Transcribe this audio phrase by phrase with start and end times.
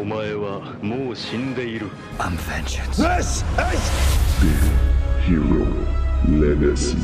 [0.00, 1.86] お前はもう死んでいる
[2.18, 2.96] I'm vengeance.
[2.96, 3.44] This
[4.42, 4.70] is
[5.26, 5.66] Hero
[6.28, 6.96] Legacy.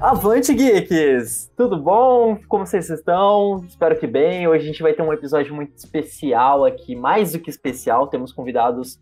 [0.00, 1.50] Avante, geeks!
[1.56, 2.38] Tudo bom?
[2.48, 3.64] Como vocês estão?
[3.68, 4.46] Espero que bem.
[4.46, 8.06] Hoje a gente vai ter um episódio muito especial aqui, mais do que especial.
[8.06, 8.98] Temos convidados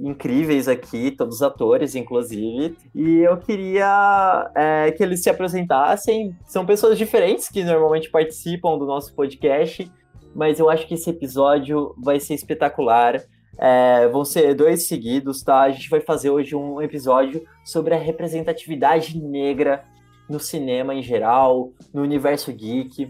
[0.00, 2.76] incríveis aqui, todos os atores, inclusive.
[2.94, 6.36] E eu queria é, que eles se apresentassem.
[6.46, 9.90] São pessoas diferentes que normalmente participam do nosso podcast,
[10.34, 13.22] mas eu acho que esse episódio vai ser espetacular.
[13.58, 15.60] É, vão ser dois seguidos, tá?
[15.62, 19.84] A gente vai fazer hoje um episódio sobre a representatividade negra
[20.28, 23.08] no cinema em geral, no universo geek.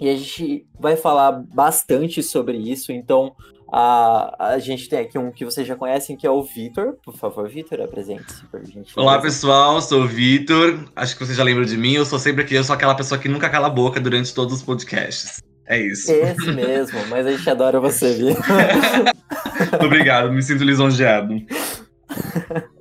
[0.00, 3.34] E a gente vai falar bastante sobre isso, então
[3.76, 6.94] a, a gente tem aqui um que vocês já conhecem, que é o Vitor.
[7.04, 8.96] Por favor, Vitor, apresente-se pra gente.
[8.96, 10.78] Olá, pessoal, sou o Vitor.
[10.94, 11.94] Acho que vocês já lembram de mim.
[11.94, 14.54] Eu sou sempre aqui, eu sou aquela pessoa que nunca cala a boca durante todos
[14.54, 15.42] os podcasts.
[15.66, 16.12] É isso.
[16.12, 19.84] Esse mesmo, mas a gente adora você, Vitor.
[19.84, 21.34] Obrigado, me sinto lisonjeado.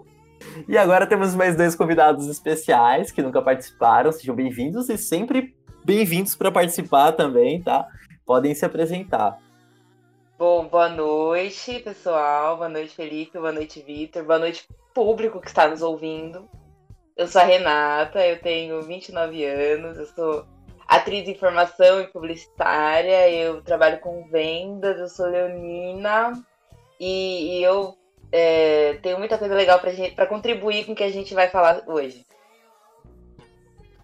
[0.66, 4.14] E agora temos mais dois convidados especiais que nunca participaram.
[4.14, 7.86] Sejam bem-vindos e sempre bem-vindos para participar também, tá?
[8.26, 9.43] Podem se apresentar.
[10.46, 12.58] Bom, boa noite, pessoal.
[12.58, 13.40] Boa noite, Felipe.
[13.40, 14.26] Boa noite, Vitor.
[14.26, 16.50] Boa noite, público que está nos ouvindo.
[17.16, 20.46] Eu sou a Renata, eu tenho 29 anos, eu sou
[20.86, 26.34] atriz de informação e publicitária, eu trabalho com vendas, eu sou leonina
[27.00, 27.96] e, e eu
[28.30, 32.26] é, tenho muita coisa legal para contribuir com o que a gente vai falar hoje.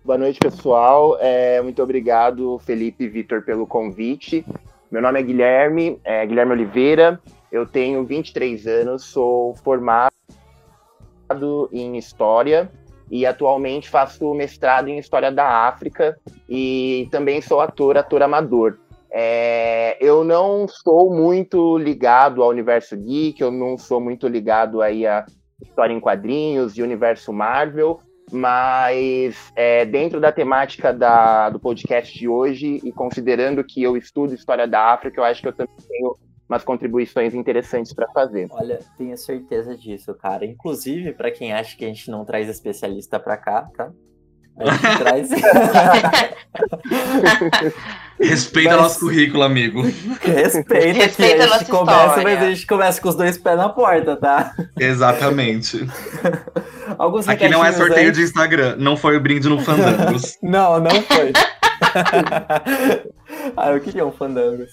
[0.05, 1.17] Boa noite, pessoal.
[1.19, 4.45] É, muito obrigado, Felipe e Vitor, pelo convite.
[4.91, 10.11] Meu nome é Guilherme, é Guilherme Oliveira, eu tenho 23 anos, sou formado
[11.71, 12.71] em História
[13.11, 16.17] e atualmente faço mestrado em História da África
[16.49, 18.79] e também sou ator, ator amador.
[19.11, 25.05] É, eu não sou muito ligado ao universo geek, eu não sou muito ligado aí
[25.05, 25.23] a
[25.61, 27.99] história em quadrinhos e universo Marvel,
[28.31, 34.33] mas é, dentro da temática da, do podcast de hoje e considerando que eu estudo
[34.33, 36.15] história da África, eu acho que eu também tenho
[36.47, 38.47] umas contribuições interessantes para fazer.
[38.49, 40.45] Olha, tenho certeza disso, cara.
[40.45, 43.91] Inclusive, para quem acha que a gente não traz especialista para cá, tá?
[44.57, 45.29] A gente traz.
[48.19, 48.81] Respeita mas...
[48.81, 49.81] nosso currículo, amigo.
[49.81, 52.23] Respeita, Respeita que a gente começa, história.
[52.23, 54.53] mas a gente começa com os dois pés na porta, tá?
[54.77, 55.87] Exatamente.
[56.97, 58.11] Alguns Aqui não é sorteio aí.
[58.11, 60.37] de Instagram, não foi o brinde no Fandangos.
[60.43, 61.31] não, não foi.
[63.55, 64.69] ah, eu queria um Fandangos.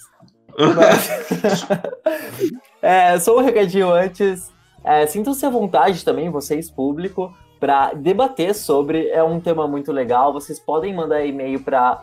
[0.75, 1.09] Mas...
[2.81, 4.51] é, só um recadinho antes.
[4.83, 9.07] É, Sintam-se à vontade também, vocês, público, para debater sobre.
[9.09, 10.33] É um tema muito legal.
[10.33, 12.01] Vocês podem mandar e-mail para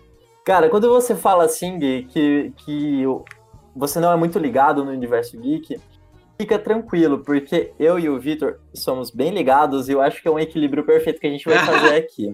[0.43, 3.05] cara, quando você fala assim que, que
[3.77, 5.79] você não é muito ligado no universo geek,
[6.39, 10.31] fica tranquilo, porque eu e o Vitor somos bem ligados e eu acho que é
[10.31, 12.33] um equilíbrio perfeito que a gente vai fazer aqui.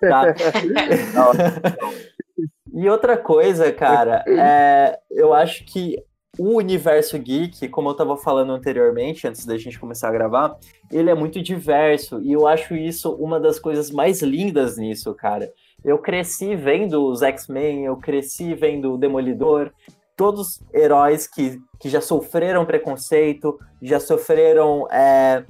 [0.00, 0.34] Tá?
[2.72, 5.96] e outra coisa, cara, é, eu acho que
[6.38, 10.56] o universo geek, como eu estava falando anteriormente, antes da gente começar a gravar,
[10.90, 15.52] ele é muito diverso e eu acho isso uma das coisas mais lindas nisso, cara.
[15.84, 19.72] Eu cresci vendo os X-Men, eu cresci vendo o Demolidor,
[20.20, 25.44] todos heróis que, que já sofreram preconceito, já sofreram é,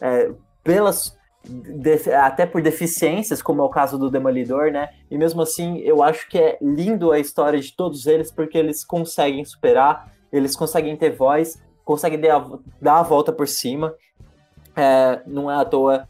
[0.00, 0.32] é,
[0.64, 1.14] pelas
[2.20, 4.88] até por deficiências, como é o caso do Demolidor, né?
[5.08, 8.84] E mesmo assim, eu acho que é lindo a história de todos eles porque eles
[8.84, 13.94] conseguem superar eles conseguem ter voz, conseguem dar a volta por cima.
[14.74, 16.08] É, não é à toa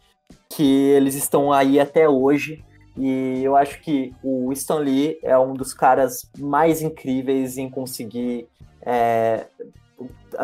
[0.49, 2.65] que eles estão aí até hoje.
[2.97, 8.49] E eu acho que o Stan Lee é um dos caras mais incríveis em conseguir
[8.81, 9.47] é,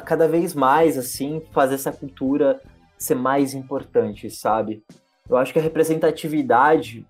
[0.04, 2.60] cada vez mais assim fazer essa cultura
[2.98, 4.84] ser mais importante, sabe?
[5.28, 7.06] Eu acho que a representatividade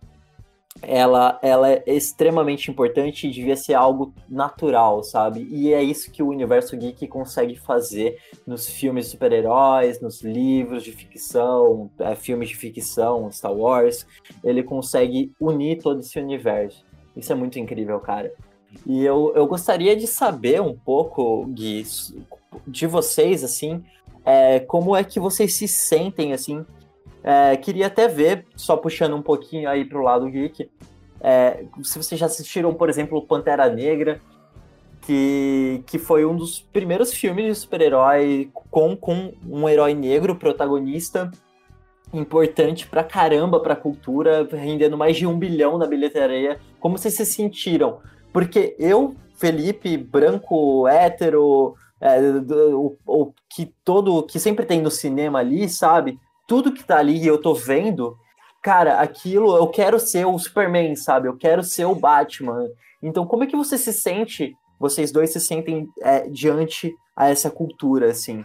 [0.82, 5.46] ela, ela é extremamente importante e devia ser algo natural, sabe?
[5.50, 10.82] E é isso que o universo geek consegue fazer nos filmes de super-heróis, nos livros
[10.82, 14.06] de ficção, é, filmes de ficção, Star Wars.
[14.43, 16.85] Ele consegue unir todo esse universo.
[17.17, 18.32] Isso é muito incrível, cara.
[18.87, 21.85] E eu, eu gostaria de saber um pouco, Gui,
[22.67, 23.85] de vocês, assim,
[24.25, 26.64] é, como é que vocês se sentem, assim.
[27.25, 30.69] É, queria até ver, só puxando um pouquinho aí pro lado geek,
[31.21, 34.21] é, se vocês já assistiram, por exemplo, Pantera Negra,
[35.03, 41.31] que, que foi um dos primeiros filmes de super-herói com, com um herói negro protagonista
[42.13, 46.59] importante pra caramba pra cultura, rendendo mais de um bilhão na bilheteria.
[46.79, 48.01] Como vocês se sentiram?
[48.33, 52.21] Porque eu, Felipe, branco, hétero, é,
[52.75, 56.19] o, o, que todo que sempre tem no cinema ali, sabe?
[56.47, 58.17] Tudo que tá ali e eu tô vendo,
[58.62, 61.29] cara, aquilo eu quero ser o Superman, sabe?
[61.29, 62.69] Eu quero ser o Batman.
[63.03, 64.55] Então, como é que você se sente?
[64.79, 68.44] Vocês dois se sentem é, diante a essa cultura, assim?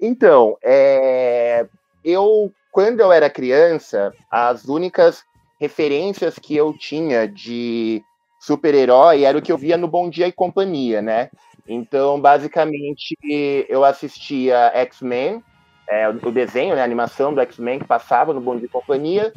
[0.00, 1.66] Então, é...
[2.04, 5.24] eu quando eu era criança, as únicas
[5.58, 8.02] referências que eu tinha de
[8.38, 11.30] super-herói era o que eu via no Bom Dia e Companhia, né?
[11.66, 13.16] Então, basicamente,
[13.66, 15.42] eu assistia X-Men,
[15.88, 19.32] é, o desenho, né, a animação do X-Men que passava no Bom Dia e Companhia,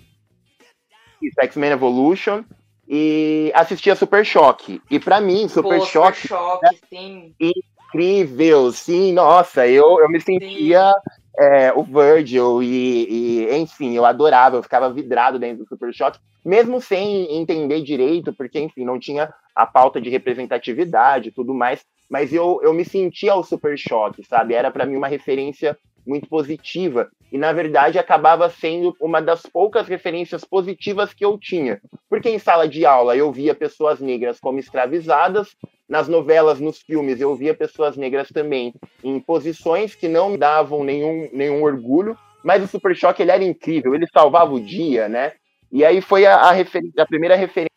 [1.41, 2.43] X-Men Evolution,
[2.87, 4.81] e assistia Super Choque.
[4.89, 6.21] E para mim, Super Pô, Choque.
[6.21, 6.71] Super Choque, né?
[6.89, 7.35] sim.
[7.39, 10.91] Incrível, sim, nossa, eu, eu me sentia
[11.37, 16.19] é, o Virgil e, e, enfim, eu adorava, eu ficava vidrado dentro do Super Choque,
[16.45, 21.83] mesmo sem entender direito, porque, enfim, não tinha a pauta de representatividade e tudo mais,
[22.09, 24.53] mas eu, eu me sentia o Super Choque, sabe?
[24.53, 27.09] Era para mim uma referência muito positiva.
[27.31, 31.81] E, na verdade, acabava sendo uma das poucas referências positivas que eu tinha.
[32.09, 35.55] Porque em sala de aula eu via pessoas negras como escravizadas,
[35.87, 38.73] nas novelas, nos filmes, eu via pessoas negras também
[39.03, 43.43] em posições que não me davam nenhum, nenhum orgulho, mas o Super Choque ele era
[43.43, 45.33] incrível, ele salvava o dia, né?
[45.71, 47.69] E aí foi a, a, a primeira referência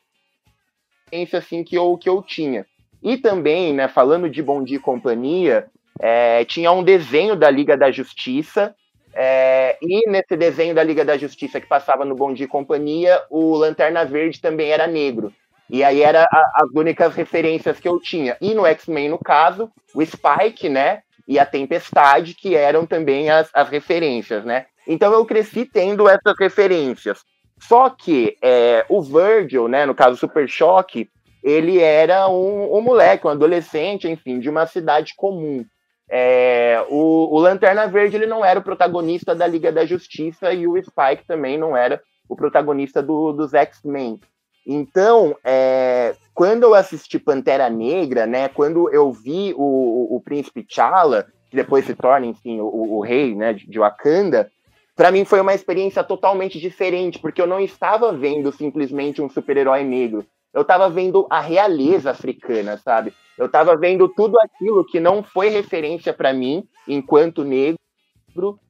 [1.32, 2.66] assim, que, eu, que eu tinha.
[3.02, 5.68] E também, né, falando de Bom Dia e Companhia,
[6.00, 8.74] é, tinha um desenho da Liga da Justiça,
[9.14, 13.22] é, e nesse desenho da Liga da Justiça que passava no Bom Dia e Companhia,
[13.30, 15.32] o Lanterna Verde também era negro.
[15.68, 18.36] E aí era a, as únicas referências que eu tinha.
[18.40, 21.02] E no X-Men, no caso, o Spike, né?
[21.28, 24.66] E a Tempestade, que eram também as, as referências, né?
[24.86, 27.20] Então eu cresci tendo essas referências.
[27.60, 31.08] Só que é, o Virgil, né, no caso Super Choque,
[31.42, 35.64] ele era um, um moleque, um adolescente, enfim, de uma cidade comum.
[36.14, 40.66] É, o, o, Lanterna Verde ele não era o protagonista da Liga da Justiça e
[40.66, 44.20] o Spike também não era o protagonista do, dos X-Men.
[44.66, 50.62] Então, é, quando eu assisti Pantera Negra, né, quando eu vi o, o, o príncipe
[50.62, 54.50] T'Challa, que depois se torna, enfim, o, o rei né, de, de Wakanda,
[54.94, 59.82] para mim foi uma experiência totalmente diferente, porque eu não estava vendo simplesmente um super-herói
[59.82, 60.26] negro.
[60.52, 63.12] Eu estava vendo a realeza africana, sabe?
[63.38, 67.78] Eu estava vendo tudo aquilo que não foi referência para mim, enquanto negro,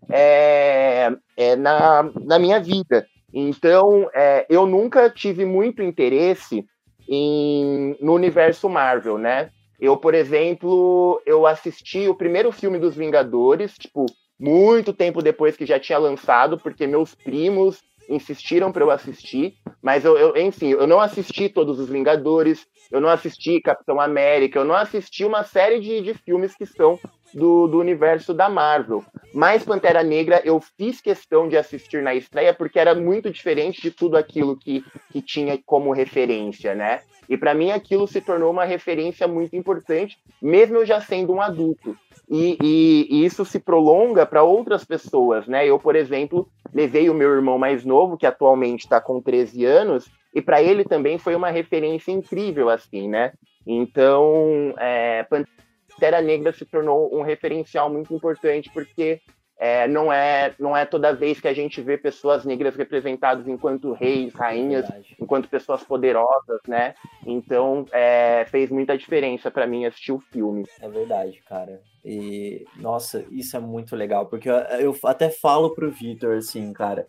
[0.09, 3.07] é, é na, na minha vida.
[3.35, 6.65] Então, é, eu nunca tive muito interesse
[7.09, 9.51] em, no universo Marvel, né?
[9.81, 14.07] Eu, por exemplo, eu assisti o primeiro filme dos Vingadores, tipo,
[14.39, 17.83] muito tempo depois que já tinha lançado, porque meus primos
[18.15, 23.01] insistiram para eu assistir, mas eu, eu, enfim, eu não assisti todos os Vingadores, eu
[23.01, 26.99] não assisti Capitão América, eu não assisti uma série de, de filmes que são
[27.33, 29.03] do, do universo da Marvel.
[29.35, 33.91] Mas Pantera Negra eu fiz questão de assistir na estreia porque era muito diferente de
[33.91, 37.01] tudo aquilo que, que tinha como referência, né?
[37.29, 41.41] E para mim aquilo se tornou uma referência muito importante, mesmo eu já sendo um
[41.41, 41.97] adulto.
[42.31, 45.67] E, e, e isso se prolonga para outras pessoas, né?
[45.67, 50.11] Eu, por exemplo, levei o meu irmão mais novo, que atualmente está com 13 anos,
[50.35, 53.33] e para ele também foi uma referência incrível, assim, né?
[53.67, 59.21] Então, é, Pantera Negra se tornou um referencial muito importante, porque
[59.65, 63.93] é, não, é, não é toda vez que a gente vê pessoas negras representadas enquanto
[63.93, 64.91] reis, rainhas,
[65.21, 66.97] enquanto pessoas poderosas, né?
[67.25, 70.67] Então é, fez muita diferença para mim assistir o filme.
[70.81, 71.81] É verdade, cara.
[72.05, 77.07] E nossa, isso é muito legal, porque eu, eu até falo pro Vitor assim, cara.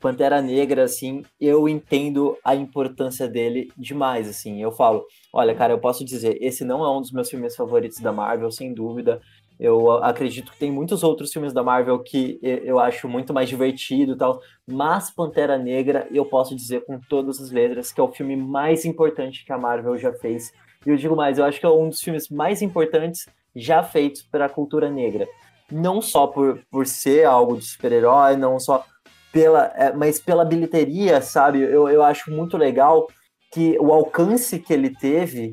[0.00, 4.60] Pantera Negra, assim, eu entendo a importância dele demais, assim.
[4.60, 8.00] Eu falo, olha, cara, eu posso dizer, esse não é um dos meus filmes favoritos
[8.00, 9.20] da Marvel, sem dúvida.
[9.58, 14.12] Eu acredito que tem muitos outros filmes da Marvel que eu acho muito mais divertido
[14.12, 18.12] e tal, mas Pantera Negra eu posso dizer com todas as letras que é o
[18.12, 20.52] filme mais importante que a Marvel já fez.
[20.84, 24.22] E eu digo mais, eu acho que é um dos filmes mais importantes já feitos
[24.22, 25.26] para a cultura negra.
[25.70, 28.84] Não só por, por ser algo de super-herói, não só
[29.32, 31.60] pela, é, mas pela bilheteria, sabe?
[31.60, 33.06] Eu, eu acho muito legal
[33.52, 35.52] que o alcance que ele teve,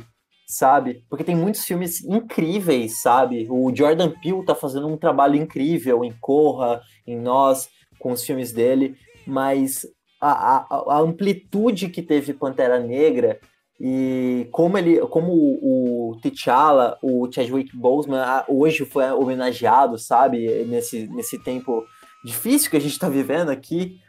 [0.52, 1.06] sabe?
[1.10, 3.48] Porque tem muitos filmes incríveis, sabe?
[3.50, 8.52] O Jordan Peele tá fazendo um trabalho incrível em Corra, em Nós, com os filmes
[8.52, 9.86] dele, mas
[10.20, 13.40] a, a, a amplitude que teve Pantera Negra
[13.80, 21.08] e como ele, como o, o T'Challa, o Chadwick Boseman hoje foi homenageado, sabe, nesse,
[21.08, 21.86] nesse tempo
[22.26, 24.00] difícil que a gente está vivendo aqui,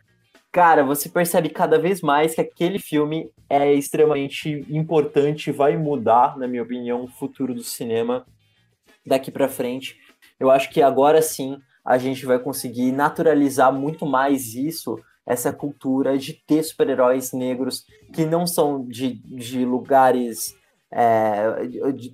[0.52, 6.46] cara, você percebe cada vez mais que aquele filme é extremamente importante, vai mudar, na
[6.46, 8.26] minha opinião, o futuro do cinema
[9.04, 9.98] daqui para frente.
[10.38, 16.18] Eu acho que agora sim a gente vai conseguir naturalizar muito mais isso essa cultura
[16.18, 20.54] de ter super-heróis negros que não são de, de lugares
[20.92, 21.44] é,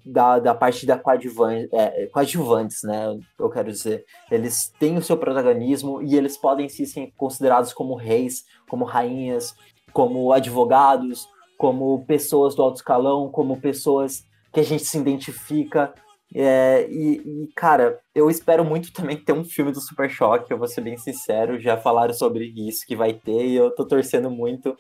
[0.07, 3.19] da, da parte da coadjuvante, é, coadjuvantes, né?
[3.39, 4.05] Eu quero dizer.
[4.31, 9.55] Eles têm o seu protagonismo e eles podem ser sim, considerados como reis, como rainhas,
[9.93, 15.93] como advogados, como pessoas do alto escalão, como pessoas que a gente se identifica,
[16.35, 20.59] é, e, e, cara, eu espero muito também ter um filme do Super Choque, eu
[20.59, 24.31] vou ser bem sincero, já falaram sobre isso que vai ter e eu tô torcendo
[24.31, 24.77] muito.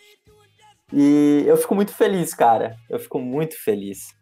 [0.93, 2.77] E eu fico muito feliz, cara.
[2.89, 4.15] Eu fico muito feliz.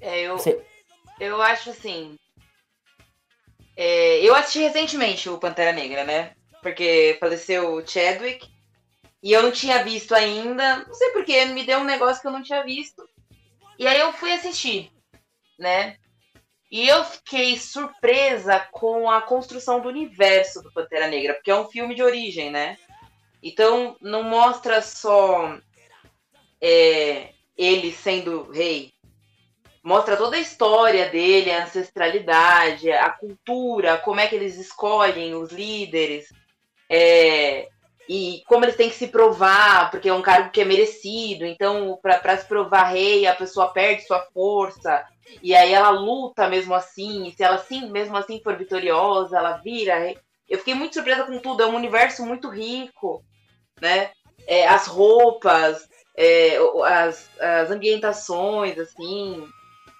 [0.00, 0.64] É, eu, Você...
[1.20, 2.16] eu acho assim.
[3.76, 6.34] É, eu assisti recentemente o Pantera Negra, né?
[6.62, 8.48] Porque faleceu o Chadwick.
[9.22, 10.84] E eu não tinha visto ainda.
[10.84, 13.08] Não sei porquê, me deu um negócio que eu não tinha visto.
[13.78, 14.90] E aí eu fui assistir,
[15.58, 15.96] né?
[16.70, 21.68] E eu fiquei surpresa com a construção do universo do Pantera Negra, porque é um
[21.68, 22.78] filme de origem, né?
[23.42, 25.58] Então não mostra só
[26.60, 28.92] é, ele sendo rei,
[29.82, 35.50] mostra toda a história dele, a ancestralidade, a cultura, como é que eles escolhem os
[35.50, 36.26] líderes,
[36.88, 37.68] é,
[38.08, 41.46] e como eles têm que se provar, porque é um cargo que é merecido.
[41.46, 45.06] Então, para se provar rei, a pessoa perde sua força.
[45.40, 49.58] E aí ela luta mesmo assim, e se ela sim, mesmo assim for vitoriosa, ela
[49.58, 50.12] vira.
[50.48, 53.24] Eu fiquei muito surpresa com tudo, é um universo muito rico,
[53.80, 54.10] né?
[54.46, 59.46] É, as roupas, é, as, as ambientações, assim.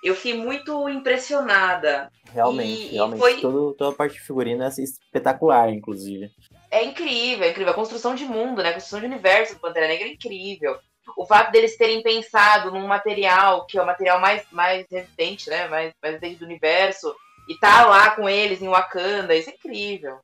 [0.03, 2.11] Eu fiquei muito impressionada.
[2.33, 3.21] Realmente, e, realmente.
[3.21, 3.41] Foi...
[3.41, 6.31] Todo, toda a parte de figurino é espetacular, inclusive.
[6.71, 7.73] É incrível, é incrível.
[7.73, 8.71] A construção de mundo, né?
[8.71, 10.79] A construção de universo do Pantera Negra é incrível
[11.17, 15.69] o fato deles terem pensado num material que é o material mais, mais resistente, né?
[15.69, 17.15] Mais, mais resistente do universo,
[17.49, 20.19] e tá lá com eles em Wakanda, isso é incrível.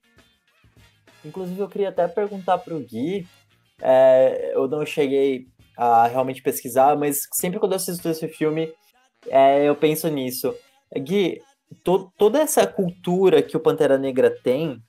[1.24, 3.26] Inclusive, eu queria até perguntar pro Gui,
[3.80, 8.72] é, eu não cheguei a realmente pesquisar, mas sempre quando eu assisto esse filme,
[9.28, 10.54] é, eu penso nisso.
[10.98, 11.42] Gui,
[11.84, 14.80] to, toda essa cultura que o Pantera Negra tem,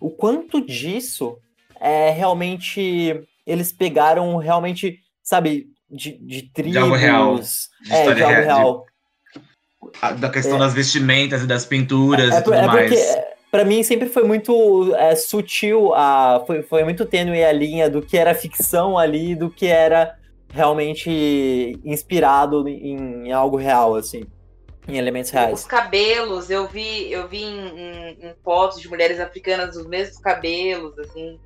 [0.00, 1.38] o quanto disso
[1.80, 6.72] é realmente eles pegaram realmente sabe, de, de tribos.
[6.72, 7.38] De algo real.
[7.38, 8.86] De é, de algo real.
[10.14, 10.58] De, da questão é.
[10.58, 12.90] das vestimentas e das pinturas é, e tudo é mais.
[12.90, 17.88] Porque, pra mim sempre foi muito é, sutil, a, foi, foi muito tênue a linha
[17.88, 20.16] do que era ficção ali do que era
[20.48, 24.24] realmente inspirado em, em algo real, assim
[24.88, 25.60] em elementos reais.
[25.60, 30.18] Os cabelos, eu vi, eu vi em, em, em, fotos de mulheres africanas os mesmos
[30.18, 31.38] cabelos, assim.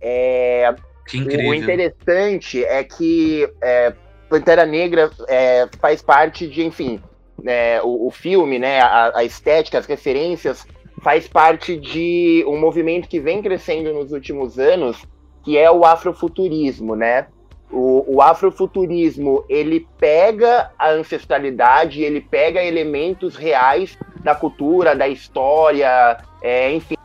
[0.00, 0.74] É,
[1.06, 1.50] que incrível.
[1.50, 3.92] O interessante é que é,
[4.28, 7.02] Pantera Negra é, faz parte de, enfim,
[7.44, 10.66] é, o, o, filme, né, a, a, estética, as referências,
[11.02, 15.04] faz parte de um movimento que vem crescendo nos últimos anos,
[15.44, 17.26] que é o afrofuturismo, né?
[17.70, 26.18] O, o afrofuturismo, ele pega a ancestralidade, ele pega elementos reais da cultura, da história,
[26.42, 26.96] é, enfim,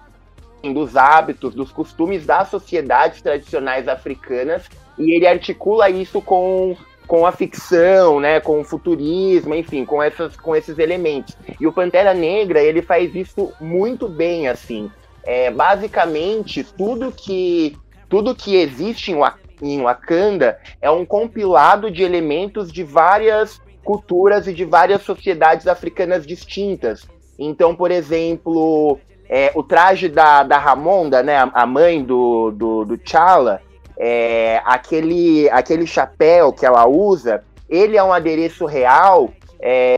[0.73, 6.75] dos hábitos, dos costumes das sociedades tradicionais africanas e ele articula isso com,
[7.07, 11.35] com a ficção, né, com o futurismo, enfim, com, essas, com esses elementos.
[11.59, 14.89] E o Pantera Negra ele faz isso muito bem, assim.
[15.23, 17.77] É, basicamente tudo que
[18.09, 19.17] tudo que existe em,
[19.61, 26.25] em Wakanda é um compilado de elementos de várias culturas e de várias sociedades africanas
[26.25, 27.07] distintas.
[27.39, 32.97] Então, por exemplo, é, o traje da, da Ramonda, né, a mãe do, do, do
[32.97, 33.61] T'Challa,
[33.97, 39.95] é, aquele, aquele chapéu que ela usa, ele é um adereço real é,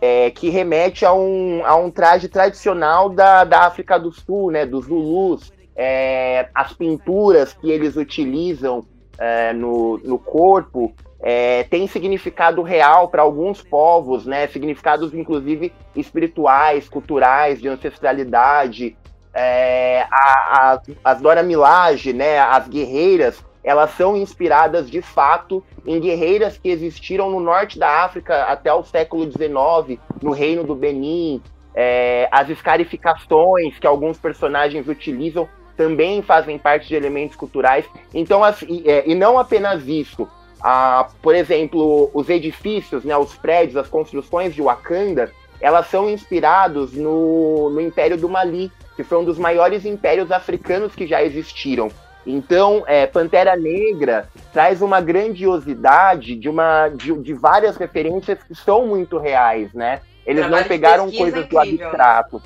[0.00, 4.64] é, que remete a um, a um traje tradicional da, da África do Sul, né,
[4.64, 5.52] dos Zulus.
[5.76, 8.84] É, as pinturas que eles utilizam
[9.18, 14.46] é, no, no corpo é, tem significado real para alguns povos, né?
[14.48, 18.96] Significados inclusive espirituais, culturais, de ancestralidade.
[19.32, 22.38] É, a, a, as Dora Milaje, né?
[22.38, 28.44] As guerreiras, elas são inspiradas de fato em guerreiras que existiram no norte da África
[28.44, 31.42] até o século XIX, no reino do Benin.
[31.74, 37.86] É, as escarificações que alguns personagens utilizam também fazem parte de elementos culturais.
[38.12, 40.28] Então, assim, é, e não apenas isso.
[40.62, 46.92] Ah, por exemplo, os edifícios, né, os prédios, as construções de Wakanda, elas são inspirados
[46.92, 48.70] no, no Império do Mali,
[49.00, 51.90] que foi um dos maiores impérios africanos que já existiram.
[52.26, 58.86] Então, é, Pantera Negra traz uma grandiosidade de, uma, de, de, várias referências que são
[58.86, 60.02] muito reais, né?
[60.26, 62.42] Eles trabalho não pegaram coisas incrível, do abstrato.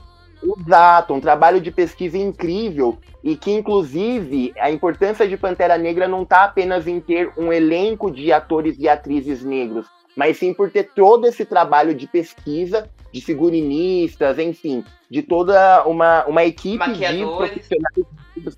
[0.61, 6.23] Exato, um trabalho de pesquisa incrível e que, inclusive, a importância de Pantera Negra não
[6.23, 10.91] está apenas em ter um elenco de atores e atrizes negros, mas sim por ter
[10.95, 18.57] todo esse trabalho de pesquisa, de figurinistas, enfim, de toda uma, uma equipe de profissionais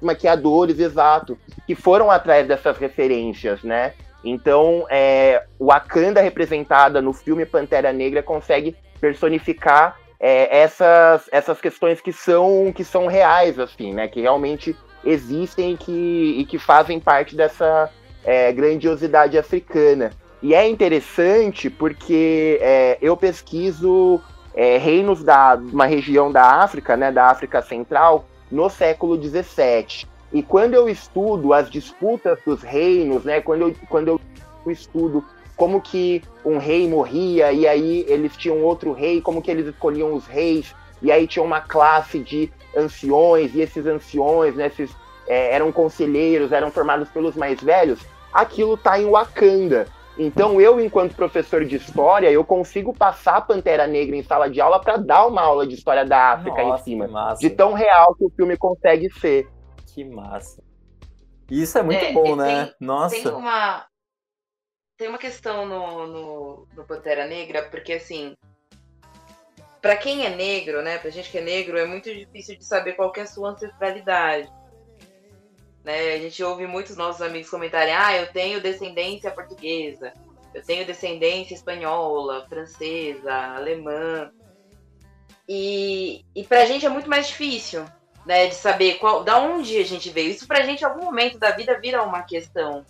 [0.00, 3.92] maquiadores, exato, que foram atrás dessas referências, né?
[4.24, 12.00] Então, é, o Wakanda representada no filme Pantera Negra consegue personificar é, essas, essas questões
[12.00, 14.08] que são, que são reais, assim, né?
[14.08, 17.90] Que realmente existem e que, e que fazem parte dessa
[18.22, 20.10] é, grandiosidade africana.
[20.42, 24.20] E é interessante porque é, eu pesquiso
[24.54, 30.08] é, reinos da uma região da África, né, da África Central, no século XVII.
[30.32, 35.24] E quando eu estudo as disputas dos reinos, né, quando eu, quando eu estudo
[35.56, 40.14] como que um rei morria e aí eles tinham outro rei, como que eles escolhiam
[40.14, 44.90] os reis, e aí tinha uma classe de anciões, e esses anciões, né, esses,
[45.28, 48.00] é, eram conselheiros, eram formados pelos mais velhos,
[48.32, 49.86] aquilo tá em Wakanda.
[50.22, 54.60] Então eu, enquanto professor de história, eu consigo passar a Pantera Negra em sala de
[54.60, 57.34] aula para dar uma aula de história da África Nossa, em cima.
[57.40, 59.48] De tão real que o filme consegue ser.
[59.86, 60.62] Que massa.
[61.50, 62.66] Isso é muito é, bom, né?
[62.66, 63.16] Tem, Nossa.
[63.16, 63.86] Tem uma,
[64.98, 68.36] tem uma questão no, no, no Pantera Negra, porque assim,
[69.80, 72.92] para quem é negro, né, pra gente que é negro, é muito difícil de saber
[72.92, 74.52] qual é a sua ancestralidade.
[75.84, 76.14] Né?
[76.14, 80.12] A gente ouve muitos nossos amigos comentarem: ah, eu tenho descendência portuguesa,
[80.54, 84.30] eu tenho descendência espanhola, francesa, alemã.
[85.48, 87.84] E, e pra gente é muito mais difícil,
[88.24, 90.30] né, de saber qual, da onde a gente veio.
[90.30, 92.84] Isso pra gente, em algum momento da vida, vira uma questão.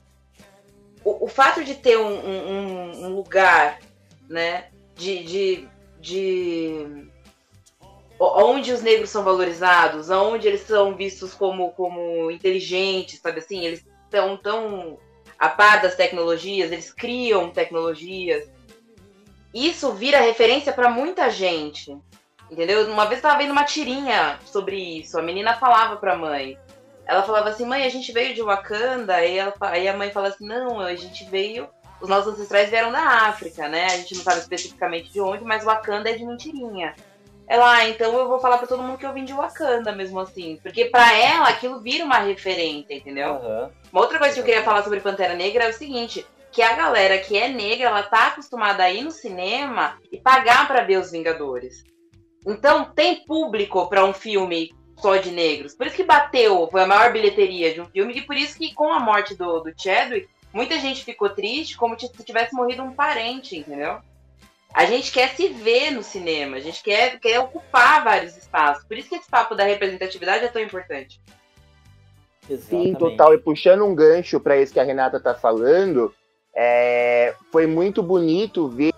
[1.03, 3.79] O, o fato de ter um, um, um lugar,
[4.29, 7.09] né, de, de, de
[8.21, 13.65] onde os negros são valorizados, onde eles são vistos como, como inteligentes, sabe assim?
[13.65, 14.99] Eles estão tão
[15.39, 18.47] a par das tecnologias, eles criam tecnologias.
[19.55, 21.97] Isso vira referência para muita gente,
[22.51, 22.87] entendeu?
[22.91, 26.59] Uma vez eu tava vendo uma tirinha sobre isso, a menina falava pra mãe.
[27.07, 30.29] Ela falava assim, mãe, a gente veio de Wakanda, aí, ela, aí a mãe fala
[30.29, 31.69] assim, não, a gente veio
[32.01, 33.87] os nossos ancestrais vieram da África, né?
[33.87, 36.95] A gente não sabe especificamente de onde, mas Wakanda é de mentirinha.
[37.51, 40.21] Ela, ah, então eu vou falar para todo mundo que eu vim de Wakanda mesmo
[40.21, 40.61] assim.
[40.63, 43.33] Porque para ela aquilo vira uma referência, entendeu?
[43.33, 43.71] Uhum.
[43.93, 46.77] Uma outra coisa que eu queria falar sobre Pantera Negra é o seguinte: que a
[46.77, 50.99] galera que é negra, ela tá acostumada a ir no cinema e pagar para ver
[50.99, 51.83] os Vingadores.
[52.47, 55.75] Então tem público para um filme só de negros.
[55.75, 58.73] Por isso que bateu, foi a maior bilheteria de um filme, e por isso que
[58.73, 62.93] com a morte do, do Chadwick, muita gente ficou triste como se tivesse morrido um
[62.93, 63.99] parente, entendeu?
[64.73, 68.85] A gente quer se ver no cinema, a gente quer, quer ocupar vários espaços.
[68.85, 71.21] Por isso que esse papo da representatividade é tão importante.
[72.49, 72.89] Exatamente.
[72.89, 73.35] Sim, total.
[73.35, 76.15] E puxando um gancho para isso que a Renata está falando,
[76.55, 78.93] é, foi muito bonito ver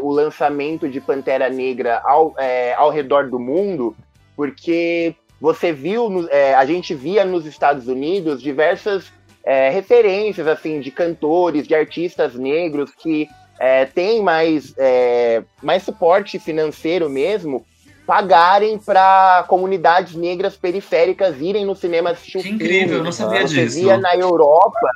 [0.00, 3.96] o lançamento de Pantera Negra ao, é, ao redor do mundo,
[4.36, 10.92] porque você viu, é, a gente via nos Estados Unidos diversas é, referências assim de
[10.92, 13.28] cantores, de artistas negros que
[13.62, 17.64] é, tem mais, é, mais suporte financeiro mesmo,
[18.04, 23.66] pagarem para comunidades negras periféricas irem no cinema assistir que incrível, eu não sabia Você
[23.66, 23.78] disso.
[23.78, 24.90] via na Europa,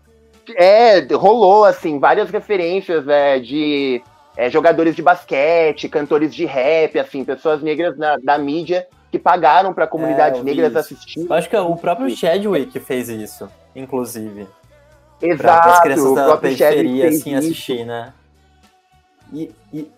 [0.56, 4.02] é, rolou assim várias referências é, de
[4.36, 9.72] é, jogadores de basquete, cantores de rap, assim, pessoas negras na, da mídia que pagaram
[9.72, 11.24] para comunidades é, negras assistir.
[11.30, 14.48] Acho que é o próprio Chadwick fez isso, inclusive.
[15.22, 15.62] Exato.
[15.62, 18.12] Para as crianças da periferia assim assistir, né?
[19.32, 19.90] E, e,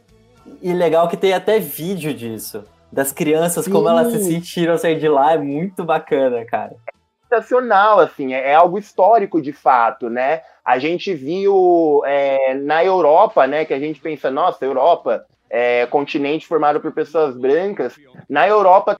[0.62, 2.64] e legal que tem até vídeo disso.
[2.90, 3.72] Das crianças, Sim.
[3.72, 6.74] como elas se sentiram sair de lá, é muito bacana, cara.
[6.86, 10.40] É sensacional, assim, é, é algo histórico de fato, né?
[10.64, 16.46] A gente viu é, na Europa, né, que a gente pensa, nossa, Europa, é, continente
[16.46, 17.96] formado por pessoas brancas.
[18.28, 18.98] Na Europa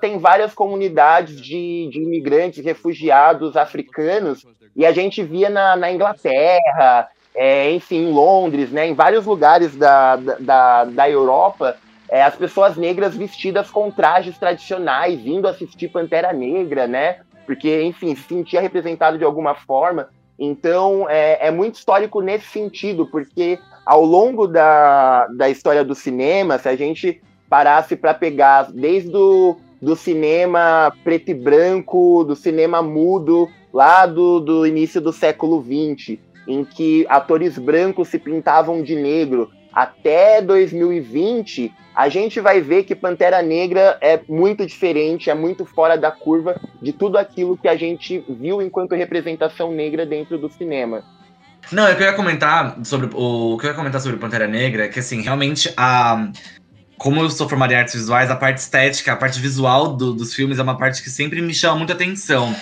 [0.00, 4.44] tem várias comunidades de, de imigrantes, refugiados africanos,
[4.76, 9.74] e a gente via na, na Inglaterra, é, enfim, em Londres, né, em vários lugares
[9.76, 11.76] da, da, da Europa,
[12.08, 17.16] é, as pessoas negras vestidas com trajes tradicionais, indo assistir Pantera Negra, né?
[17.46, 20.08] Porque, enfim, se sentia representado de alguma forma.
[20.38, 26.58] Então, é, é muito histórico nesse sentido, porque ao longo da, da história do cinema,
[26.58, 32.80] se a gente parasse para pegar desde o do cinema preto e branco, do cinema
[32.80, 38.94] mudo, lá do, do início do século XX, em que atores brancos se pintavam de
[38.94, 45.64] negro, até 2020, a gente vai ver que Pantera Negra é muito diferente, é muito
[45.64, 50.48] fora da curva de tudo aquilo que a gente viu enquanto representação negra dentro do
[50.48, 51.02] cinema.
[51.72, 54.88] Não, eu queria comentar sobre o, o que eu ia comentar sobre Pantera Negra, é
[54.88, 56.30] que assim, realmente a
[56.96, 60.32] como eu sou formado em artes visuais, a parte estética, a parte visual do, dos
[60.32, 62.54] filmes é uma parte que sempre me chama muita atenção.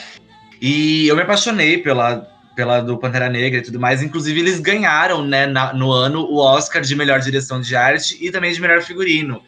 [0.61, 4.03] E eu me apaixonei pela, pela do Pantera Negra e tudo mais.
[4.03, 8.31] Inclusive, eles ganharam, né, na, no ano, o Oscar de melhor direção de arte e
[8.31, 9.43] também de melhor figurino.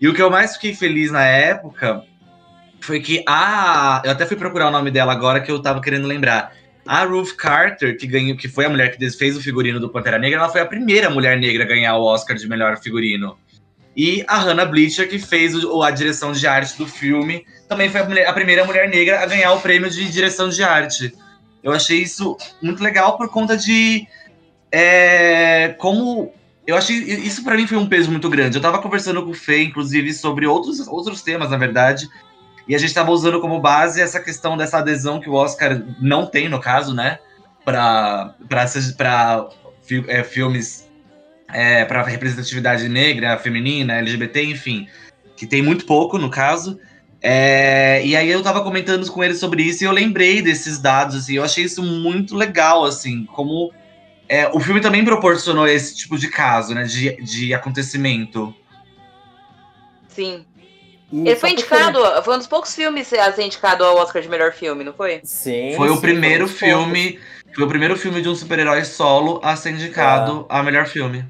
[0.00, 2.02] E o que eu mais fiquei feliz na época
[2.80, 4.02] foi que a.
[4.04, 6.52] Eu até fui procurar o nome dela agora que eu tava querendo lembrar.
[6.86, 10.18] A Ruth Carter, que ganhou, que foi a mulher que fez o figurino do Pantera
[10.18, 13.36] Negra, ela foi a primeira mulher negra a ganhar o Oscar de melhor figurino.
[13.94, 18.00] E a Hannah Bleacher, que fez o, a direção de arte do filme, também foi
[18.00, 21.12] a, mulher, a primeira mulher negra a ganhar o prêmio de direção de arte.
[21.62, 24.06] Eu achei isso muito legal por conta de
[24.70, 26.32] é, como.
[26.66, 26.96] Eu achei.
[26.96, 28.56] Isso para mim foi um peso muito grande.
[28.56, 32.06] Eu tava conversando com o Fê, inclusive, sobre outros, outros temas, na verdade.
[32.66, 36.26] E a gente tava usando como base essa questão dessa adesão que o Oscar não
[36.26, 37.18] tem, no caso, né?
[37.64, 38.34] Para
[40.08, 40.88] é, filmes
[41.52, 44.86] é, para representatividade negra, feminina, LGBT, enfim.
[45.34, 46.78] Que tem muito pouco, no caso.
[47.20, 51.16] É, e aí eu tava comentando com ele sobre isso e eu lembrei desses dados,
[51.16, 53.72] assim, eu achei isso muito legal, assim, como
[54.28, 58.54] é, o filme também proporcionou esse tipo de caso, né, de, de acontecimento.
[60.08, 60.44] Sim.
[61.10, 62.22] E ele foi indicado, foi...
[62.22, 65.20] foi um dos poucos filmes a ser indicado ao Oscar de melhor filme, não foi?
[65.24, 65.72] Sim.
[65.76, 67.54] Foi sim, o primeiro foi filme, poucos.
[67.54, 70.56] foi o primeiro filme de um super-herói solo a ser indicado é.
[70.56, 71.24] a melhor filme.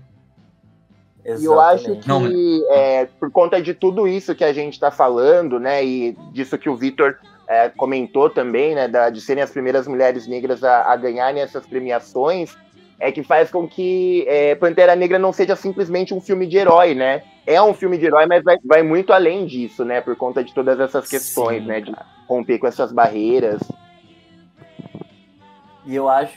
[1.28, 1.42] Exatamente.
[1.42, 2.26] E eu acho que, Não,
[2.70, 6.70] é, por conta de tudo isso que a gente está falando, né, e disso que
[6.70, 10.96] o Vitor é, comentou também, né, da, de serem as primeiras mulheres negras a, a
[10.96, 12.56] ganharem essas premiações,
[12.98, 16.94] é que faz com que é, Pantera Negra não seja simplesmente um filme de herói,
[16.94, 17.22] né?
[17.46, 20.00] É um filme de herói, mas vai, vai muito além disso, né?
[20.00, 21.80] Por conta de todas essas questões, Sim, né?
[21.80, 21.94] De
[22.26, 23.60] romper com essas barreiras.
[25.86, 26.36] E eu acho.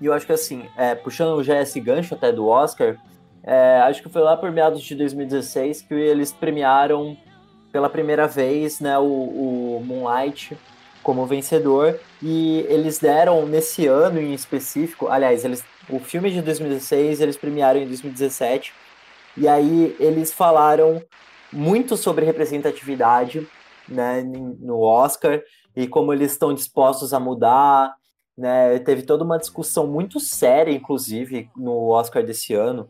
[0.00, 2.96] E eu acho que assim, é, puxando já esse gancho até do Oscar,
[3.46, 7.16] é, acho que foi lá por meados de 2016 que eles premiaram
[7.70, 10.56] pela primeira vez né, o, o Moonlight
[11.02, 12.00] como vencedor.
[12.22, 17.80] E eles deram nesse ano em específico, aliás, eles, o filme de 2016 eles premiaram
[17.80, 18.72] em 2017.
[19.36, 21.02] E aí eles falaram
[21.52, 23.46] muito sobre representatividade
[23.86, 25.42] né, no Oscar
[25.76, 27.94] e como eles estão dispostos a mudar.
[28.36, 32.88] Né, teve toda uma discussão muito séria, inclusive, no Oscar desse ano,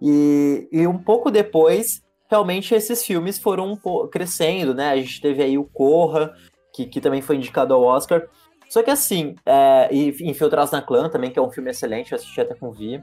[0.00, 3.78] e, e um pouco depois, realmente esses filmes foram
[4.10, 4.90] crescendo, né?
[4.90, 6.34] A gente teve aí o Corra,
[6.72, 8.28] que, que também foi indicado ao Oscar.
[8.68, 12.16] Só que assim, é, e Infiltrados na Clã também, que é um filme excelente, eu
[12.16, 13.02] assisti até com Vi.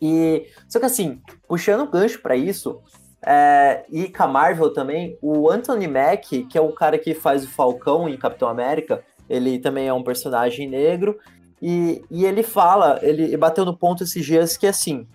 [0.00, 2.80] E, só que assim, puxando o gancho para isso,
[3.24, 7.44] é, e com a Marvel também, o Anthony Mack, que é o cara que faz
[7.44, 11.18] o Falcão em Capitão América, ele também é um personagem negro,
[11.60, 15.08] e, e ele fala, ele bateu no ponto esses dias que assim,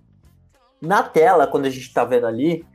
[0.82, 2.66] na tela, quando a gente tá vendo ali,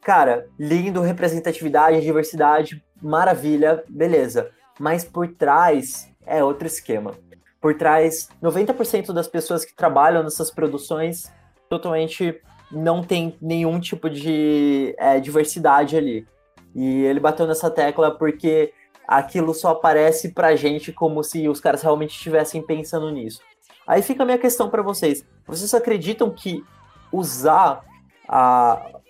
[0.00, 4.50] cara, lindo, representatividade, diversidade, maravilha, beleza.
[4.78, 7.12] Mas por trás é outro esquema.
[7.60, 11.32] Por trás, 90% das pessoas que trabalham nessas produções
[11.68, 12.40] totalmente
[12.72, 16.26] não tem nenhum tipo de é, diversidade ali.
[16.74, 18.72] E ele bateu nessa tecla porque
[19.06, 23.40] aquilo só aparece pra gente como se os caras realmente estivessem pensando nisso.
[23.86, 25.24] Aí fica a minha questão para vocês.
[25.46, 26.64] Vocês acreditam que
[27.12, 27.84] usar
[28.28, 29.00] a,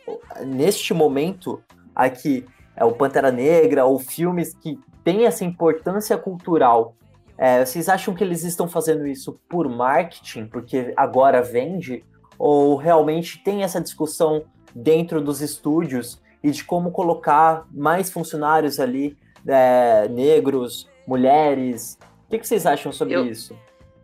[0.44, 1.62] neste momento
[1.94, 2.44] aqui
[2.76, 6.96] é o Pantera Negra ou filmes que têm essa importância cultural.
[7.36, 12.04] É, vocês acham que eles estão fazendo isso por marketing, porque agora vende?
[12.38, 19.16] Ou realmente tem essa discussão dentro dos estúdios e de como colocar mais funcionários ali,
[19.46, 21.98] é, negros, mulheres?
[22.26, 23.56] O que, que vocês acham sobre eu, isso?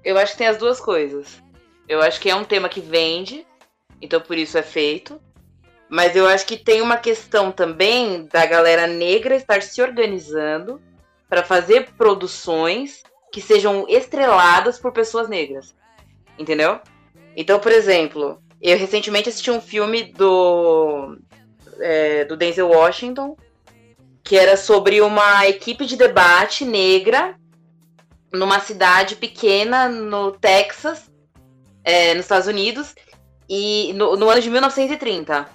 [0.04, 1.42] Eu acho que tem as duas coisas.
[1.88, 3.46] Eu acho que é um tema que vende,
[4.00, 5.20] então por isso é feito.
[5.88, 10.80] Mas eu acho que tem uma questão também da galera negra estar se organizando
[11.28, 15.74] para fazer produções que sejam estreladas por pessoas negras.
[16.38, 16.80] Entendeu?
[17.37, 21.16] Então, por exemplo, eu recentemente assisti um filme do,
[21.80, 23.37] é, do Denzel Washington,
[24.22, 27.34] que era sobre uma equipe de debate negra
[28.32, 31.11] numa cidade pequena no Texas,
[31.82, 32.94] é, nos Estados Unidos,
[33.48, 35.48] e no, no, ano de 1930.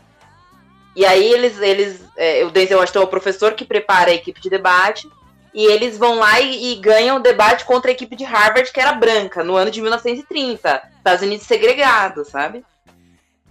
[0.95, 4.39] E aí eles, eles é, o Denzel Washington é o professor que prepara a equipe
[4.41, 5.09] de debate,
[5.53, 8.79] e eles vão lá e, e, ganham o debate contra a equipe de Harvard, que
[8.79, 10.81] era branca, no ano de 1930.
[10.97, 12.65] Estados Unidos segregado, sabe?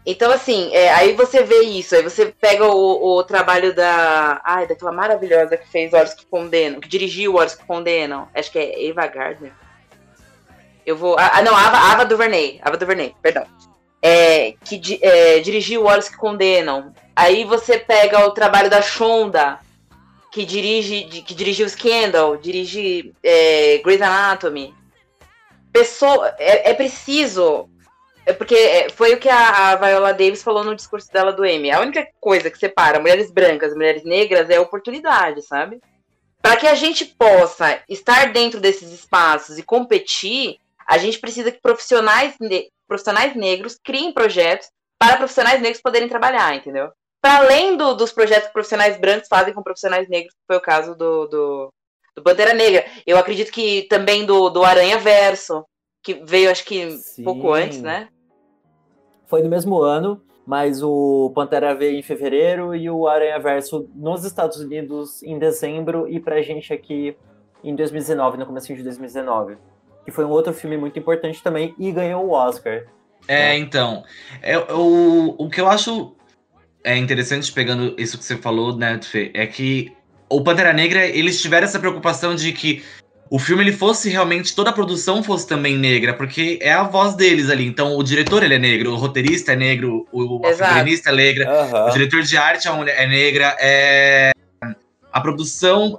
[0.05, 4.41] Então, assim, é, aí você vê isso, aí você pega o, o, trabalho da.
[4.45, 8.29] Ai, daquela maravilhosa que fez Olhos que Condenam, que dirigiu Olhos que Condenam.
[8.35, 9.53] Acho que é Eva Gardner.
[10.85, 11.17] Eu vou.
[11.17, 12.61] Ah, não, Ava, Ava DuVernay.
[12.63, 13.47] Ava DuVernay, perdão.
[14.05, 16.93] É, que é, dirigiu Olhos que Condenam.
[17.15, 19.61] Aí você pega o trabalho da Shonda,
[20.33, 24.75] que dirige, que dirigiu Scandal, dirige é, Grey's Anatomy.
[25.71, 27.69] Pessoa, é, é preciso.
[28.25, 31.45] É porque é, foi o que a, a, Viola Davis falou no discurso dela do
[31.45, 31.71] Emmy.
[31.71, 35.81] A única coisa que separa mulheres brancas e mulheres negras é a oportunidade, sabe?
[36.41, 41.61] Para que a gente possa estar dentro desses espaços e competir, a gente precisa que
[41.61, 42.35] profissionais,
[42.87, 44.69] profissionais negros criem projetos
[44.99, 46.91] para profissionais negros poderem trabalhar, entendeu?
[47.23, 50.61] para além do, dos projetos que profissionais brancos fazem com profissionais negros, que foi o
[50.61, 51.73] caso do, do,
[52.17, 52.85] do Pantera Negra.
[53.07, 55.65] Eu acredito que também do, do Aranha Verso,
[56.03, 57.23] que veio acho que Sim.
[57.23, 58.09] pouco antes, né?
[59.27, 64.25] Foi no mesmo ano, mas o Pantera veio em fevereiro e o Aranha Verso nos
[64.25, 67.17] Estados Unidos em dezembro e pra gente aqui
[67.63, 69.57] em 2019, no começo de 2019.
[70.05, 72.85] Que foi um outro filme muito importante também e ganhou o Oscar.
[73.29, 74.05] É, então.
[74.41, 76.15] É, o, o que eu acho
[76.85, 79.93] é interessante pegando isso que você falou, né, Fê, é que
[80.29, 82.83] o Pantera Negra, eles tiveram essa preocupação de que
[83.31, 87.15] o filme ele fosse realmente toda a produção fosse também negra, porque é a voz
[87.15, 87.67] deles ali.
[87.67, 91.87] Então o diretor ele é negro, o roteirista é negro, o figurinista é negra, uhum.
[91.87, 94.33] o diretor de arte é, é negra, é
[95.11, 95.99] a produção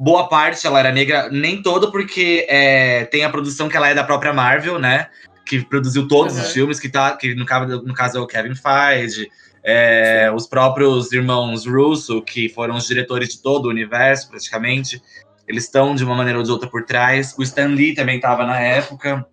[0.00, 3.94] boa parte ela era negra, nem toda porque é, tem a produção que ela é
[3.94, 5.08] da própria Marvel, né?
[5.44, 6.42] Que produziu todos uhum.
[6.42, 9.30] os filmes, que tá, que no caso, no caso é o Kevin Feige,
[9.62, 15.02] é, os próprios irmãos Russo, que foram os diretores de todo o universo, praticamente,
[15.46, 17.34] eles estão de uma maneira ou de outra por trás.
[17.36, 19.26] O Stan Lee também estava na época.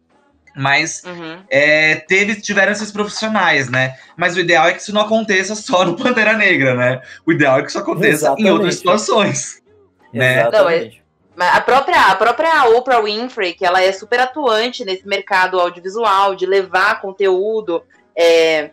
[0.59, 1.37] Mas uhum.
[1.51, 3.95] é, teve, tiveram esses profissionais, né?
[4.17, 7.01] Mas o ideal é que isso não aconteça só no Pantera Negra, né?
[7.25, 8.47] O ideal é que isso aconteça Exatamente.
[8.47, 9.61] em outras situações.
[10.13, 10.49] Né?
[10.49, 10.91] Não, é,
[11.39, 16.47] a própria, a própria Oprah Winfrey, que ela é super atuante nesse mercado audiovisual, de
[16.47, 17.83] levar conteúdo,
[18.15, 18.71] é,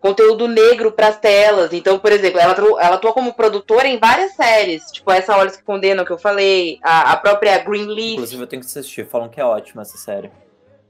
[0.00, 1.72] conteúdo negro para as telas.
[1.74, 5.62] Então, por exemplo, ela, ela atua como produtora em várias séries, tipo essa Olhos que
[5.62, 8.14] Condenam que eu falei, a, a própria Greenleaf.
[8.14, 10.30] Inclusive, eu tenho que assistir, falam que é ótima essa série.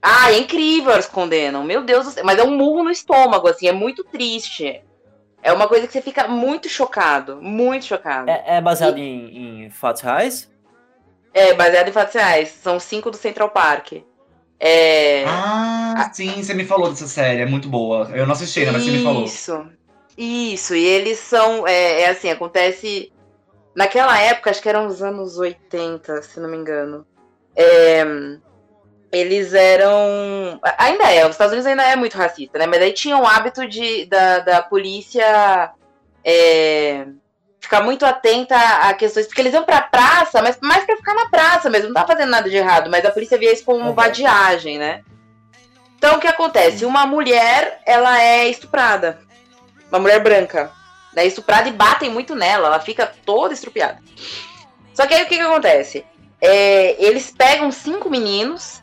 [0.01, 2.25] Ah, é incrível Olhos que Condenam, meu Deus do céu.
[2.25, 4.81] Mas é um murro no estômago, assim, é muito triste.
[5.45, 8.31] É uma coisa que você fica muito chocado, muito chocado.
[8.31, 9.03] É, é baseado e...
[9.03, 10.51] em, em fatos reais?
[11.35, 12.49] É, baseado em fatos reais.
[12.49, 13.93] São cinco do Central Park.
[14.59, 15.25] É...
[15.27, 18.11] Ah, sim, você me falou dessa série, é muito boa.
[18.15, 19.25] Eu não assisti ainda, mas você me falou.
[19.25, 19.67] Isso,
[20.17, 20.75] isso.
[20.75, 23.13] E eles são, é, é, assim, acontece...
[23.77, 27.05] Naquela época, acho que eram os anos 80, se não me engano.
[27.55, 28.03] É,
[29.19, 30.61] eles eram...
[30.79, 32.67] Ainda é, os Estados Unidos ainda é muito racista, né?
[32.67, 35.71] Mas aí tinha o hábito de, da, da polícia...
[36.25, 37.07] É,
[37.65, 41.29] ficar muito atenta a questões, porque eles iam pra praça, mas mais pra ficar na
[41.29, 43.95] praça mesmo, não tá fazendo nada de errado, mas a polícia via isso como uhum.
[43.95, 45.03] vadiagem, né?
[45.97, 46.85] Então o que acontece?
[46.85, 49.19] Uma mulher, ela é estuprada.
[49.91, 50.71] Uma mulher branca.
[51.15, 53.99] Né, estuprada e batem muito nela, ela fica toda estrupiada.
[54.93, 56.05] Só que aí o que, que acontece?
[56.41, 58.83] É, eles pegam cinco meninos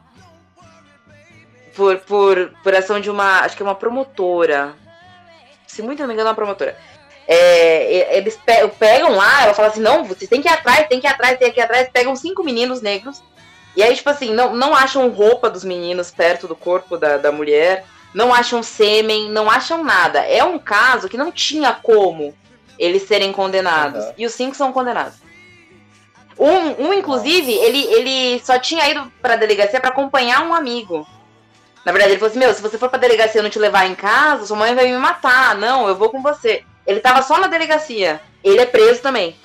[1.76, 3.42] por, por, por ação de uma.
[3.42, 4.76] Acho que é uma promotora.
[5.68, 6.78] Se muito não me engano, é uma promotora
[7.28, 8.38] é, eles
[8.78, 11.40] pegam lá, ela fala assim, não, vocês têm que ir atrás, tem que ir atrás,
[11.40, 13.24] tem que ir atrás, pegam cinco meninos negros,
[13.74, 17.32] e aí, tipo assim, não, não acham roupa dos meninos perto do corpo da, da
[17.32, 20.20] mulher, não acham sêmen, não acham nada.
[20.20, 22.36] É um caso que não tinha como
[22.78, 24.04] eles serem condenados.
[24.04, 24.14] Uhum.
[24.18, 25.14] E os cinco são condenados.
[26.38, 31.08] Um, um inclusive, ele, ele só tinha ido pra delegacia para acompanhar um amigo.
[31.86, 33.88] Na verdade, ele falou assim: Meu, se você for pra delegacia e não te levar
[33.88, 35.56] em casa, sua mãe vai me matar.
[35.56, 36.64] Não, eu vou com você.
[36.86, 38.22] Ele tava só na delegacia.
[38.44, 39.36] Ele é preso também.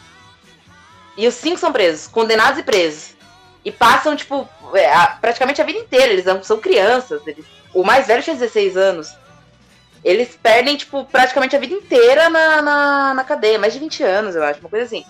[1.17, 3.15] E os cinco são presos, condenados e presos.
[3.65, 4.89] E passam, tipo, é,
[5.21, 6.13] praticamente a vida inteira.
[6.13, 7.27] Eles são crianças.
[7.27, 7.45] Eles...
[7.75, 9.15] O mais velho tinha 16 anos.
[10.05, 14.37] eles perdem, tipo, praticamente a vida inteira na, na, na cadeia, mais de 20 anos,
[14.37, 15.05] eu acho, uma coisa assim.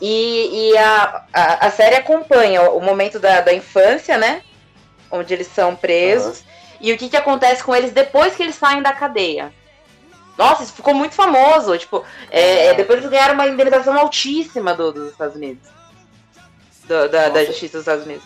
[0.00, 4.42] E, e a, a, a, série acompanha o momento da, da infância, né?
[5.08, 6.40] Onde eles são presos.
[6.40, 6.46] Uhum.
[6.82, 9.52] E o que, que acontece com eles depois que eles saem da cadeia.
[10.36, 11.78] Nossa, isso ficou muito famoso.
[11.78, 12.74] Tipo, é, é.
[12.74, 15.68] depois eles ganharam uma indenização altíssima do, dos Estados Unidos.
[16.84, 18.24] Do, da, da Justiça dos Estados Unidos.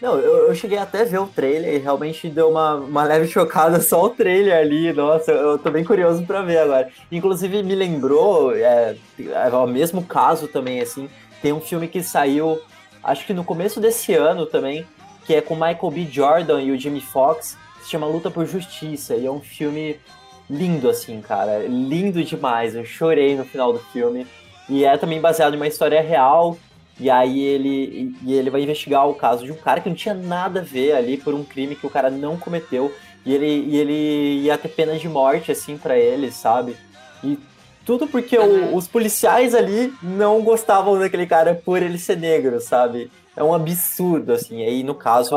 [0.00, 3.26] Não, eu, eu, cheguei até a ver o trailer e realmente deu uma, uma leve
[3.32, 4.92] chocada só o trailer ali.
[4.92, 6.88] Nossa, eu tô bem curioso para ver agora.
[7.10, 11.08] Inclusive, me lembrou, é, é, o mesmo caso também, assim.
[11.42, 12.60] Tem um filme que saiu,
[13.02, 14.86] acho que no começo desse ano também,
[15.28, 16.08] que é com Michael B.
[16.10, 19.14] Jordan e o Jimmy Fox, se chama Luta por Justiça.
[19.14, 20.00] E é um filme
[20.48, 21.66] lindo, assim, cara.
[21.68, 22.74] Lindo demais.
[22.74, 24.26] Eu chorei no final do filme.
[24.70, 26.56] E é também baseado em uma história real
[26.98, 30.14] e aí ele, e ele vai investigar o caso de um cara que não tinha
[30.14, 32.90] nada a ver ali por um crime que o cara não cometeu.
[33.26, 36.74] E ele, e ele ia ter pena de morte, assim, para ele, sabe?
[37.22, 37.38] E
[37.84, 43.10] tudo porque o, os policiais ali não gostavam daquele cara por ele ser negro, sabe?
[43.38, 44.64] É um absurdo, assim.
[44.64, 45.36] Aí, no caso,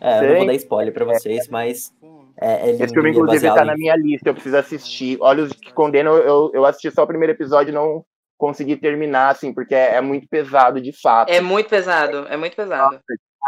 [0.00, 1.92] é, não vou dar spoiler pra vocês, mas
[2.40, 3.66] é, é Esse filme, inclusive, tá em...
[3.66, 5.18] na minha lista, eu preciso assistir.
[5.20, 8.04] Olhos que Condenam, eu, eu assisti só o primeiro episódio e não,
[8.42, 11.30] conseguir terminar, assim, porque é, é, muito pesado de fato.
[11.30, 12.98] É muito pesado, é muito pesado.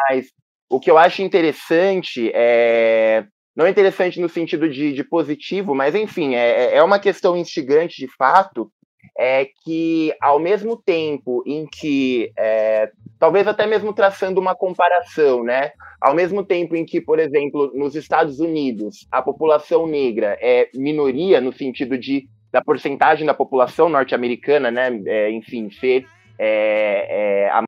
[0.08, 0.28] Mas
[0.70, 3.26] o que eu acho interessante é.
[3.56, 7.36] Não é interessante no sentido de, de positivo, mas enfim, é, é, é uma questão
[7.36, 8.68] instigante de fato,
[9.16, 15.72] é que ao mesmo tempo em que, é, talvez até mesmo traçando uma comparação, né?
[16.00, 21.40] Ao mesmo tempo em que, por exemplo, nos Estados Unidos, a população negra é minoria
[21.40, 26.06] no sentido de da porcentagem da população norte-americana, né, é, enfim, ser
[26.38, 27.64] é, é, a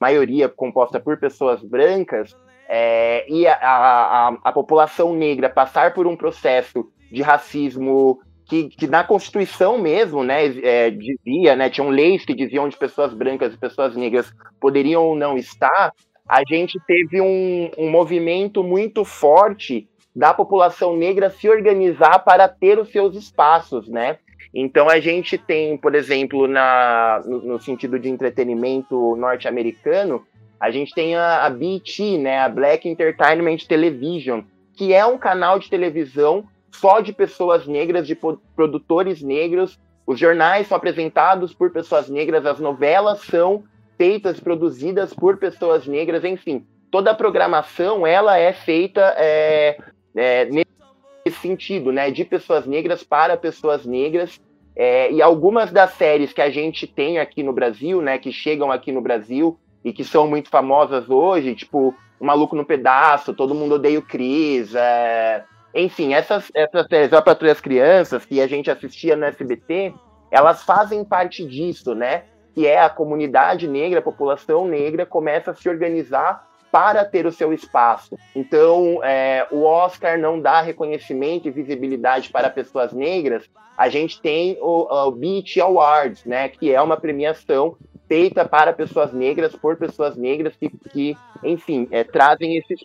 [0.00, 2.34] maioria composta por pessoas brancas,
[2.66, 8.86] é, e a, a, a, população negra passar por um processo de racismo que, que
[8.86, 13.58] na Constituição mesmo, né, é, dizia, né, tinham leis que diziam onde pessoas brancas e
[13.58, 15.92] pessoas negras poderiam ou não estar,
[16.26, 22.78] a gente teve um, um movimento muito forte da população negra se organizar para ter
[22.78, 24.18] os seus espaços, né?
[24.52, 30.26] Então a gente tem, por exemplo, na, no, no sentido de entretenimento norte-americano,
[30.58, 34.40] a gente tem a, a BET, né, a Black Entertainment Television,
[34.74, 38.18] que é um canal de televisão só de pessoas negras, de
[38.54, 39.78] produtores negros.
[40.06, 43.64] Os jornais são apresentados por pessoas negras, as novelas são
[43.96, 46.64] feitas, produzidas por pessoas negras, enfim.
[46.90, 49.76] Toda a programação ela é feita é,
[50.16, 54.40] é, nesse sentido, né, de pessoas negras para pessoas negras.
[54.74, 58.70] É, e algumas das séries que a gente tem aqui no Brasil, né, que chegam
[58.70, 63.54] aqui no Brasil e que são muito famosas hoje, tipo O Maluco no Pedaço, Todo
[63.54, 65.44] Mundo Odeia o Cris, é...
[65.74, 69.94] enfim, essas, essas séries, A Patrulha as Crianças, que a gente assistia no SBT,
[70.30, 75.54] elas fazem parte disso, né, que é a comunidade negra, a população negra começa a
[75.54, 78.16] se organizar para ter o seu espaço.
[78.34, 83.48] Então, é, o Oscar não dá reconhecimento e visibilidade para pessoas negras.
[83.76, 87.76] A gente tem o, o BET Awards, né, que é uma premiação
[88.06, 92.82] feita para pessoas negras, por pessoas negras que, que enfim, é, trazem esses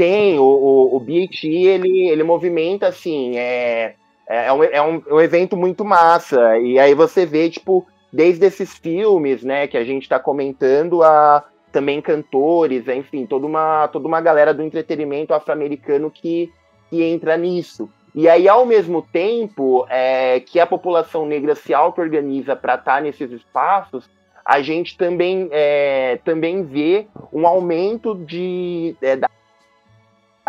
[0.00, 5.20] tem o, o, o ele, ele movimenta assim, é, é, é, um, é um, um
[5.20, 6.56] evento muito massa.
[6.58, 11.44] E aí você vê, tipo, desde esses filmes, né, que a gente está comentando, a,
[11.70, 16.50] também cantores, enfim, toda uma, toda uma galera do entretenimento afro-americano que,
[16.88, 17.86] que entra nisso.
[18.14, 23.00] E aí, ao mesmo tempo é, que a população negra se auto-organiza para estar tá
[23.02, 24.08] nesses espaços,
[24.46, 29.28] a gente também, é, também vê um aumento de, é, da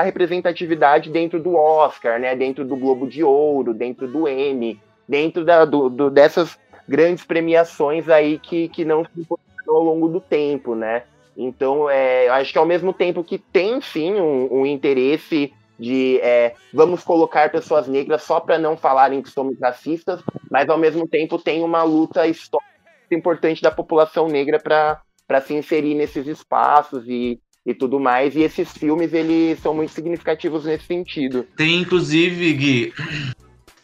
[0.01, 5.65] representatividade dentro do Oscar, né, dentro do Globo de Ouro, dentro do Emmy, dentro da,
[5.65, 9.27] do, do, dessas grandes premiações aí que, que não se
[9.67, 11.03] ao longo do tempo, né?
[11.35, 16.53] Então, é, acho que ao mesmo tempo que tem sim um, um interesse de é,
[16.73, 21.39] vamos colocar pessoas negras só para não falarem que somos racistas, mas ao mesmo tempo
[21.39, 22.69] tem uma luta histórica
[23.09, 28.35] importante da população negra para se inserir nesses espaços e, e tudo mais.
[28.35, 31.45] E esses filmes eles são muito significativos nesse sentido.
[31.55, 32.93] Tem inclusive, Gui,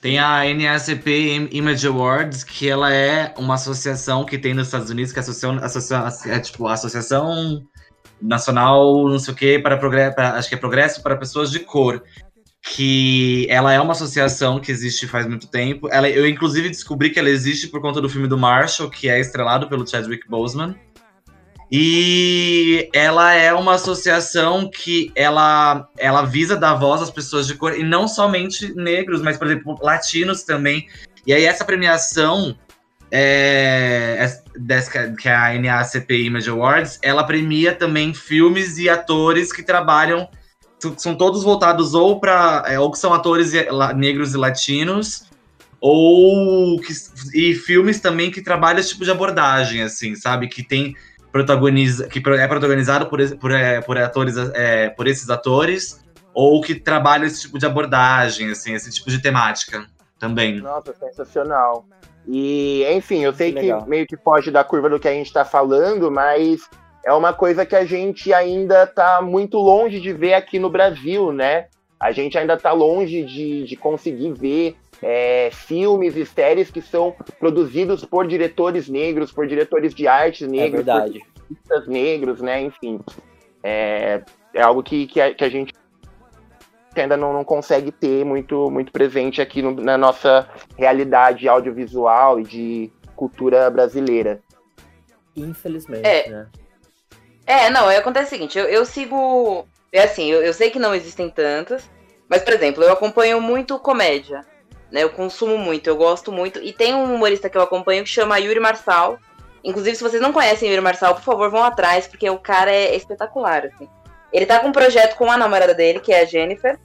[0.02, 5.12] tem a NAACP Image Awards, que ela é uma associação que tem nos Estados Unidos,
[5.12, 7.64] que é, associação, associação, é tipo a Associação
[8.22, 12.02] Nacional, não sei o quê, para progresso, acho que é Progresso para Pessoas de Cor.
[12.74, 15.88] Que ela é uma associação que existe faz muito tempo.
[15.90, 19.20] Ela, eu, inclusive, descobri que ela existe por conta do filme do Marshall, que é
[19.20, 20.76] estrelado pelo Chadwick Boseman.
[21.72, 27.78] E ela é uma associação que ela, ela visa dar voz às pessoas de cor,
[27.78, 30.88] e não somente negros, mas, por exemplo, latinos também.
[31.26, 32.58] E aí essa premiação,
[33.12, 39.62] é, dessa, que é a NACP Image Awards, ela premia também filmes e atores que
[39.62, 40.30] trabalham,
[40.96, 43.52] são todos voltados ou para, é, ou que são atores
[43.98, 45.26] negros e latinos,
[45.82, 46.94] ou que,
[47.34, 50.48] e filmes também que trabalham esse tipo de abordagem, assim, sabe?
[50.48, 50.96] Que tem
[51.32, 56.04] protagoniza, que é protagonizado por, por, é, por atores, é, por esses atores,
[56.34, 59.86] ou que trabalham esse tipo de abordagem, assim, esse tipo de temática
[60.20, 60.60] também.
[60.60, 61.86] Nossa, sensacional.
[62.28, 65.28] E, enfim, eu sei que, que meio que foge da curva do que a gente
[65.28, 66.62] está falando, mas
[67.06, 71.32] é uma coisa que a gente ainda está muito longe de ver aqui no Brasil,
[71.32, 71.68] né?
[72.00, 77.16] A gente ainda está longe de, de conseguir ver é, filmes e séries que são
[77.40, 82.62] produzidos por diretores negros, por diretores de artes é negros, é por artistas negros, né?
[82.62, 83.00] Enfim,
[83.64, 84.22] é,
[84.54, 85.74] é algo que, que, a, que a gente
[86.96, 92.44] ainda não, não, consegue ter muito, muito presente aqui no, na nossa realidade audiovisual e
[92.44, 94.42] de cultura brasileira.
[95.36, 96.30] Infelizmente, é.
[96.30, 96.48] né?
[97.46, 99.66] É, não, acontece o seguinte, eu, eu sigo.
[99.92, 101.90] É assim, eu, eu sei que não existem tantas,
[102.28, 104.42] mas, por exemplo, eu acompanho muito comédia.
[104.92, 106.60] Né, eu consumo muito, eu gosto muito.
[106.60, 109.20] E tem um humorista que eu acompanho que chama Yuri Marçal.
[109.64, 112.96] Inclusive, se vocês não conhecem Yuri Marçal, por favor, vão atrás, porque o cara é
[112.96, 113.88] espetacular, assim.
[114.32, 116.80] Ele tá com um projeto com a namorada dele, que é a Jennifer.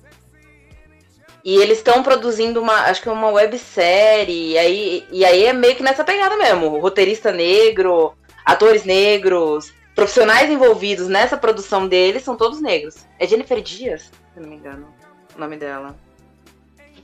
[1.44, 4.52] E eles estão produzindo uma, acho que uma websérie.
[4.52, 6.78] E aí, e aí é meio que nessa pegada mesmo.
[6.78, 13.06] Roteirista negro, atores negros, profissionais envolvidos nessa produção deles são todos negros.
[13.18, 14.88] É Jennifer Dias, se não me engano,
[15.36, 15.96] o nome dela.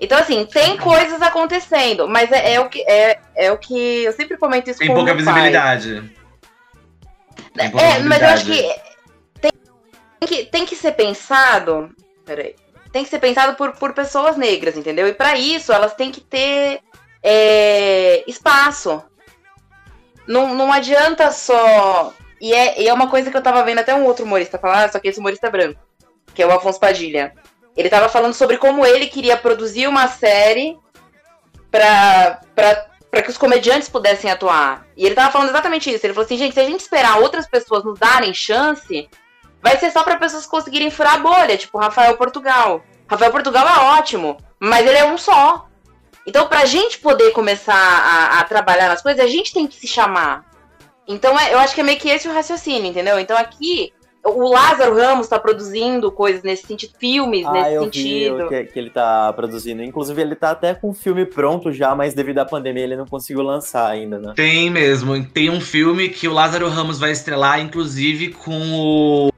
[0.01, 4.13] Então, assim, tem coisas acontecendo, mas é, é o, que, é, é o que eu
[4.13, 6.09] sempre comento isso tem com pouca visibilidade.
[7.55, 8.63] Tem pouca é, mas eu acho que
[9.41, 9.51] tem,
[10.21, 11.91] tem que tem que ser pensado.
[12.25, 12.55] Peraí.
[12.93, 15.09] Tem que ser pensado por, por pessoas negras, entendeu?
[15.09, 16.81] E para isso elas têm que ter
[17.23, 19.03] é, espaço.
[20.27, 22.15] Não, não adianta só.
[22.41, 24.93] E é, e é uma coisa que eu tava vendo até um outro humorista falar,
[24.93, 25.81] só que esse humorista é branco,
[26.33, 27.35] que é o Afonso Padilha.
[27.79, 30.77] Ele estava falando sobre como ele queria produzir uma série
[31.71, 32.41] para
[33.23, 34.85] que os comediantes pudessem atuar.
[34.97, 36.05] E ele estava falando exatamente isso.
[36.05, 39.09] Ele falou assim, gente, se a gente esperar outras pessoas nos darem chance,
[39.63, 42.83] vai ser só para pessoas conseguirem furar a bolha, tipo Rafael Portugal.
[43.07, 45.69] Rafael Portugal é ótimo, mas ele é um só.
[46.27, 49.87] Então, pra gente poder começar a, a trabalhar nas coisas, a gente tem que se
[49.87, 50.45] chamar.
[51.07, 53.21] Então, é, eu acho que é meio que esse o raciocínio, entendeu?
[53.21, 53.93] Então, aqui,
[54.25, 58.37] o Lázaro Ramos está produzindo coisas nesse sentido, filmes ah, nesse eu sentido.
[58.37, 59.83] Vi que, que ele está produzindo.
[59.83, 63.07] Inclusive, ele está até com o filme pronto já, mas devido à pandemia ele não
[63.07, 64.33] conseguiu lançar ainda, né?
[64.37, 65.25] Tem mesmo.
[65.27, 69.33] Tem um filme que o Lázaro Ramos vai estrelar, inclusive, com o.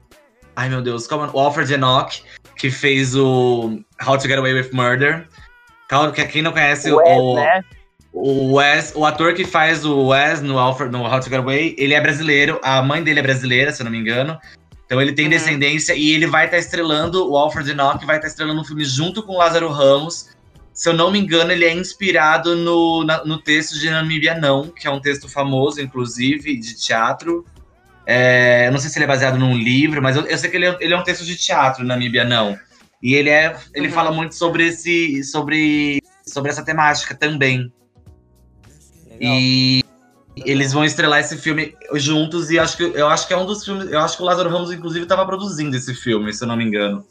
[0.55, 1.23] Ai meu Deus, como...
[1.23, 2.23] É o Alfred Enoch,
[2.57, 5.27] que fez o How to Get Away with Murder.
[6.31, 7.35] Quem não conhece Wes, o.
[7.35, 7.61] Né?
[8.13, 11.75] O Wes, o ator que faz o Wes no Alfred, no How to Get Away,
[11.77, 14.37] ele é brasileiro, a mãe dele é brasileira, se eu não me engano.
[14.91, 15.31] Então ele tem uhum.
[15.31, 18.65] descendência e ele vai estar tá estrelando, o Alfred Enoch vai estar tá estrelando um
[18.65, 20.31] filme junto com o Lázaro Ramos.
[20.73, 24.67] Se eu não me engano, ele é inspirado no, na, no texto de Namíbia Não,
[24.67, 27.45] que é um texto famoso, inclusive, de teatro.
[28.05, 30.57] É, eu não sei se ele é baseado num livro, mas eu, eu sei que
[30.57, 32.59] ele é, ele é, um texto de teatro, Namíbia Não.
[33.01, 33.93] E ele, é, ele uhum.
[33.93, 37.71] fala muito sobre, esse, sobre, sobre essa temática também.
[39.07, 39.37] Legal.
[39.39, 39.80] E
[40.45, 43.63] eles vão estrelar esse filme juntos e acho que eu acho que é um dos
[43.63, 43.89] filmes.
[43.89, 46.63] Eu acho que o Lázaro Ramos, inclusive, estava produzindo esse filme, se eu não me
[46.63, 47.05] engano.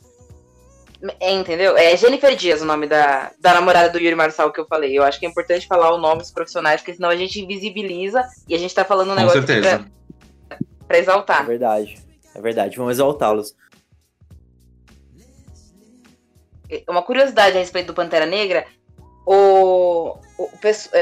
[1.19, 1.77] É, entendeu?
[1.79, 4.97] É Jennifer Dias o nome da, da namorada do Yuri Marçal que eu falei.
[4.97, 8.23] Eu acho que é importante falar o nome dos profissionais, porque senão a gente invisibiliza
[8.47, 9.87] e a gente tá falando um Com negócio certeza.
[10.49, 11.43] Pra, pra exaltar.
[11.43, 12.03] É verdade.
[12.35, 12.77] É verdade.
[12.77, 13.55] Vamos exaltá-los.
[16.89, 18.67] Uma curiosidade a respeito do Pantera Negra
[19.27, 20.51] o, o, o,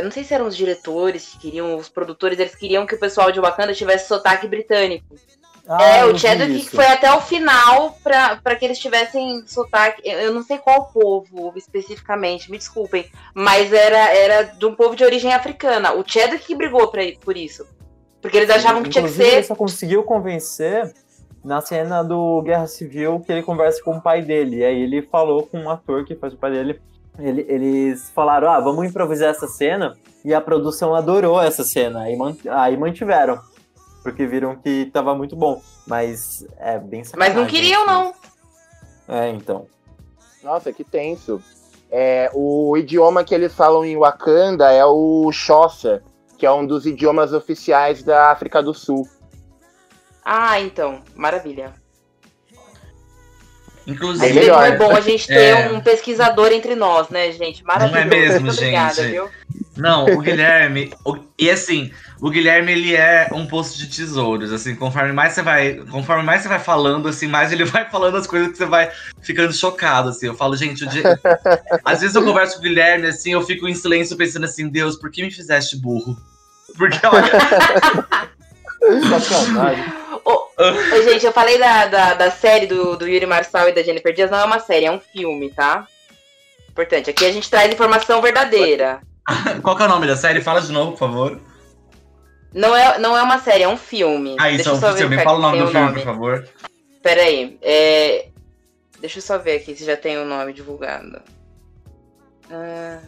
[0.02, 3.30] não sei se eram os diretores que queriam, os produtores, eles queriam que o pessoal
[3.30, 5.14] de Wakanda tivesse sotaque britânico.
[5.70, 10.00] Ah, é, o Chadwick foi até o final para que eles tivessem sotaque.
[10.02, 13.04] Eu não sei qual povo especificamente, me desculpem,
[13.34, 15.92] mas era, era de um povo de origem africana.
[15.92, 17.66] O Chadwick que brigou pra, por isso.
[18.22, 19.34] Porque eles achavam que tinha que ser.
[19.34, 20.90] Ele só conseguiu convencer
[21.44, 24.56] na cena do Guerra Civil que ele conversa com o pai dele.
[24.56, 26.80] E aí ele falou com um ator que faz o pai dele
[27.18, 32.16] ele, eles falaram, ah, vamos improvisar essa cena, e a produção adorou essa cena, aí,
[32.16, 33.40] mant aí mantiveram,
[34.02, 37.92] porque viram que tava muito bom, mas é bem Mas não queriam, assim.
[39.08, 39.16] não.
[39.16, 39.66] É, então.
[40.42, 41.42] Nossa, que tenso.
[41.90, 46.02] É, o idioma que eles falam em Wakanda é o Xhosa,
[46.36, 49.08] que é um dos idiomas oficiais da África do Sul.
[50.24, 51.72] Ah, então, maravilha.
[53.88, 54.66] Inclusive, melhor.
[54.66, 55.70] é bom a gente ter É.
[55.72, 57.64] um pesquisador entre nós, né, gente?
[57.64, 57.94] Maravilhoso.
[57.94, 59.10] Não é mesmo, Muito obrigada, gente?
[59.12, 59.28] viu?
[59.76, 60.92] Não, o Guilherme.
[61.06, 64.52] o- e assim, o Guilherme ele é um poço de tesouros.
[64.52, 65.74] Assim, conforme mais você vai.
[65.90, 68.90] Conforme mais você vai falando, assim, mais ele vai falando as coisas que você vai
[69.22, 70.10] ficando chocado.
[70.10, 70.26] Assim.
[70.26, 71.02] Eu falo, gente, o dia.
[71.84, 74.96] Às vezes eu converso com o Guilherme, assim, eu fico em silêncio pensando assim, Deus,
[74.96, 76.14] por que me fizeste burro?
[76.76, 77.30] Porque, olha,
[79.20, 79.84] Sacanagem.
[80.96, 84.12] Ô, gente, eu falei da, da, da série do, do Yuri Marçal e da Jennifer
[84.12, 85.86] Dias, não é uma série, é um filme, tá?
[86.68, 89.00] Importante, aqui a gente traz informação verdadeira.
[89.62, 90.40] qual que é o nome da série?
[90.40, 91.40] Fala de novo, por favor.
[92.52, 94.36] Não é, não é uma série, é um filme.
[94.40, 95.22] Ah, isso é um filme.
[95.22, 96.48] Fala o nome do filme, por favor.
[97.02, 98.28] Pera aí, é...
[99.00, 101.22] Deixa eu só ver aqui se já tem o nome divulgado.
[102.50, 102.98] Ah,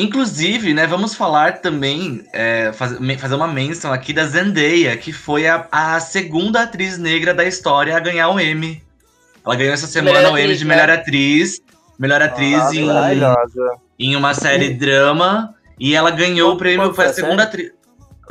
[0.00, 5.12] Inclusive, né, vamos falar também, é, faz- me- fazer uma menção aqui da Zendaya, que
[5.12, 8.80] foi a, a segunda atriz negra da história a ganhar o Emmy.
[9.44, 10.74] Ela ganhou essa semana Melhor o Emmy atriz, de né?
[10.76, 11.60] melhor atriz,
[11.98, 12.86] melhor atriz Nossa, em,
[13.98, 17.72] em uma série drama, e ela ganhou o prêmio, foi a segunda atriz.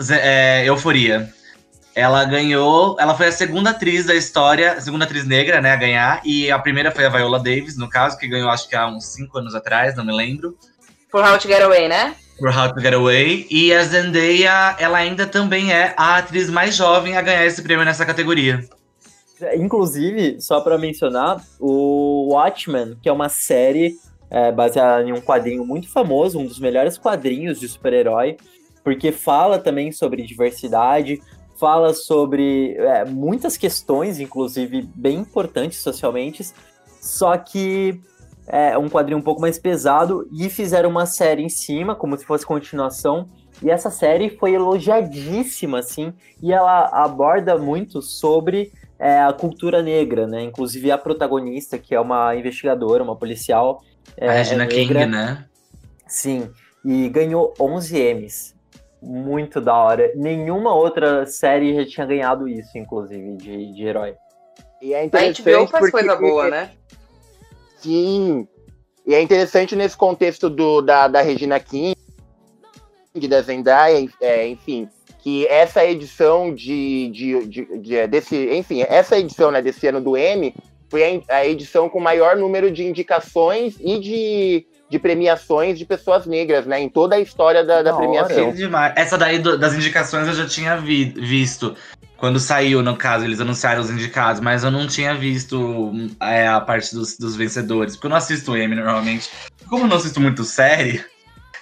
[0.10, 1.34] É, Euforia.
[1.94, 5.76] Ela ganhou, ela foi a segunda atriz da história, a segunda atriz negra, né, a
[5.76, 8.88] ganhar, e a primeira foi a Viola Davis, no caso, que ganhou acho que há
[8.88, 10.56] uns cinco anos atrás, não me lembro.
[11.12, 12.16] Por How to Get Away, né?
[12.38, 13.48] por How to Get Away.
[13.50, 17.84] E a Zendaya, ela ainda também é a atriz mais jovem a ganhar esse prêmio
[17.84, 18.64] nessa categoria.
[19.56, 23.96] Inclusive, só pra mencionar, o Watchmen, que é uma série
[24.30, 28.38] é, baseada em um quadrinho muito famoso, um dos melhores quadrinhos de super-herói,
[28.84, 31.22] porque fala também sobre diversidade,
[31.60, 36.44] fala sobre é, muitas questões, inclusive bem importantes socialmente,
[37.00, 38.00] só que
[38.48, 42.26] é um quadrinho um pouco mais pesado e fizeram uma série em cima, como se
[42.26, 43.28] fosse continuação.
[43.62, 50.28] E essa série foi elogiadíssima, assim, e ela aborda muito sobre é, a cultura negra,
[50.28, 50.42] né?
[50.44, 53.82] Inclusive a protagonista, que é uma investigadora, uma policial.
[54.16, 55.06] É, a Regina é King, negra.
[55.08, 55.46] né?
[56.08, 56.50] Sim,
[56.86, 58.56] e ganhou 11 M's.
[59.02, 60.12] Muito da hora.
[60.16, 64.16] Nenhuma outra série já tinha ganhado isso, inclusive, de, de herói.
[64.82, 66.72] E é A interessante HBO faz porque- coisa boa, né?
[67.80, 68.48] Sim.
[69.06, 71.96] E é interessante nesse contexto do, da, da Regina King,
[73.30, 74.88] da Zendaya, é, enfim,
[75.20, 80.16] que essa edição de, de, de- de- desse, enfim, essa edição né, desse ano do
[80.18, 80.54] M
[80.90, 86.26] foi a, a edição com maior número de indicações e de, de premiações de pessoas
[86.26, 88.50] negras, né, em toda a história da, da premiação.
[88.96, 91.76] Essa daí do- das indicações eu já tinha vi- visto.
[92.18, 96.60] Quando saiu, no caso, eles anunciaram os indicados, mas eu não tinha visto é, a
[96.60, 97.96] parte dos, dos vencedores.
[97.96, 99.30] Porque eu não assisto Emmy normalmente.
[99.68, 101.04] Como eu não assisto muito série,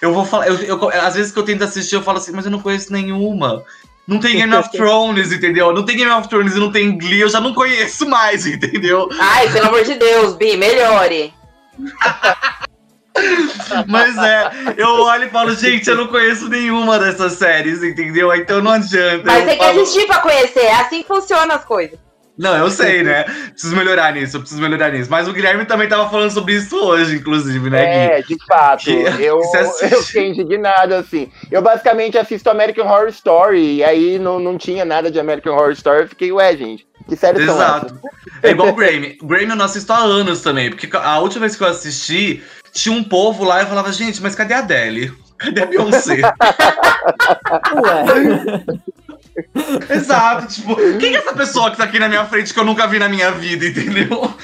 [0.00, 0.48] eu vou falar.
[0.48, 2.90] Eu, eu- às vezes que eu tento assistir, eu falo assim, mas eu não conheço
[2.92, 3.62] nenhuma.
[4.08, 5.72] Não tem Game of Thrones, entendeu?
[5.74, 9.08] Não tem Game of Thrones e não tem Glee, eu já não conheço mais, entendeu?
[9.18, 11.34] Ai, pelo amor de Deus, Bi, melhore.
[13.86, 18.34] Mas é, eu olho e falo, gente, eu não conheço nenhuma dessas séries, entendeu?
[18.34, 19.22] Então não adianta.
[19.24, 21.98] Mas tem que falo- assistir pra conhecer, é assim que funcionam as coisas.
[22.38, 23.24] Não, eu sei, né?
[23.24, 25.10] Preciso melhorar nisso, eu preciso melhorar nisso.
[25.10, 28.12] Mas o Guilherme também tava falando sobre isso hoje, inclusive, né, Gui?
[28.12, 28.84] É, de fato.
[28.84, 28.92] Que-
[29.24, 31.30] eu, que eu fiquei indignado, assim.
[31.50, 35.70] Eu basicamente assisto American Horror Story, e aí não, não tinha nada de American Horror
[35.72, 36.02] Story.
[36.02, 37.84] Eu fiquei, ué, gente, que série são essas?
[37.84, 38.00] Exato.
[38.42, 39.16] É igual o Grammy.
[39.22, 42.42] O Grammy eu não assisto há anos também, porque a última vez que eu assisti,
[42.76, 45.12] tinha um povo lá e eu falava, gente, mas cadê a Adele?
[45.38, 46.20] Cadê a Beyoncé?
[47.82, 48.64] Ué,
[49.90, 52.86] Exato, tipo, quem é essa pessoa que tá aqui na minha frente que eu nunca
[52.86, 54.34] vi na minha vida, entendeu?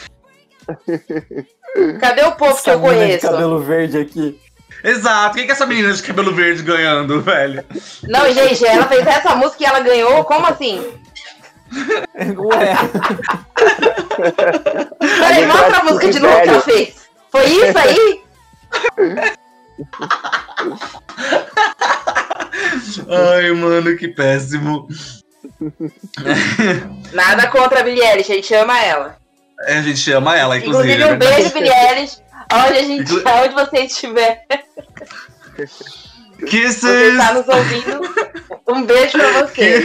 [2.00, 3.30] Cadê o povo que essa eu mina de conheço?
[3.30, 4.38] cabelo verde aqui.
[4.84, 7.64] Exato, quem que é essa menina de cabelo verde ganhando, velho?
[8.04, 10.82] Não, gente, ela fez essa música e ela ganhou, como assim?
[12.36, 12.76] Ué,
[14.98, 17.01] Peraí, mostra a música de novo que ela fez.
[17.32, 18.22] Foi isso aí?
[23.08, 24.86] Ai, mano, que péssimo.
[27.12, 29.16] Nada contra a Billie Eilish, a gente ama ela.
[29.62, 30.92] É, A gente ama ela, inclusive.
[30.92, 31.36] Inclusive, um é verdade.
[31.42, 32.18] beijo, Billie Eilish.
[32.52, 34.44] Onde, a gente, Inclu- onde você estiver,
[35.56, 36.84] você Kisses!
[36.84, 38.00] está nos ouvindo,
[38.68, 39.82] um beijo pra você.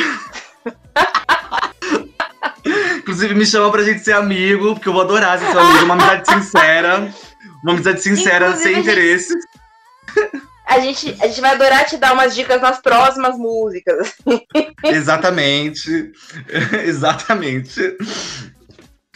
[2.98, 5.86] Inclusive, me chama pra gente ser amigo, porque eu vou adorar ser seu amigo.
[5.86, 7.14] Uma amizade sincera.
[7.64, 9.34] Uma amizade sincera, Inclusive, sem interesse.
[10.68, 14.16] A gente, a gente vai adorar te dar umas dicas nas próximas músicas.
[14.84, 16.12] Exatamente.
[16.86, 17.98] Exatamente.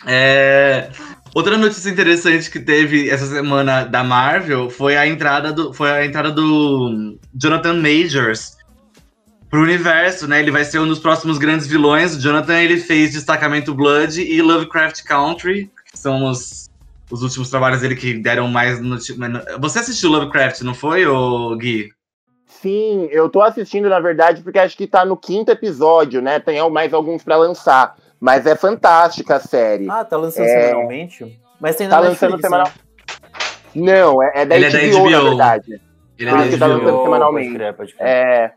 [0.06, 0.90] É,
[1.34, 6.06] Outra notícia interessante que teve essa semana da Marvel foi a entrada do, foi a
[6.06, 8.58] entrada do Jonathan Majors
[9.50, 10.42] pro universo, né?
[10.42, 12.16] Ele vai ser um dos próximos grandes vilões.
[12.16, 16.70] O Jonathan ele fez Destacamento Blood e Lovecraft Country, que são os,
[17.12, 18.98] os últimos trabalhos dele que deram mais no,
[19.60, 21.90] Você assistiu Lovecraft, não foi, ô Gui?
[22.48, 26.40] Sim, eu tô assistindo, na verdade, porque acho que tá no quinto episódio, né?
[26.40, 27.96] Tem mais alguns para lançar.
[28.20, 29.90] Mas é fantástica a série.
[29.90, 30.68] Ah, tá lançando É.
[30.68, 31.40] semanalmente?
[31.60, 32.68] Mas tem na Tá lançando Netflix, semanal.
[32.68, 32.74] né?
[33.74, 35.30] Não, é, é da Ele é da HBO, na HBO.
[35.30, 35.82] verdade.
[36.20, 36.68] Ele é da tá HBO.
[36.86, 37.48] lançando semanalmente.
[37.48, 38.08] Pode crer, pode crer.
[38.08, 38.52] É.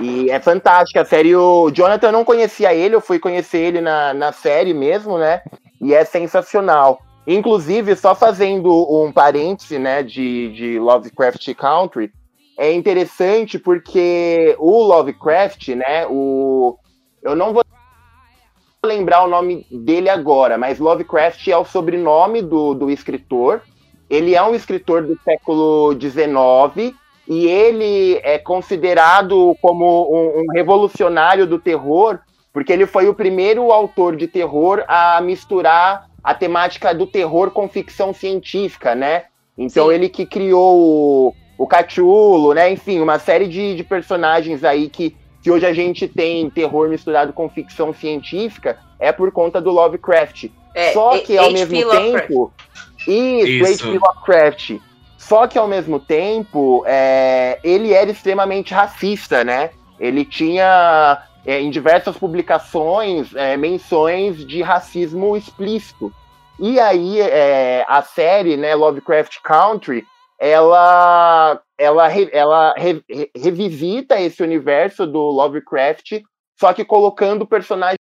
[0.00, 1.34] E é fantástica a série.
[1.34, 5.40] O Jonathan eu não conhecia ele, eu fui conhecer ele na, na série mesmo, né?
[5.80, 6.98] E é sensacional.
[7.26, 12.12] Inclusive, só fazendo um parêntese, né, de, de Lovecraft Country,
[12.58, 16.76] é interessante porque o Lovecraft, né, o...
[17.22, 17.62] Eu não vou
[18.84, 23.62] lembrar o nome dele agora, mas Lovecraft é o sobrenome do, do escritor.
[24.10, 26.94] Ele é um escritor do século XIX
[27.28, 32.18] e ele é considerado como um, um revolucionário do terror,
[32.52, 37.68] porque ele foi o primeiro autor de terror a misturar a temática do terror com
[37.68, 39.24] ficção científica, né?
[39.56, 39.94] Então Sim.
[39.94, 42.70] ele que criou o, o Cthulhu, né?
[42.70, 47.32] Enfim, uma série de, de personagens aí que, que hoje a gente tem terror misturado
[47.32, 50.48] com ficção científica é por conta do Lovecraft.
[50.74, 52.28] É, Só que ao mesmo Lovecraft.
[52.28, 52.52] tempo.
[53.06, 53.84] Isso, Isso.
[53.84, 53.98] H.P.
[53.98, 54.76] Lovecraft.
[55.18, 59.70] Só que ao mesmo tempo, é, ele era extremamente racista, né?
[59.98, 66.12] Ele tinha é, em diversas publicações é, menções de racismo explícito.
[66.58, 70.06] E aí é, a série, né, Lovecraft Country,
[70.38, 76.20] ela, ela, ela re- re- revisita esse universo do Lovecraft,
[76.58, 77.98] só que colocando personagens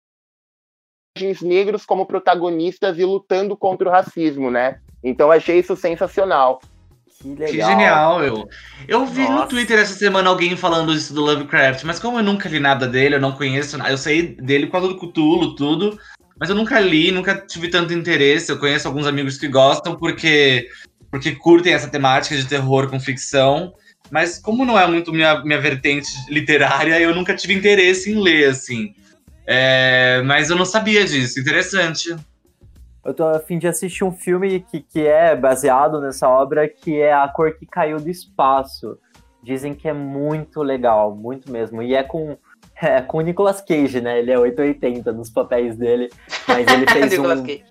[1.42, 4.80] negros como protagonistas e lutando contra o racismo, né?
[5.02, 6.60] Então achei isso sensacional.
[7.20, 7.48] Que legal.
[7.48, 8.48] Que genial, eu.
[8.86, 9.48] Eu vi no Nossa.
[9.48, 13.16] Twitter essa semana alguém falando isso do Lovecraft, mas como eu nunca li nada dele,
[13.16, 13.90] eu não conheço nada.
[13.90, 15.98] Eu sei dele por causa do Cthulhu, tudo.
[16.38, 18.50] Mas eu nunca li, nunca tive tanto interesse.
[18.50, 20.68] Eu conheço alguns amigos que gostam porque,
[21.10, 23.74] porque curtem essa temática de terror com ficção.
[24.10, 28.50] Mas como não é muito minha, minha vertente literária, eu nunca tive interesse em ler,
[28.50, 28.94] assim.
[29.44, 31.40] É, mas eu não sabia disso.
[31.40, 32.14] Interessante.
[33.08, 37.00] Eu tô a fim de assistir um filme que, que é baseado nessa obra, que
[37.00, 38.98] é A Cor que Caiu do Espaço.
[39.42, 41.82] Dizem que é muito legal, muito mesmo.
[41.82, 42.36] E é com,
[42.78, 44.18] é com o Nicolas Cage, né?
[44.18, 46.10] Ele é 880 nos papéis dele.
[46.46, 47.46] Mas ele fez Nicolas um.
[47.46, 47.64] Cage.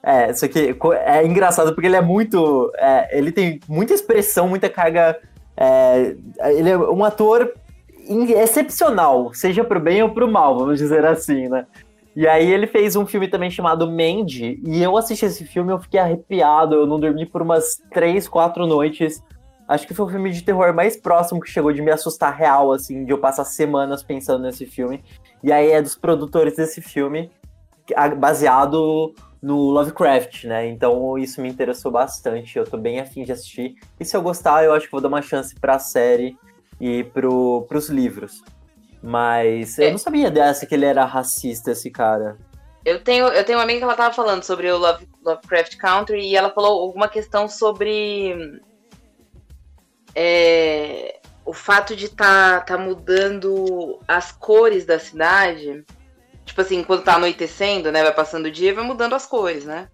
[0.00, 2.70] É, isso aqui é engraçado porque ele é muito.
[2.76, 5.18] é, ele tem muita expressão, muita carga.
[5.56, 6.14] é,
[6.52, 7.52] ele é um ator
[8.08, 11.66] excepcional, seja pro bem ou pro mal, vamos dizer assim, né?
[12.18, 15.78] E aí ele fez um filme também chamado Mandy, e eu assisti esse filme eu
[15.78, 19.22] fiquei arrepiado, eu não dormi por umas três, quatro noites.
[19.68, 22.72] Acho que foi o filme de terror mais próximo que chegou de me assustar real,
[22.72, 25.00] assim, de eu passar semanas pensando nesse filme.
[25.44, 27.30] E aí é dos produtores desse filme,
[28.18, 30.66] baseado no Lovecraft, né?
[30.66, 32.58] Então isso me interessou bastante.
[32.58, 33.76] Eu tô bem afim de assistir.
[34.00, 36.36] E se eu gostar, eu acho que vou dar uma chance pra série
[36.80, 38.42] e pro, pros livros.
[39.02, 39.90] Mas eu É.
[39.90, 42.36] não sabia dessa que ele era racista, esse cara.
[42.84, 46.20] Eu tenho, eu tenho uma amiga que ela tava falando sobre o Love- Lovecraft Country
[46.20, 48.60] e ela falou alguma questão sobre
[50.14, 55.84] é, o fato de tá, tá mudando as cores da cidade.
[56.44, 58.02] Tipo assim, quando tá anoitecendo, né?
[58.02, 59.88] Vai passando o dia, vai mudando as cores, né?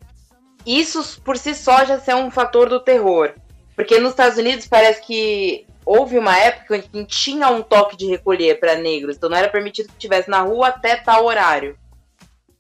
[0.65, 3.35] Isso por si só já é um fator do terror.
[3.75, 8.07] Porque nos Estados Unidos parece que houve uma época em que tinha um toque de
[8.07, 9.17] recolher para negros.
[9.17, 11.77] Então não era permitido que estivesse na rua até tal horário.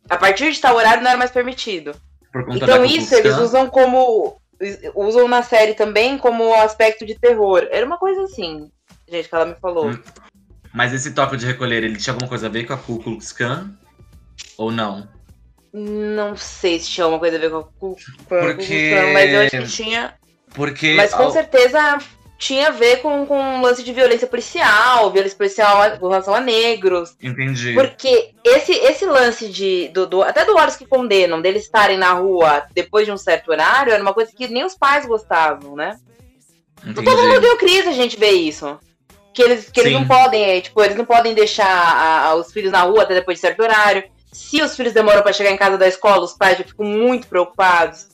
[0.09, 1.95] A partir de tal horário não era mais permitido.
[2.51, 4.41] Então isso eles usam como.
[4.95, 7.67] Usam na série também como aspecto de terror.
[7.71, 8.71] Era uma coisa assim,
[9.09, 9.91] gente, que ela me falou.
[9.91, 9.99] Hum.
[10.73, 13.33] Mas esse toque de recolher, ele tinha alguma coisa a ver com a Ku Klux
[13.33, 13.71] Klan?
[14.57, 15.09] Ou não?
[15.73, 19.33] Não sei se tinha alguma coisa a ver com a Ku Klux Porque- Klan, mas
[19.33, 20.15] eu acho que tinha.
[20.55, 20.95] Porque.
[20.95, 21.99] Mas com certeza
[22.39, 26.41] tinha a ver com, com um lance de violência policial, violência policial com relação a
[26.41, 27.17] negros.
[27.23, 27.73] Entendi.
[27.75, 29.89] Porque esse, esse lance de.
[29.89, 33.51] Do, do- até do Olhos que Condenam, deles estarem na rua depois de um certo
[33.51, 35.99] horário, era uma coisa que nem os pais gostavam, né?
[36.85, 37.05] Entendi.
[37.05, 38.79] Todo mundo deu crise a gente ver isso.
[39.33, 42.71] Que eles, que eles não podem, tipo, eles não podem deixar a- a- os filhos
[42.71, 44.05] na rua até depois de certo horário.
[44.33, 47.27] Se os filhos demoram pra chegar em casa da escola, os pais já ficam muito
[47.27, 48.09] preocupados.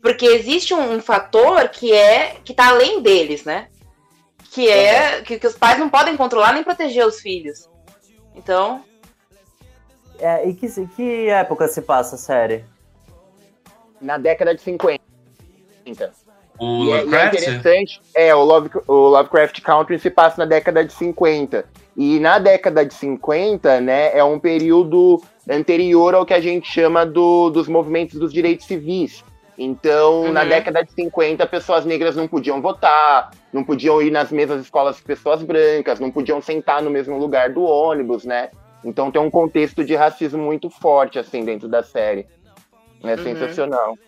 [0.00, 3.68] Porque existe um, um fator que é que tá além deles, né?
[4.52, 7.68] Que é que, que os pais não podem controlar nem proteger os filhos.
[8.34, 8.82] Então,
[10.18, 12.64] É, e que, que época se passa a série?
[14.00, 15.00] Na década de 50.
[16.58, 17.34] O E é, e é Lovecraft?
[17.34, 21.64] interessante, é, o, Love, o Lovecraft Country se passa na década de 50.
[21.96, 27.04] E na década de 50, né, é um período anterior ao que a gente chama
[27.04, 29.24] do, dos movimentos dos direitos civis.
[29.62, 30.48] Então, na Uhum.
[30.48, 35.06] década de 50, pessoas negras não podiam votar, não podiam ir nas mesmas escolas que
[35.06, 38.48] pessoas brancas, não podiam sentar no mesmo lugar do ônibus, né?
[38.82, 42.24] Então tem um contexto de racismo muito forte, assim, dentro da série.
[43.04, 43.22] É Uhum.
[43.22, 43.98] sensacional.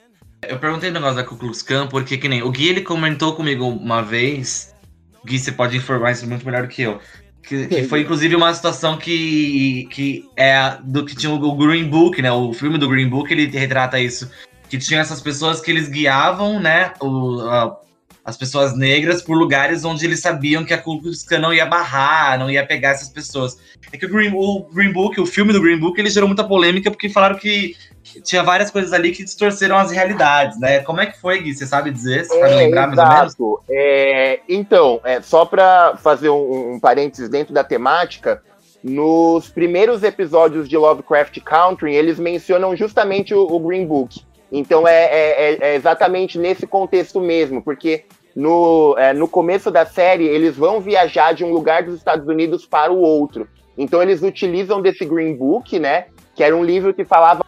[0.48, 3.36] Eu perguntei o negócio da Ku Klux Klan porque, que nem, o Gui, ele comentou
[3.36, 4.74] comigo uma vez,
[5.22, 6.98] Gui, você pode informar isso muito melhor do que eu,
[7.46, 11.84] que, que foi inclusive uma situação que, que é a- do que tinha o Green
[11.90, 14.30] Book, né, o filme do Green Book, ele retrata isso,
[14.72, 17.78] que tinha essas pessoas que eles guiavam, né, o, a-
[18.24, 21.66] as pessoas negras por lugares onde eles sabiam que a Ku Klux Klan não ia
[21.66, 23.58] barrar, não ia pegar essas pessoas.
[23.92, 26.42] É que o Green, o Green Book, o filme do Green Book, ele gerou muita
[26.42, 27.76] polêmica porque falaram que
[28.24, 30.78] tinha várias coisas ali que distorceram as realidades, né?
[30.80, 31.52] Como é que foi, Gui?
[31.54, 32.24] Você sabe dizer?
[32.24, 33.22] Você sabe lembrar mais ou menos?
[33.34, 33.62] exato.
[33.68, 38.40] É, então, é, só para fazer um, um parênteses dentro da temática,
[38.82, 44.24] nos primeiros episódios de Lovecraft Country, eles mencionam justamente o, o Green Book.
[44.52, 48.04] Então é, é- é- é exatamente nesse contexto mesmo, porque
[48.36, 52.66] no, é, no começo da série eles vão viajar de um lugar dos Estados Unidos
[52.66, 53.48] para o outro.
[53.76, 56.06] Então eles utilizam desse Green Book, né?
[56.34, 57.42] Que era um livro que falava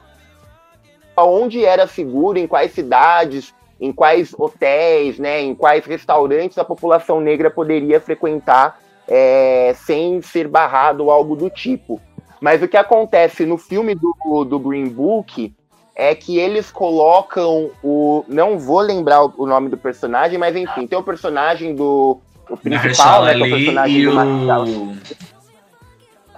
[1.16, 7.20] onde era seguro, em quais cidades, em quais hotéis, né, em quais restaurantes a população
[7.20, 12.00] negra poderia frequentar é, sem ser barrado ou algo do tipo.
[12.40, 15.55] Mas o que acontece no filme do, do Green Book
[15.95, 18.24] é que eles colocam o.
[18.28, 22.20] Não vou lembrar o, nome do personagem, mas enfim, tem o personagem do.
[22.49, 23.34] O principal, né?
[23.34, 24.68] Que é o personagem e do Mahershala.
[24.68, 24.97] o...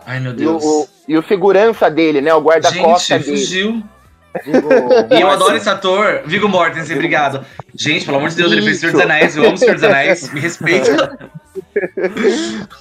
[0.07, 0.89] Ai, meu E o, Deus.
[1.09, 2.33] e o segurança dele, né?
[2.35, 3.39] O guarda-costa Gente, dele.
[3.39, 3.83] fugiu.
[4.45, 4.69] Vigo
[5.11, 7.45] E eu adoro esse ator, Viggo Mortensen, obrigado.
[7.75, 9.11] Gente, pelo amor de Deus, ele fez Senhor dos Isso.
[9.11, 11.31] Anéis, eu amo Senhor dos Anéis, me respeita.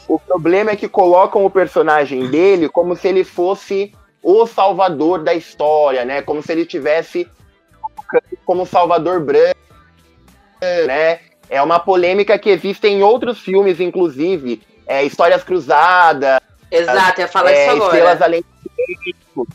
[0.10, 3.94] O problema é que colocam o personagem dele como se ele fosse
[4.26, 6.20] o salvador da história, né?
[6.24, 7.30] Como se ele tivesse
[8.44, 9.56] como salvador branco,
[10.88, 11.20] né?
[11.48, 16.40] É uma polêmica que existe em outros filmes, inclusive, é, Histórias Cruzadas,
[16.72, 18.26] Exato, ia falar é, isso Estrelas agora.
[18.26, 18.44] Além
[19.36, 19.48] do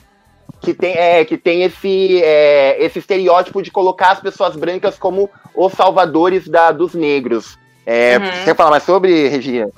[0.60, 5.28] que tem, é, que tem esse, é, esse estereótipo de colocar as pessoas brancas como
[5.52, 7.58] os salvadores da, dos negros.
[7.84, 8.24] É, Uhum.
[8.26, 9.68] Você quer falar mais sobre, Regina?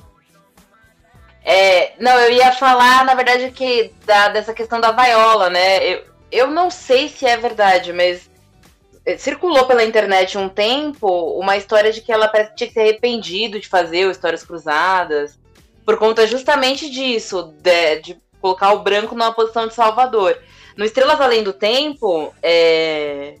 [1.45, 5.85] É, não, eu ia falar, na verdade, que da, dessa questão da vaiola, né?
[5.85, 8.29] Eu, eu não sei se é verdade, mas
[9.05, 12.79] eh, circulou pela internet um tempo uma história de que ela parece tinha que se
[12.79, 15.37] arrependido de fazer Histórias Cruzadas,
[15.85, 20.37] por conta justamente disso, de, de colocar o branco numa posição de salvador.
[20.77, 23.35] No Estrelas Além do Tempo, é,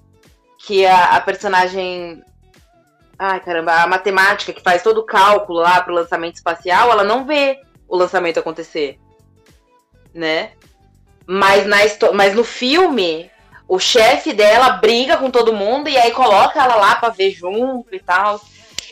[0.65, 2.21] que a, a personagem.
[3.17, 7.25] Ai, caramba, a matemática que faz todo o cálculo lá pro lançamento espacial, ela não
[7.25, 7.61] vê
[7.93, 8.99] o lançamento acontecer.
[10.11, 10.53] Né?
[11.27, 11.77] Mas, na
[12.11, 13.29] mas no filme,
[13.67, 17.93] o chefe dela briga com todo mundo e aí coloca ela lá pra ver junto
[17.93, 18.41] e tal.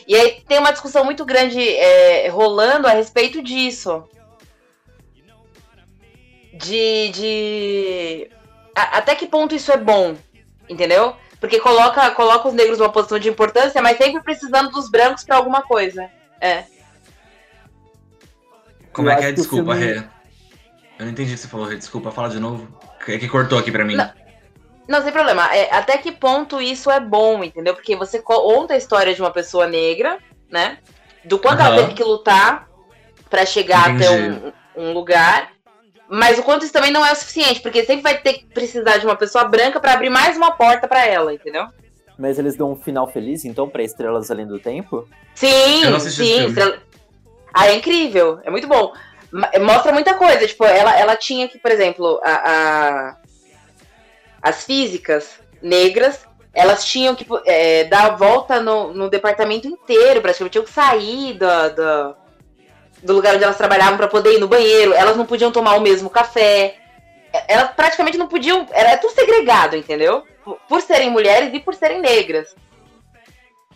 [0.06, 4.04] E aí tem uma discussão muito grande é, rolando a respeito disso.
[6.54, 7.08] De.
[7.08, 8.30] de...
[8.72, 10.14] até que ponto isso é bom,
[10.68, 11.16] entendeu?
[11.40, 15.36] Porque coloca, coloca os negros numa posição de importância, mas sempre precisando dos brancos pra
[15.38, 16.08] alguma coisa.
[16.40, 16.66] É.
[18.92, 19.32] Como Eu é que é?
[19.32, 20.02] Desculpa, filme- Rê.
[20.98, 21.76] Eu não entendi o que você falou, Rê.
[21.76, 22.68] Desculpa, fala de novo.
[23.08, 23.96] É que cortou aqui pra mim.
[23.96, 24.10] Não.
[24.88, 25.52] Não, sem problema.
[25.54, 27.74] É, até que ponto isso é bom, entendeu?
[27.74, 30.18] Porque você co- conta a história de uma pessoa negra,
[30.50, 30.78] né?
[31.24, 31.76] Do quanto ela Aham.
[31.84, 32.68] teve que lutar
[33.30, 34.04] pra chegar Entendi.
[34.04, 35.50] até um, um lugar.
[36.08, 38.98] Mas o quanto isso também não é o suficiente, porque sempre vai ter que precisar
[38.98, 41.66] de uma pessoa branca pra abrir mais uma porta pra ela, entendeu?
[42.18, 45.08] Mas eles dão um final feliz, então, pra Estrelas Além do Tempo?
[45.34, 46.36] Sim, Eu não assisti esse sim.
[46.38, 46.48] filme.
[46.50, 46.78] Estrela-
[47.52, 48.92] Ah, é incrível, é muito bom.
[49.30, 53.16] Ma- Mostra muita coisa, tipo, ela, ela tinha que, por exemplo, a, a-
[54.42, 60.52] as físicas negras, elas tinham que é, dar a volta no, no departamento inteiro, praticamente,
[60.52, 61.70] tinham que sair do,
[63.14, 66.10] lugar onde elas trabalhavam para poder ir no banheiro, elas não podiam tomar o mesmo
[66.10, 66.76] café,
[67.32, 70.24] É- elas praticamente não podiam, era tudo segregado, entendeu?
[70.44, 72.54] Por- Por serem mulheres e por serem negras.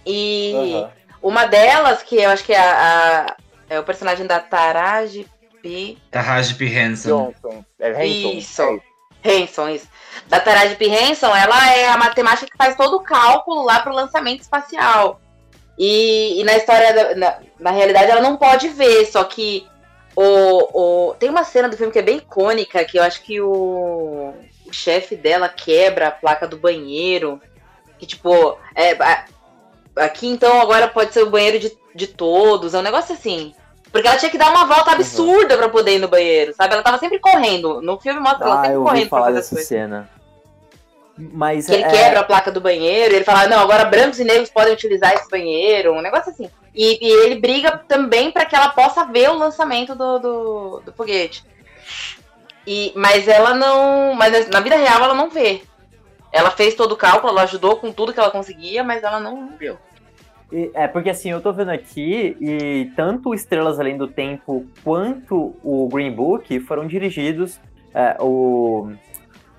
[0.04, 0.74] E...
[0.74, 0.90] Aham.
[1.22, 3.36] Uma delas, que eu acho que é, a-
[3.68, 5.26] é o personagem da Taraji
[5.62, 5.96] P.
[6.10, 6.78] Tarraj P.
[6.78, 7.32] Hanson.
[7.42, 7.64] Johnson.
[7.78, 8.02] É Hanson.
[8.04, 8.62] Isso.
[8.62, 8.82] É isso.
[9.24, 9.88] Hanson, isso.
[10.28, 10.86] Da Taraji P.
[10.88, 15.20] Hanson, ela é a matemática que faz todo o cálculo lá pro lançamento espacial.
[15.78, 19.66] E, e na história, da- na, na realidade, ela não pode ver, só que
[20.14, 23.40] o, o, tem uma cena do filme que é bem icônica, que eu acho que
[23.40, 24.32] o,
[24.64, 27.40] o chefe dela quebra a placa do banheiro.
[27.98, 29.24] Que, tipo, é, a-
[29.96, 32.74] aqui então agora pode ser o banheiro de, de todos.
[32.74, 33.52] É um negócio assim.
[33.90, 36.74] Porque ela tinha que dar uma volta absurda pra poder ir no banheiro, sabe?
[36.74, 37.80] Ela tava sempre correndo.
[37.80, 40.10] No filme mostra ela Ah, sempre eu ouvi correndo pra falar fazer as dessa cena.
[41.18, 44.20] Mas Que ele é, quebra a placa do banheiro, e ele fala, não, agora brancos
[44.20, 46.50] e negros podem utilizar esse banheiro, um negócio assim.
[46.74, 50.92] E, e ele briga também pra que ela possa ver o lançamento do, do, do
[50.92, 51.42] foguete.
[52.66, 54.12] E, mas ela não.
[54.14, 55.62] Mas na vida real ela não vê.
[56.30, 59.56] Ela fez todo o cálculo, ela ajudou com tudo que ela conseguia, mas ela não
[59.56, 59.78] viu.
[60.74, 65.88] É, porque assim, eu tô vendo aqui e tanto Estrelas Além do Tempo quanto o
[65.88, 67.60] Green Book foram dirigidos.
[67.92, 68.92] é, o,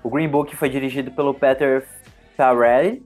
[0.02, 1.86] o Green Book foi dirigido pelo Peter
[2.36, 3.02] Farrelly,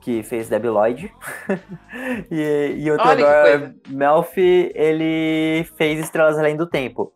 [0.00, 1.12] que fez Debbie Lloyd.
[2.30, 3.74] e, e o Theodore.
[3.88, 7.12] Melfi, ele fez Estrelas Além do Tempo.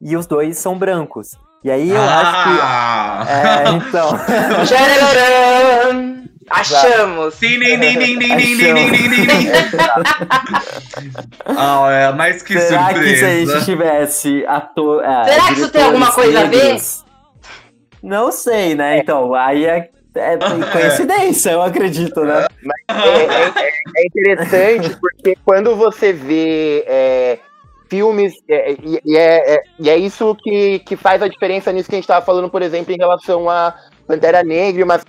[0.00, 1.32] E os dois são brancos.
[1.64, 2.60] E aí eu acho que.
[2.62, 3.26] ah!
[3.28, 4.10] É, então.
[6.50, 7.34] Achamos!
[7.34, 9.50] Sim, nim, nim, nim, nim, nim, nim, nim, nim, nim, nim.
[11.56, 13.64] Ah, é, mas que Será que se a gente surpresa.
[13.64, 15.04] tivesse ator.
[15.04, 16.64] é, Será que isso tem alguma coisa a ver?
[16.64, 17.04] negros?
[18.02, 18.98] Não sei, né?
[18.98, 20.36] Então, aí é, é
[20.72, 22.46] coincidência, eu acredito, né?
[22.88, 27.38] É, é- é interessante porque quando você vê é,
[27.90, 31.88] filmes, é, e, e é, é- e é isso que, que faz a diferença nisso
[31.88, 33.74] que a gente estava falando, por exemplo, em relação a
[34.06, 35.00] Pantera Negra e uma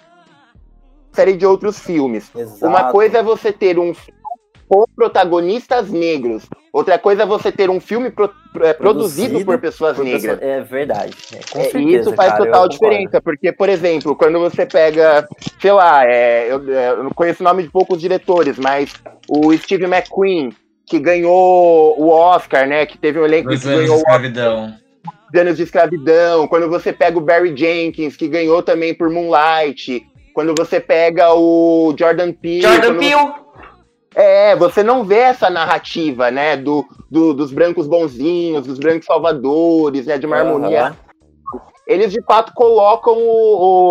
[1.18, 2.30] série de outros filmes.
[2.36, 2.66] Exato.
[2.66, 4.18] Uma coisa é você ter um filme
[4.70, 6.44] com protagonistas negros,
[6.74, 8.30] outra coisa é você ter um filme pro-
[8.62, 10.38] é, produzido, por pessoas por negras.
[10.38, 11.14] pessoa- É verdade.
[11.34, 14.66] é, com É, certeza, e isso faz cara, total diferença, porque, por exemplo, quando você
[14.66, 15.26] pega,
[15.62, 18.94] sei lá, é, eu, é, eu não conheço o nome de poucos diretores, mas
[19.30, 20.50] o Steve McQueen,
[20.86, 22.86] que ganhou o Oscar, né?
[22.86, 24.74] Que teve um elenco Dois que anos de ganhou o Oscar escravidão.
[25.32, 26.48] de anos de escravidão.
[26.48, 30.06] Quando você pega o Barry Jenkins, que ganhou também por Moonlight.
[30.38, 32.62] Quando você pega o Jordan Peele.
[32.62, 33.34] Jordan quando Peele!
[34.14, 40.06] é, você não vê essa narrativa, né, do, do- dos brancos bonzinhos, dos brancos salvadores,
[40.06, 40.96] né, de uma harmonia.
[41.88, 43.24] Eles, de fato, colocam o,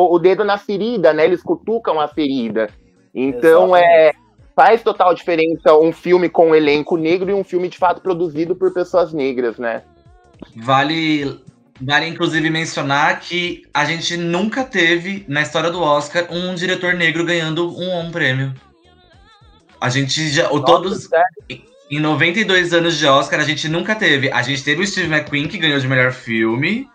[0.08, 2.68] o, o dedo na ferida, né, eles cutucam a ferida.
[3.12, 4.12] Então, é,
[4.54, 8.54] faz total diferença um filme com um elenco negro e um filme, de fato, produzido
[8.54, 9.82] por pessoas negras, né.
[10.54, 11.40] Vale,
[11.80, 17.24] vale inclusive mencionar que a gente nunca teve, na história do Oscar, um diretor negro
[17.24, 18.54] ganhando um, um prêmio.
[19.80, 20.50] A gente já.
[20.50, 21.04] o todos.
[21.04, 21.64] sério?
[21.90, 24.30] Em 92 anos de Oscar, a gente nunca teve.
[24.32, 26.88] A gente teve o Steve McQueen, que ganhou de melhor filme,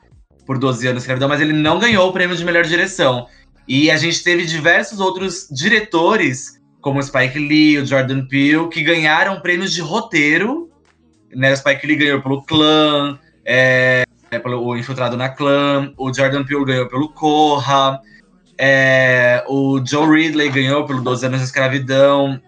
[0.45, 3.27] por 12 anos escravidão, mas ele não ganhou o prêmio de melhor direção.
[3.67, 8.83] E a gente teve diversos outros diretores, como o Spike Lee, o Jordan Peele, que
[8.83, 10.69] ganharam prêmios de roteiro.
[11.33, 11.53] Né?
[11.53, 16.45] O Spike Lee ganhou pelo Clã, é, é, pelo o Infiltrado na Clã, o Jordan
[16.45, 17.99] Peele ganhou pelo Corra,
[18.57, 22.39] é, o Joe Ridley ganhou pelo 12 anos de escravidão,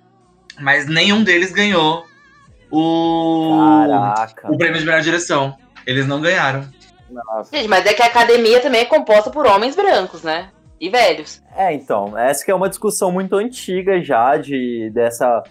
[0.59, 2.05] mas nenhum deles ganhou
[2.71, 4.51] o, Caraca.
[4.51, 5.57] o prêmio de melhor direção.
[5.86, 6.65] Eles não ganharam.
[7.09, 7.55] Nossa.
[7.55, 10.49] Gente, mas é que a academia também é composta por homens brancos, né?
[10.79, 11.43] E velhos.
[11.55, 15.43] É, então, essa que é uma discussão muito antiga já de dessa.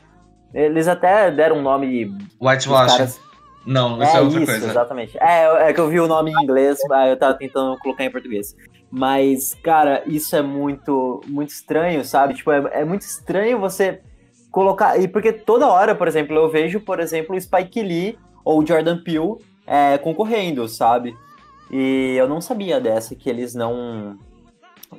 [0.54, 2.16] Eles até deram um nome.
[2.40, 2.96] Whitewashing.
[2.96, 3.20] caras...
[3.64, 4.66] Não, isso é, É outra isso, coisa.
[4.70, 5.18] exatamente.
[5.18, 8.10] É, é que eu vi o nome em inglês, mas eu tava tentando colocar em
[8.10, 8.56] português.
[8.90, 12.34] Mas, cara, isso é muito, muito estranho, sabe?
[12.34, 14.00] Tipo, é, é muito estranho você
[14.50, 14.98] colocar.
[15.00, 18.66] E porque toda hora, por exemplo, eu vejo, por exemplo, o Spike Lee ou o
[18.66, 19.36] Jordan Peele
[19.66, 21.16] é, concorrendo, sabe?
[21.70, 24.16] E eu não sabia dessa, que eles não.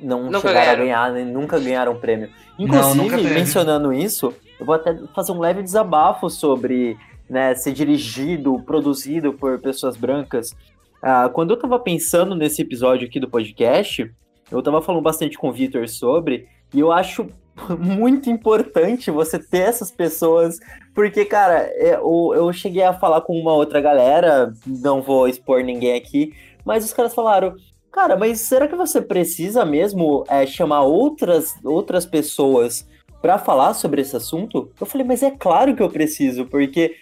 [0.02, 0.72] Não Nunca chegaram ganharam.
[0.72, 2.28] a ganhar, nem nunca ganharam prêmio.
[2.58, 3.32] Não, Inclusive, nunca teve.
[3.32, 6.96] mencionando isso, eu vou até fazer um leve desabafo sobre
[7.28, 10.54] né, ser dirigido, produzido por pessoas brancas.
[11.02, 14.10] Ah, quando eu tava pensando nesse episódio aqui do podcast,
[14.50, 17.28] eu tava falando bastante com o Vitor sobre, e eu acho
[17.78, 20.58] muito importante você ter essas pessoas,
[20.94, 25.62] porque, cara, é, eu, eu cheguei a falar com uma outra galera, não vou expor
[25.62, 26.32] ninguém aqui,
[26.64, 27.54] mas os caras falaram.
[27.92, 32.88] Cara, mas será que você precisa mesmo é, chamar outras, outras pessoas
[33.22, 34.68] pra falar sobre esse assunto?
[34.80, 36.96] Eu falei, mas é claro que eu preciso, porque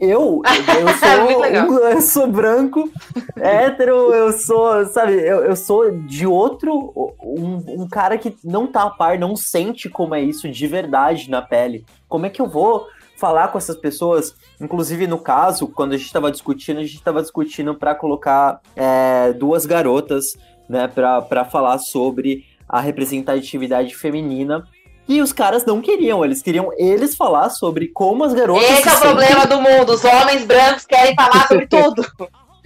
[0.00, 0.42] eu,
[0.98, 2.90] sou, um- eu sou branco,
[3.36, 6.92] hétero, eu sou, sabe, eu, eu sou de outro,
[7.22, 11.30] um, um cara que não tá a par, não sente como é isso de verdade
[11.30, 11.84] na pele.
[12.08, 12.86] Como é que eu vou
[13.16, 14.34] falar com essas pessoas?
[14.60, 19.32] Inclusive, no caso, quando a gente tava discutindo, a gente tava discutindo pra colocar é,
[19.32, 20.26] duas garotas,
[20.68, 24.64] né, pra, pra falar sobre a representatividade feminina.
[25.08, 28.68] E os caras não queriam, eles queriam eles falar sobre como as garotas.
[28.70, 29.92] Esse se é o sentem- problema do mundo.
[29.94, 32.04] Os homens brancos querem falar sobre tudo.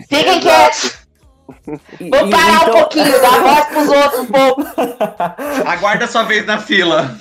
[0.08, 0.98] Fiquem quietos.
[2.00, 4.62] E- e- parar então- um pouquinho, dar voz pros outros um pouco.
[5.66, 7.16] Aguarda sua vez na fila.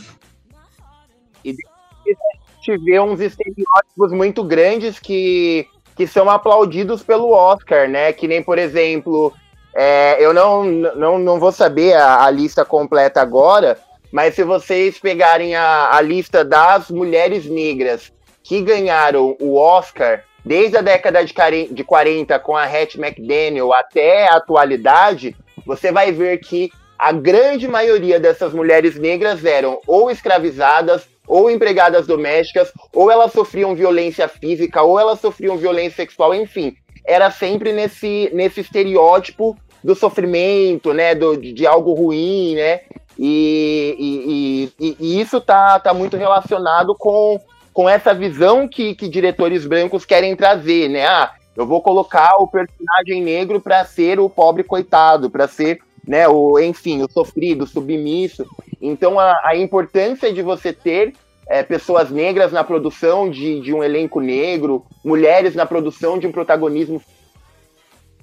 [1.44, 8.14] gente vê uns estereótipos muito grandes que, que são aplaudidos pelo Oscar, né?
[8.14, 9.34] Que nem, por exemplo,
[9.74, 13.78] é, eu não, não, não vou saber a, a, lista completa agora,
[14.12, 18.12] mas se vocês pegarem a, a lista das mulheres negras
[18.44, 24.36] que ganharam o Oscar desde a década de 40 com a Hattie McDaniel até a
[24.36, 25.36] atualidade,
[25.66, 32.06] você vai ver que a grande maioria dessas mulheres negras eram ou escravizadas, ou empregadas
[32.06, 36.76] domésticas, ou elas sofriam violência física, ou elas sofriam violência sexual, enfim.
[37.06, 42.82] Era sempre nesse, nesse estereótipo do sofrimento, né, do, de algo ruim, né,
[43.18, 47.40] e, e, e, e, isso tá, tá muito relacionado com,
[47.74, 52.48] com essa visão que, que diretores brancos querem trazer, né, ah, eu vou colocar o
[52.48, 56.28] personagem negro para ser o pobre coitado, para ser né?
[56.28, 58.46] O, enfim, o sofrido, o submisso.
[58.82, 61.14] Então, a, a importância de você ter
[61.48, 66.32] é, pessoas negras na produção de, de um elenco negro, mulheres na produção de um
[66.32, 67.02] protagonismo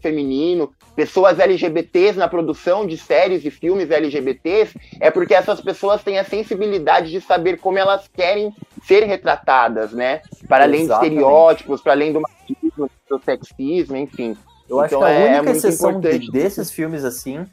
[0.01, 6.18] feminino, pessoas LGBTs na produção de séries e filmes LGBTs, é porque essas pessoas têm
[6.18, 10.22] a sensibilidade de saber como elas querem ser retratadas, né?
[10.49, 11.11] Para além Exatamente.
[11.11, 14.36] de estereótipos, para além do machismo, do sexismo, enfim.
[14.68, 17.46] Eu acho então, que a é, única é exceção desses filmes assim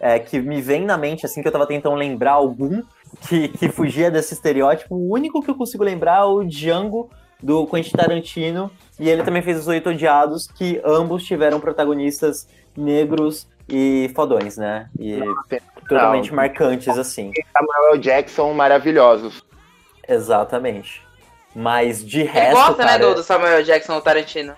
[0.00, 2.84] é, que me vem na mente, assim, que eu tava tentando lembrar algum
[3.28, 4.94] que, que fugia desse estereótipo.
[4.94, 7.10] O único que eu consigo lembrar é o Django
[7.42, 13.46] do Quentin Tarantino, e ele também fez Os Oito Odiados, que ambos tiveram protagonistas negros
[13.68, 14.88] e fodões, né?
[14.98, 15.20] E
[15.88, 16.36] totalmente não.
[16.36, 17.32] marcantes, assim.
[17.52, 19.42] Samuel Jackson maravilhosos.
[20.08, 21.02] Exatamente.
[21.54, 22.38] Mas de resto.
[22.38, 23.08] Ele gosta, né, cara...
[23.08, 24.54] né, do, Samuel Jackson do Tarantino.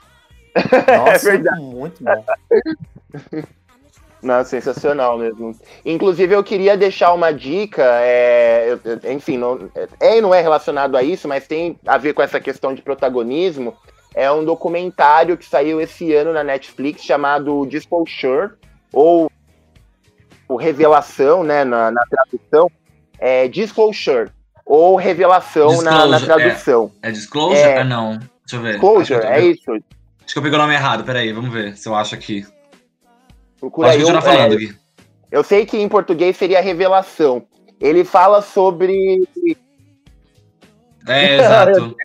[0.55, 1.61] Nossa, é verdade.
[1.61, 2.25] muito bom.
[4.25, 5.55] Não, sensacional mesmo.
[5.85, 8.77] Inclusive, eu queria deixar uma dica, é,
[9.13, 9.71] enfim, não,
[10.01, 12.81] é e não é relacionado a isso, mas tem a ver com essa questão de
[12.81, 13.77] protagonismo.
[14.15, 18.53] É um documentário que saiu esse ano na Netflix chamado Disclosure,
[18.93, 19.31] ou
[20.59, 22.71] Revelação, né, na, na tradução.
[23.19, 24.31] É Disclosure,
[24.65, 26.91] ou Revelação na, na, tradução.
[27.03, 27.59] É, é Disclosure?
[27.59, 28.19] É, ah, não.
[28.19, 28.73] Deixa eu ver.
[28.73, 29.71] Disclosure, é isso.
[29.71, 32.47] Acho que eu peguei o nome errado, peraí, vamos ver se eu acho aqui.
[33.65, 34.75] Procura Pode falando, é.
[35.31, 37.47] Eu sei que em português seria revelação.
[37.81, 39.27] Ele fala sobre.
[41.09, 41.97] É, exato.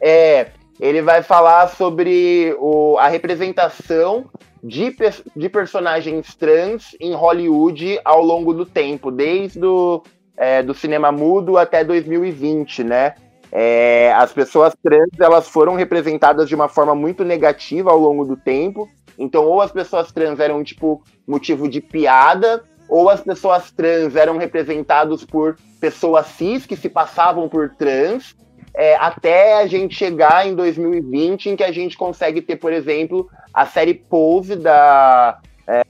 [0.00, 0.46] é,
[0.80, 4.30] ele vai falar sobre o, a representação
[4.64, 4.96] de,
[5.36, 10.02] de personagens trans em Hollywood ao longo do tempo, desde o
[10.34, 13.14] é, do cinema mudo até 2020, né?
[13.52, 18.36] É, as pessoas trans elas foram representadas de uma forma muito negativa ao longo do
[18.36, 18.88] tempo.
[19.18, 24.36] Então, ou as pessoas trans eram tipo motivo de piada, ou as pessoas trans eram
[24.36, 28.34] representadas por pessoas cis que se passavam por trans,
[28.74, 33.28] é, até a gente chegar em 2020, em que a gente consegue ter, por exemplo,
[33.52, 35.82] a série Pose da, é,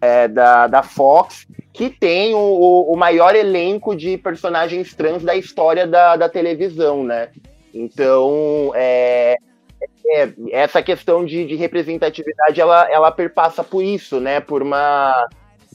[0.00, 1.46] é, da, da Fox,
[1.78, 7.28] que tem o, o, maior elenco de personagens trans da história da, da televisão, né?
[7.72, 9.36] Então, é,
[10.12, 14.40] é, essa questão de, de, representatividade, ela, ela perpassa por isso, né?
[14.40, 15.28] Por uma...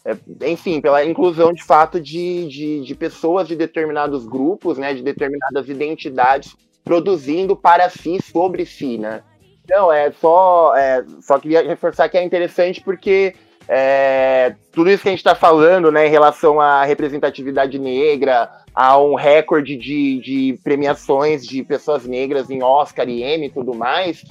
[0.03, 4.93] É, enfim, pela inclusão de fato de, de, de, pessoas de determinados grupos, né?
[4.93, 9.23] De determinadas identidades produzindo para si, sobre si, né?
[9.69, 13.33] Não, é só, é, só queria reforçar que é interessante porque
[13.67, 18.97] é, tudo isso que a gente está falando né, em relação à representatividade negra, a
[18.99, 24.23] um recorde de, de premiações de pessoas negras em Oscar e Emmy e tudo mais,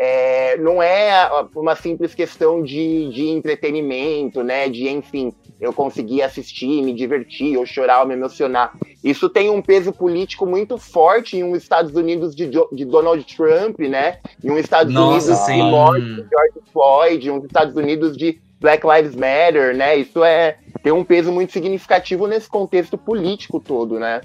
[0.00, 4.68] é, não é uma simples questão de, de entretenimento, né?
[4.68, 8.72] De, enfim, eu conseguir assistir, me divertir, ou chorar, ou me emocionar.
[9.02, 13.80] Isso tem um peso político muito forte em um Estados Unidos de, de Donald Trump,
[13.80, 14.20] né?
[14.42, 15.54] Em um Estados Nossa, Unidos sim.
[15.54, 19.96] de George Floyd, um Estados Unidos de Black Lives Matter, né?
[19.96, 24.20] Isso é tem um peso muito significativo nesse contexto político todo, né?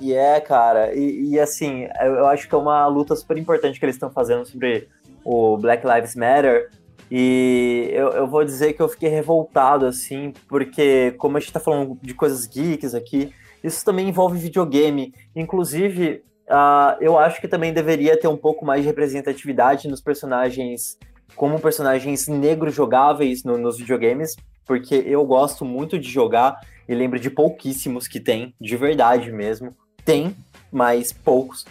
[0.00, 3.84] E é, cara, e, e, assim, eu acho que é uma luta super importante que
[3.86, 4.88] eles estão fazendo sobre
[5.24, 6.70] o Black Lives Matter.
[7.10, 11.60] E eu, eu vou dizer que eu fiquei revoltado, assim, porque como a gente tá
[11.60, 13.32] falando de coisas geeks aqui,
[13.62, 15.14] isso também envolve videogame.
[15.34, 20.98] Inclusive, uh, eu acho que também deveria ter um pouco mais de representatividade nos personagens
[21.36, 26.58] como personagens negros jogáveis no, nos videogames, porque eu gosto muito de jogar
[26.88, 29.70] e lembro de pouquíssimos que tem, de verdade mesmo.
[30.04, 30.34] Tem,
[30.70, 31.64] mas poucos.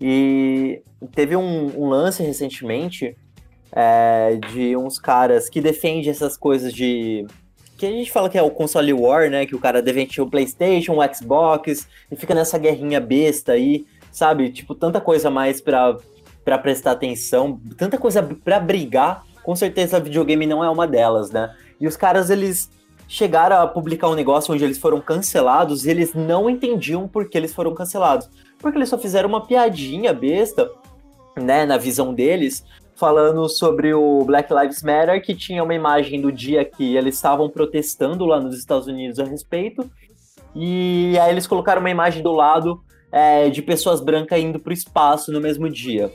[0.00, 0.82] E
[1.14, 3.16] teve um, um lance recentemente
[3.72, 7.26] é, de uns caras que defendem essas coisas de
[7.78, 9.44] que a gente fala que é o console war, né?
[9.44, 14.50] Que o cara devente o PlayStation, o Xbox, e fica nessa guerrinha besta aí, sabe?
[14.52, 15.96] Tipo, tanta coisa mais pra,
[16.44, 19.24] pra prestar atenção, tanta coisa pra brigar.
[19.42, 21.54] Com certeza, videogame não é uma delas, né?
[21.80, 22.70] E os caras, eles
[23.08, 27.36] chegaram a publicar um negócio onde eles foram cancelados e eles não entendiam por que
[27.36, 28.30] eles foram cancelados.
[28.58, 30.70] Porque eles só fizeram uma piadinha besta,
[31.36, 32.64] né, na visão deles,
[32.94, 37.50] falando sobre o Black Lives Matter, que tinha uma imagem do dia que eles estavam
[37.50, 39.90] protestando lá nos Estados Unidos a respeito.
[40.54, 44.74] E aí eles colocaram uma imagem do lado é, de pessoas brancas indo para o
[44.74, 46.10] espaço no mesmo dia.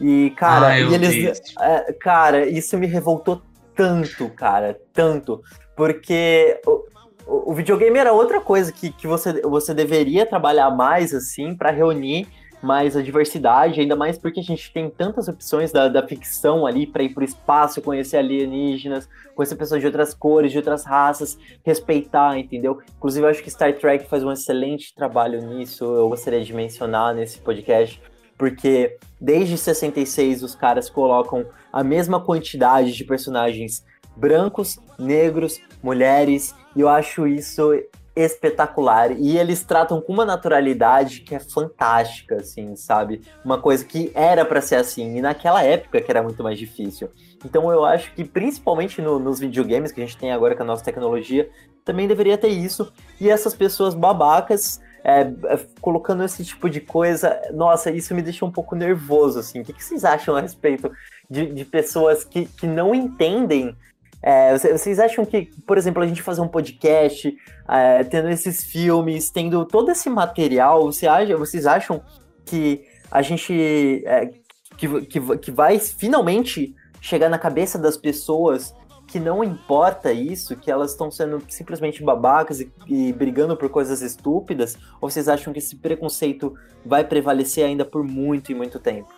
[0.00, 1.40] E, cara, Ah, e eles.
[1.60, 3.42] é, cara, isso me revoltou
[3.74, 5.42] tanto, cara, tanto.
[5.76, 6.84] Porque o,
[7.26, 11.70] o- o videogame era outra coisa que, que você, você deveria trabalhar mais, assim, para
[11.70, 12.26] reunir
[12.60, 16.88] mais a diversidade, ainda mais porque a gente tem tantas opções da, da ficção ali
[16.88, 22.36] para ir pro espaço, conhecer alienígenas, conhecer pessoas de outras cores, de outras raças, respeitar,
[22.36, 22.80] entendeu?
[22.96, 27.14] Inclusive, eu acho que Star Trek faz um excelente trabalho nisso, eu gostaria de mencionar
[27.14, 28.02] nesse podcast,
[28.38, 33.84] porque desde 66 os caras colocam a mesma quantidade de personagens
[34.16, 37.72] brancos, negros, mulheres, e eu acho isso
[38.16, 39.12] espetacular.
[39.12, 43.20] E eles tratam com uma naturalidade que é fantástica, assim, sabe?
[43.44, 47.08] Uma coisa que era para ser assim, e naquela época que era muito mais difícil.
[47.44, 50.66] Então eu acho que, principalmente no- nos videogames que a gente tem agora com a
[50.66, 51.48] nossa tecnologia,
[51.84, 52.92] também deveria ter isso.
[53.20, 54.80] E essas pessoas babacas.
[55.04, 59.60] É, é, colocando esse tipo de coisa, nossa, isso me deixa um pouco nervoso, assim.
[59.60, 60.90] O que, que vocês acham a respeito
[61.30, 63.76] de, de pessoas que, que não entendem
[64.20, 67.32] é, vocês- acham que, por exemplo, a gente fazer um podcast,
[67.68, 72.02] é, tendo esses filmes, tendo todo esse material, você acha, vocês acham
[72.44, 74.30] que a gente é,
[74.76, 78.74] que, que, que vai finalmente chegar na cabeça das pessoas
[79.08, 84.02] que não importa isso, que elas estão sendo simplesmente babacas e, e brigando por coisas
[84.02, 84.76] estúpidas?
[85.00, 86.54] Ou vocês acham que esse preconceito
[86.84, 89.12] vai prevalecer ainda por muito e muito tempo?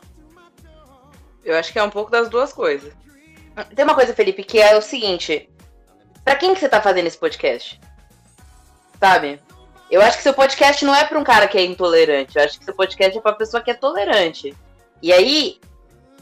[1.45, 2.93] Eu acho que é um pouco das duas coisas.
[3.75, 5.51] Tem uma coisa, Felipe, que é o seguinte.
[6.25, 7.81] Pra quem que você tá fazendo esse podcast?
[9.01, 9.41] Sabe?
[9.91, 12.39] Eu acho que seu podcast não é pra um cara que é intolerante.
[12.39, 14.55] Eu acho que seu podcast é pra pessoa que é tolerante.
[15.03, 15.59] E aí,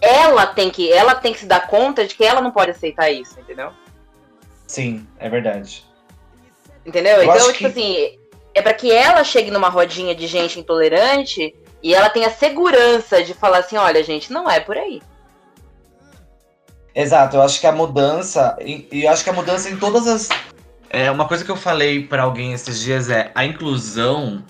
[0.00, 3.10] ela tem que, ela tem que se dar conta de que ela não pode aceitar
[3.10, 3.70] isso, entendeu?
[4.66, 5.84] Sim, é verdade.
[6.84, 7.16] Entendeu?
[7.16, 8.18] Eu então, tipo que- assim,
[8.54, 13.34] é pra que ela chegue numa rodinha de gente intolerante e ela tenha segurança de
[13.34, 15.00] falar assim, olha, gente, não é por aí.
[16.94, 20.06] Exato, eu acho que a mudança, e e eu acho que a mudança em todas
[20.08, 20.28] as.
[20.90, 24.42] É, uma coisa que eu falei pra alguém esses dias é a inclusão,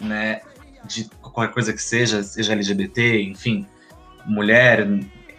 [0.00, 0.40] né,
[0.84, 3.66] de qualquer coisa que seja, seja LGBT, enfim,
[4.26, 4.86] mulher,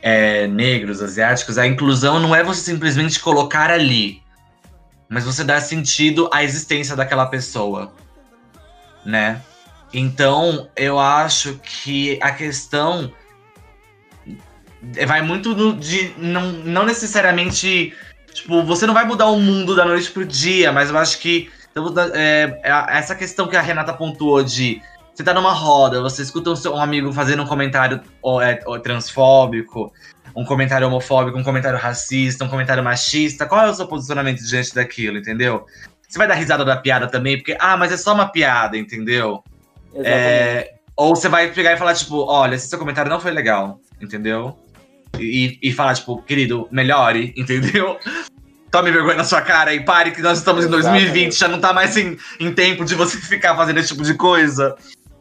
[0.01, 4.21] é, negros, asiáticos, a inclusão não é você simplesmente colocar ali,
[5.09, 7.93] mas você dar sentido à existência daquela pessoa,
[9.05, 9.41] né?
[9.93, 13.11] Então, eu acho que a questão
[15.07, 17.93] vai muito de não, não necessariamente
[18.31, 21.49] tipo você não vai mudar o mundo da noite pro dia mas eu acho que
[21.71, 24.81] então, é, é, essa questão que a Renata pontuou de
[25.15, 28.77] você tá numa roda você escuta um, um amigo fazendo um comentário ó, é, ó,
[28.77, 29.91] transfóbico
[30.35, 34.75] um comentário homofóbico um comentário racista um comentário machista qual é o seu posicionamento diante
[34.75, 35.65] daquilo entendeu
[36.07, 39.41] você vai dar risada da piada também porque ah mas é só uma piada entendeu
[39.95, 40.05] Exatamente.
[40.05, 43.79] é, ou você vai pegar e falar, tipo, olha, esse seu comentário não foi legal,
[44.01, 44.57] entendeu?
[45.19, 47.97] E, e falar, tipo, querido, melhore, entendeu?
[48.71, 51.05] Tome vergonha na sua cara e pare que nós estamos em Exatamente.
[51.05, 54.13] 2020, já não tá mais em, em tempo de você ficar fazendo esse tipo de
[54.13, 54.75] coisa.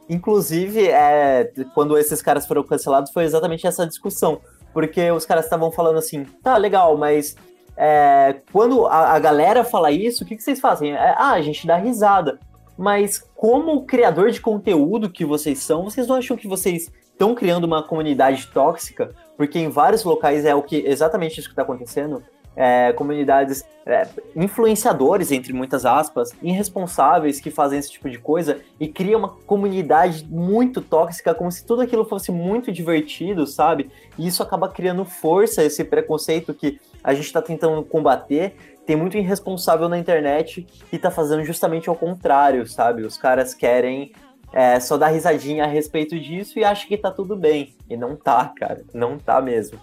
[0.09, 4.41] Inclusive, é, quando esses caras foram cancelados, foi exatamente essa discussão.
[4.73, 7.37] Porque os caras estavam falando assim, tá, legal, mas
[7.77, 10.93] é, quando a, a galera fala isso, o que, que vocês fazem?
[10.93, 12.39] É, ah, a gente dá risada.
[12.77, 17.65] Mas como criador de conteúdo que vocês são, vocês não acham que vocês estão criando
[17.65, 19.15] uma comunidade tóxica?
[19.37, 22.23] Porque em vários locais é o que exatamente isso que está acontecendo.
[22.57, 28.89] É, comunidades é, influenciadores, entre muitas aspas, irresponsáveis que fazem esse tipo de coisa e
[28.89, 33.91] cria uma comunidade muito tóxica, como se tudo aquilo fosse muito divertido, sabe?
[34.19, 38.55] E isso acaba criando força, esse preconceito que a gente está tentando combater.
[38.87, 43.03] Tem muito irresponsável na internet e tá fazendo justamente ao contrário, sabe?
[43.03, 44.13] Os caras querem
[44.53, 47.75] é, só dar risadinha a respeito disso e acham que tá tudo bem.
[47.89, 48.83] E não tá, cara.
[48.95, 49.79] Não tá mesmo.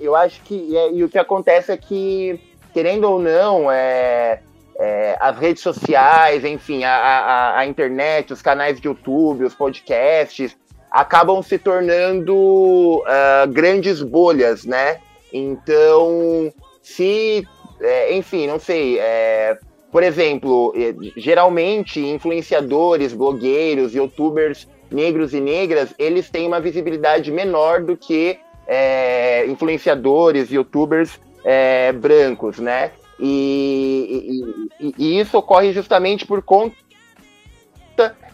[0.00, 0.54] Eu acho que.
[0.54, 2.40] E, é- e o que acontece é que,
[2.72, 4.40] querendo ou não, é,
[4.78, 10.56] é, as redes sociais, enfim, a, a, a internet, os canais de YouTube, os podcasts,
[10.90, 14.98] acabam se tornando ah, grandes bolhas, né?
[15.32, 16.52] Então,
[16.82, 17.46] se
[17.80, 18.98] é, enfim, não sei.
[18.98, 19.58] é,
[19.90, 20.74] por exemplo,
[21.16, 28.38] geralmente influenciadores, blogueiros, youtubers negros e negras, eles têm uma visibilidade menor do que
[28.68, 32.92] é, influenciadores, youtubers é, brancos, né?
[33.18, 34.44] E,
[34.78, 36.76] e- e- isso ocorre justamente por conta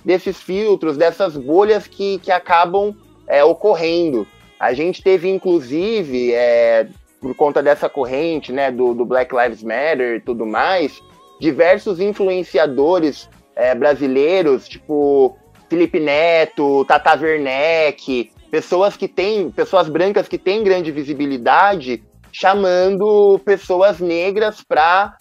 [0.05, 2.95] desses filtros, dessas bolhas que, que acabam
[3.27, 4.27] é, ocorrendo.
[4.61, 6.89] A gente teve, inclusive, é,
[7.21, 11.01] por conta dessa corrente, né, do, do Black Lives Matter e tudo mais,
[11.41, 15.37] diversos influenciadores é, brasileiros, tipo
[15.75, 23.99] Felipe Neto, Tata Werneck, pessoas que têm, pessoas brancas que têm grande visibilidade, chamando pessoas
[23.99, 25.17] negras para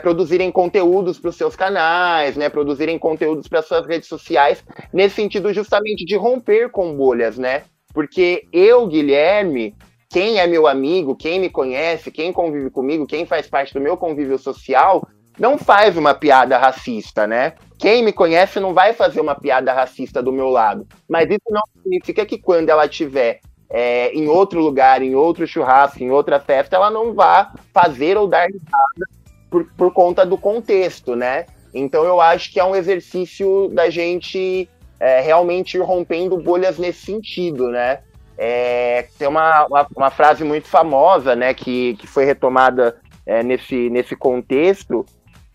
[0.00, 5.52] produzirem conteúdos para os seus canais, né, produzirem conteúdos para suas redes sociais, nesse sentido
[5.52, 7.64] justamente de romper com bolhas, né?
[7.92, 9.74] Porque eu, Guilherme,
[10.08, 13.96] quem é meu amigo, quem me conhece, quem convive comigo, quem faz parte do meu
[13.96, 15.06] convívio social,
[15.38, 17.54] não faz uma piada racista, né?
[17.78, 20.86] Quem me conhece não vai fazer uma piada racista do meu lado.
[21.08, 23.40] Mas isso não significa que quando ela estiver
[23.70, 28.26] é, em outro lugar, em outro churrasco, em outra festa, ela não vá fazer ou
[28.26, 29.06] dar risada
[29.50, 31.46] por, por conta do contexto, né?
[31.72, 37.04] Então eu acho que é um exercício da gente é, realmente ir rompendo bolhas nesse
[37.04, 38.00] sentido, né?
[38.36, 42.96] É, tem uma, uma, uma frase muito famosa, né, que, que foi retomada
[43.26, 45.04] é, nesse, nesse contexto,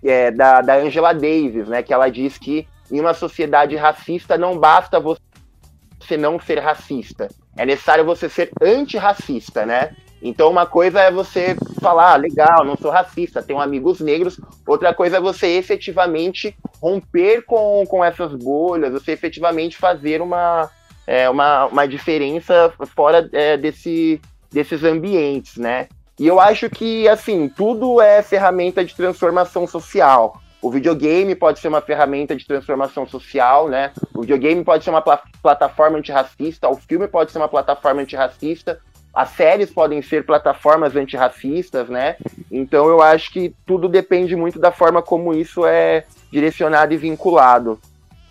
[0.03, 4.57] é, da, da Angela Davis, né, que ela diz que em uma sociedade racista não
[4.57, 7.27] basta você não ser racista,
[7.57, 9.95] é necessário você ser antirracista, né?
[10.21, 14.93] Então uma coisa é você falar, ah, legal, não sou racista, tenho amigos negros, outra
[14.93, 20.69] coisa é você efetivamente romper com, com essas bolhas, você efetivamente fazer uma,
[21.05, 25.87] é, uma, uma diferença fora é, desse, desses ambientes, né?
[26.19, 30.39] E eu acho que, assim, tudo é ferramenta de transformação social.
[30.61, 33.91] O videogame pode ser uma ferramenta de transformação social, né?
[34.13, 38.79] O videogame pode ser uma pla plataforma antirracista, o filme pode ser uma plataforma antirracista,
[39.13, 42.15] as séries podem ser plataformas antirracistas, né?
[42.49, 47.77] Então eu acho que tudo depende muito da forma como isso é direcionado e vinculado.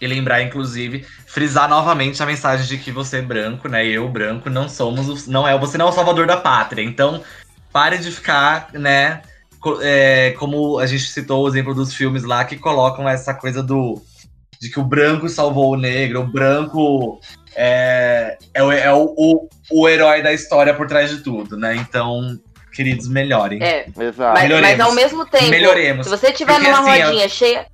[0.00, 3.86] E lembrar, inclusive, frisar novamente a mensagem de que você é branco, né?
[3.86, 5.28] Eu, branco, não somos.
[5.28, 6.82] Não é, você não é o salvador da pátria.
[6.82, 7.22] Então,
[7.72, 9.22] pare de ficar, né?
[9.80, 14.00] É, como a gente citou o exemplo dos filmes lá que colocam essa coisa do.
[14.60, 17.20] De que o branco salvou o negro, o branco
[17.56, 21.74] é, é, o, é o, o, o herói da história por trás de tudo, né?
[21.76, 22.38] Então,
[22.72, 23.62] queridos, melhorem.
[23.62, 24.34] É, Exato.
[24.34, 24.78] mas, Melhoremos.
[24.78, 26.06] mas ao mesmo tempo, Melhoremos.
[26.06, 27.66] se você tiver Porque, numa assim, rodinha cheia.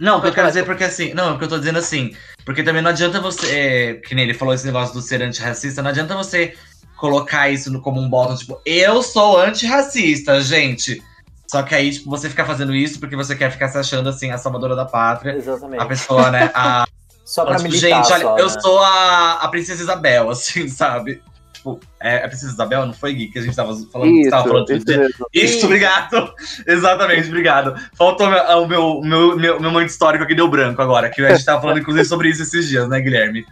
[0.00, 1.14] Não, o que eu quero dizer porque assim.
[1.14, 2.14] Não, o que eu tô dizendo assim.
[2.44, 3.46] Porque também não adianta você.
[3.54, 6.54] é, que nem ele falou esse negócio do ser antirracista, não adianta você
[7.02, 11.02] colocar isso no- como um bottom, tipo, eu sou antirracista, gente.
[11.50, 14.30] Só que aí, tipo, você fica fazendo isso porque você quer ficar se achando assim,
[14.30, 15.32] a salvadora da pátria.
[15.36, 15.82] Exatamente.
[15.82, 16.50] A pessoa, né?
[16.54, 16.86] A,
[17.26, 18.60] Só pra tipo, militar, gente, olha, só, eu né?
[18.60, 21.20] sou a, a princesa Isabel, assim, sabe?
[21.52, 23.28] Tipo, é a princesa Isabel, não foi, Gui?
[23.32, 25.26] Que a gente tava falando, Isso, tava falando isso mesmo.
[25.34, 26.32] Isso, obrigado.
[26.66, 27.74] Exatamente, obrigado.
[27.98, 31.34] Faltou meu- o meu, meu, meu, meu momento histórico aqui deu branco agora, que a
[31.34, 33.44] gente tava falando, inclusive, sobre isso esses dias, né, Guilherme?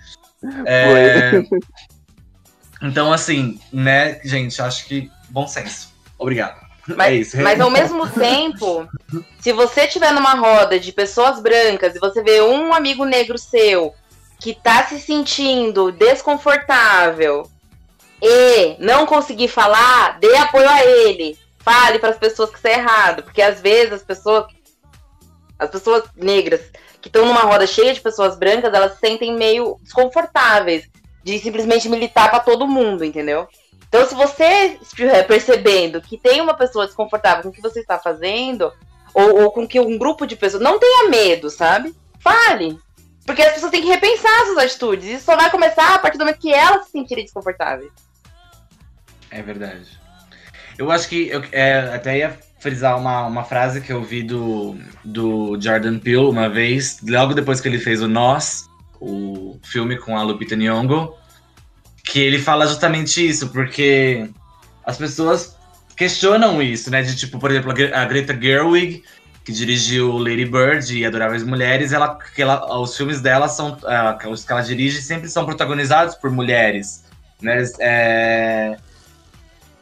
[0.65, 1.43] É,
[2.83, 5.93] Então, assim, né, gente, acho que bom senso.
[6.19, 6.61] Obrigado.
[6.87, 7.41] Mas, é isso.
[7.41, 8.89] mas ao mesmo tempo,
[9.39, 13.95] se você estiver numa roda de pessoas brancas e você vê um amigo negro seu
[14.39, 17.49] que tá se sentindo desconfortável
[18.23, 21.39] e não conseguir falar, dê apoio a ele.
[21.59, 24.47] Fale para as pessoas que isso é errado, porque às vezes as pessoas
[25.59, 26.63] as pessoas negras
[27.03, 30.89] que estão numa roda cheia de pessoas brancas, elas se sentem meio desconfortáveis
[31.23, 33.49] de simplesmente militar para todo mundo, entendeu?
[33.89, 37.99] Então, se você estiver percebendo que tem uma pessoa desconfortável com o que você está
[37.99, 38.73] fazendo,
[39.15, 40.63] ou, ou com que um grupo de pessoas.
[40.63, 41.95] Não tenha medo, sabe?
[42.21, 42.79] Fale.
[43.25, 45.07] Porque as pessoas têm que repensar suas atitudes.
[45.07, 47.91] Isso só vai começar a partir do momento que elas se sentirem desconfortáveis.
[49.31, 50.01] É verdade.
[50.79, 54.77] Eu acho que eu é, até ia frisar uma, uma frase que eu vi do,
[55.05, 58.69] do Jordan Peele uma vez, logo depois que ele fez o Nós,
[59.01, 61.15] o filme com a Lupita Nyong'o,
[62.05, 64.29] que ele fala justamente isso, porque
[64.85, 65.57] as pessoas
[65.97, 67.03] questionam isso, né?
[67.03, 69.03] De tipo, por exemplo, a Gre- a Greta Gerwig,
[69.45, 74.19] que dirigiu Lady Bird e Adoráveis Mulheres, ela, que ela, os filmes dela são, ah,
[74.31, 77.05] os que ela dirige sempre são protagonizados por mulheres,
[77.41, 77.63] né?
[77.81, 78.77] É,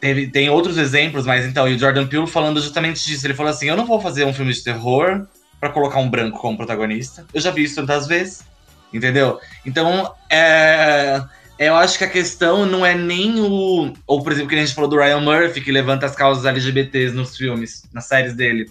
[0.01, 3.27] Teve, tem outros exemplos, mas então, e o Jordan Peele falando justamente disso.
[3.27, 5.27] Ele falou assim: eu não vou fazer um filme de terror
[5.59, 7.27] pra colocar um branco como protagonista.
[7.35, 8.45] Eu já vi isso tantas vezes,
[8.93, 9.41] entendeu?
[9.65, 11.23] Então, é,
[11.59, 13.93] Eu acho que a questão não é nem o.
[14.07, 17.15] Ou, por exemplo, que a gente falou do Ryan Murphy, que levanta as causas LGBTs
[17.15, 18.71] nos filmes, nas séries dele.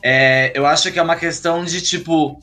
[0.00, 2.40] É, eu acho que é uma questão de, tipo.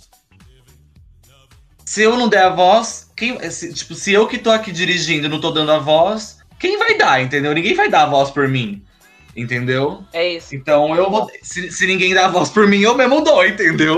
[1.86, 5.30] Se eu não der a voz, quem, se, tipo, se eu que tô aqui dirigindo
[5.30, 7.54] não tô dando a voz, quem vai dar, entendeu?
[7.54, 8.84] Ninguém vai dar a voz por mim.
[9.34, 10.04] Entendeu?
[10.12, 10.54] É isso.
[10.54, 11.30] Então eu vou.
[11.42, 13.98] Se, se ninguém dá a voz por mim, eu mesmo dou, entendeu?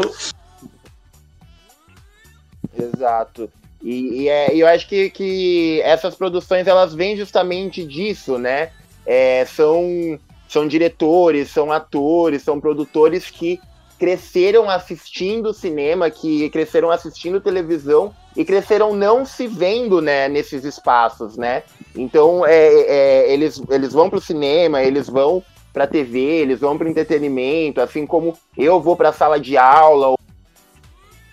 [2.77, 3.49] Exato.
[3.81, 8.71] E, e é, eu acho que, que essas produções elas vêm justamente disso, né?
[9.05, 13.59] É, são, são diretores, são atores, são produtores que
[13.97, 21.35] cresceram assistindo cinema, que cresceram assistindo televisão e cresceram não se vendo né, nesses espaços,
[21.35, 21.63] né?
[21.95, 25.43] Então é, é, eles, eles vão para o cinema, eles vão
[25.73, 29.57] para a TV, eles vão para entretenimento, assim como eu vou para a sala de
[29.57, 30.17] aula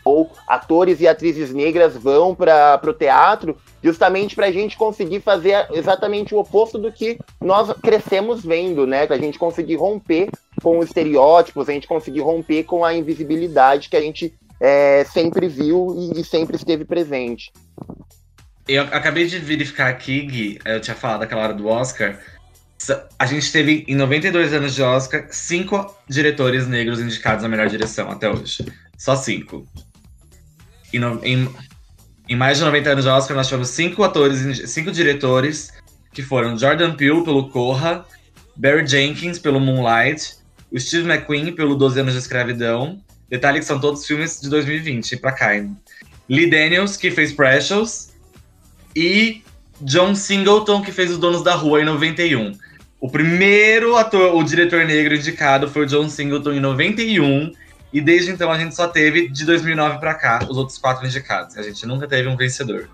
[0.05, 5.67] ou atores e atrizes negras vão para o teatro, justamente para a gente conseguir fazer
[5.73, 9.07] exatamente o oposto do que nós crescemos vendo, né?
[9.07, 10.29] Para a gente conseguir romper
[10.63, 15.49] com os estereótipos, a gente conseguir romper com a invisibilidade que a gente é, sempre
[15.49, 17.53] viu e, e sempre esteve presente.
[18.67, 22.19] Eu acabei de verificar aqui, Gui, eu tinha falado aquela hora do Oscar.
[23.19, 28.11] A gente teve, em 92 anos de Oscar, cinco diretores negros indicados à melhor direção
[28.11, 28.65] até hoje.
[28.97, 29.67] Só cinco.
[30.95, 31.49] E no, em,
[32.29, 35.73] em mais de 90 anos de Oscar, nós tivemos cinco atores, cinco diretores,
[36.13, 38.07] que foram Jordan Peele pelo Corra,
[38.55, 40.37] Barry Jenkins pelo Moonlight,
[40.71, 43.03] o Steve McQueen pelo 12 anos de escravidão.
[43.29, 45.49] Detalhe que são todos filmes de 2020 pra cá.
[46.29, 48.11] Lee Daniels, que fez Precious,
[48.95, 49.43] e
[49.81, 52.57] John Singleton, que fez Os Donos da Rua em 91.
[53.01, 57.53] O primeiro ator, o diretor negro indicado foi o John Singleton em 91,
[57.95, 61.57] e desde então a gente só teve de 2009 para cá os outros quatro indicados.
[61.57, 62.91] A gente nunca teve um vencedor.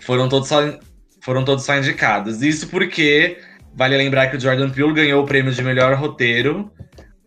[0.00, 0.78] Foram todos só,
[1.20, 2.40] foram todos só indicados.
[2.40, 3.38] Isso porque
[3.74, 6.72] vale lembrar que o Jordan Peele ganhou o prêmio de melhor roteiro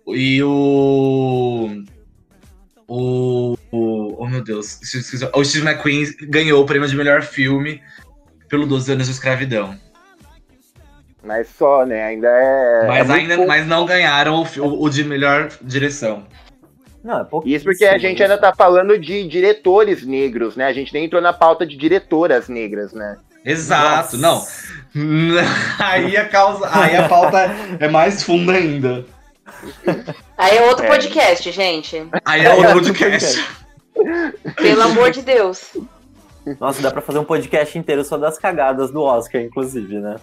[0.07, 1.83] e o
[2.87, 4.79] o, o oh meu Deus,
[5.35, 7.79] o Steve McQueen ganhou o prêmio de melhor filme
[8.49, 9.77] pelo 12 anos de escravidão.
[11.23, 12.03] Mas só, né?
[12.03, 12.87] Ainda é.
[12.87, 16.25] Mas, é ainda, mas não ganharam o, o, o de melhor direção.
[17.03, 20.65] Não, é Isso porque a gente ainda tá falando de diretores negros, né?
[20.65, 23.17] A gente nem entrou na pauta de diretoras negras, né?
[23.45, 24.57] Exato, Nossa.
[24.93, 25.37] não.
[25.79, 27.49] aí a causa, aí a pauta
[27.79, 29.05] é mais funda ainda.
[30.37, 30.89] Aí é outro é.
[30.89, 32.05] podcast, gente.
[32.25, 33.45] Aí é outro podcast.
[34.57, 35.77] Pelo amor de Deus.
[36.59, 40.17] Nossa, dá pra fazer um podcast inteiro só das cagadas do Oscar, inclusive, né?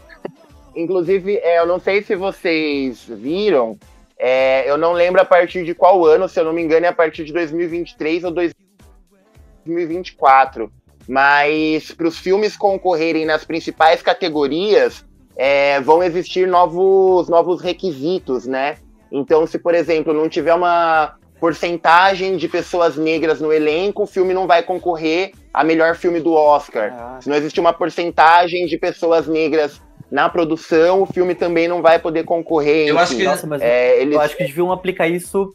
[0.75, 3.79] Inclusive, é, eu não sei se vocês viram,
[4.19, 6.89] é, eu não lembro a partir de qual ano, se eu não me engano, é
[6.89, 10.73] a partir de 2023 ou 2024.
[11.07, 15.05] Mas para os filmes concorrerem nas principais categorias,
[15.37, 18.77] é, vão existir novos, novos requisitos, né?
[19.13, 24.33] Então, se, por exemplo, não tiver uma porcentagem de pessoas negras no elenco, o filme
[24.33, 26.95] não vai concorrer a melhor filme do Oscar.
[26.99, 27.19] Ah.
[27.21, 29.81] Se não existir uma porcentagem de pessoas negras
[30.11, 32.89] na produção, o filme também não vai poder concorrer.
[32.89, 34.15] Eu acho que, Nossa, mas é, eles...
[34.15, 35.55] eu acho que deviam aplicar isso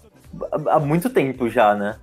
[0.68, 1.96] há muito tempo já, né?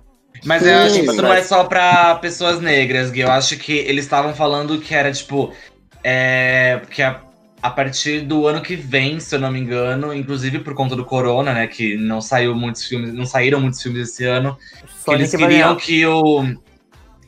[0.45, 3.21] Mas Sim, eu acho que isso não é só pra pessoas negras, Gui.
[3.21, 5.51] Eu acho que eles estavam falando que era, tipo,
[6.03, 7.21] é, que a,
[7.61, 11.05] a, partir do ano que vem, se eu não me engano, inclusive por conta do
[11.05, 11.67] corona, né?
[11.67, 14.57] Que não saiu muitos filmes, não saíram muitos filmes esse ano.
[15.03, 16.43] que eles queriam que o.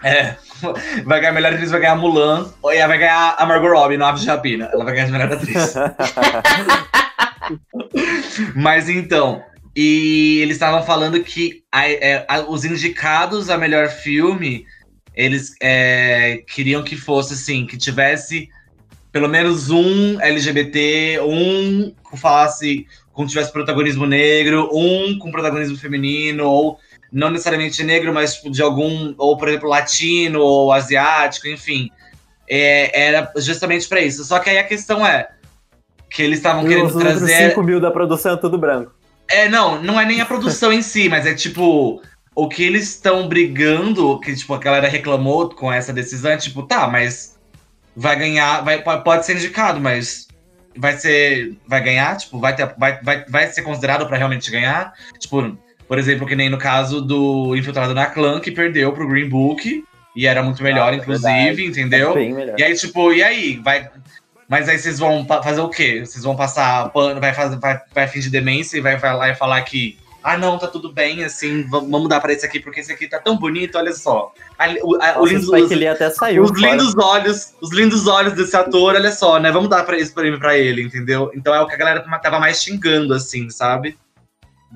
[0.03, 0.35] É,
[1.05, 2.51] vai ganhar melhor atriz, vai ganhar Mulan.
[2.61, 4.69] Ou ela vai ganhar a Margot Robbie no Aves de Rapina.
[4.71, 5.75] Ela vai ganhar a melhor atriz.
[8.55, 9.43] Mas então,
[9.75, 14.65] e eles estavam falando que a, é, a, os indicados a melhor filme,
[15.15, 18.49] eles é, queriam que fosse assim, que tivesse
[19.11, 26.45] pelo menos um LGBT, um que falasse, com tivesse protagonismo negro, um com protagonismo feminino,
[26.45, 26.79] ou
[27.11, 31.89] não necessariamente negro, mas tipo, de algum, ou por exemplo, latino ou asiático, enfim.
[32.47, 34.23] É, era justamente para isso.
[34.23, 35.29] Só que aí a questão é
[36.09, 37.49] que eles estavam querendo trazer.
[37.49, 38.91] 5 mil da produção é tudo branco.
[39.27, 42.01] É, não, não é nem a produção em si, mas é tipo.
[42.35, 46.63] O que eles estão brigando, que tipo, a galera reclamou com essa decisão, é tipo,
[46.63, 47.37] tá, mas
[47.95, 50.27] vai ganhar, vai, pode ser indicado, mas
[50.77, 51.57] vai ser.
[51.67, 52.15] Vai ganhar?
[52.17, 54.93] Tipo, vai, ter, vai, vai, vai ser considerado para realmente ganhar?
[55.19, 55.57] Tipo,
[55.89, 59.83] por exemplo, que nem no caso do Infiltrado na Clã, que perdeu pro Green Book.
[60.15, 61.67] E era muito melhor, ah, inclusive, verdade.
[61.69, 62.17] entendeu?
[62.17, 63.57] É e aí, tipo, e aí?
[63.63, 63.89] Vai.
[64.47, 66.03] Mas aí vocês vão fazer o quê?
[66.05, 69.35] Vocês vão passar pano, vai, fazer, vai, vai fingir demência e vai, vai lá e
[69.35, 72.81] falar que ah, não, tá tudo bem, assim, va- vamos mudar pra esse aqui, porque
[72.81, 74.33] esse aqui tá tão bonito, olha só.
[74.57, 76.43] A- a- o lindo- Spike Lee até saiu.
[76.43, 76.71] os fora.
[76.71, 79.49] lindos olhos, os lindos olhos desse ator, olha só, né?
[79.51, 81.31] Vamos dar pra esse prêmio pra ele, entendeu?
[81.33, 83.97] Então é o que a galera tava mais xingando, assim, sabe?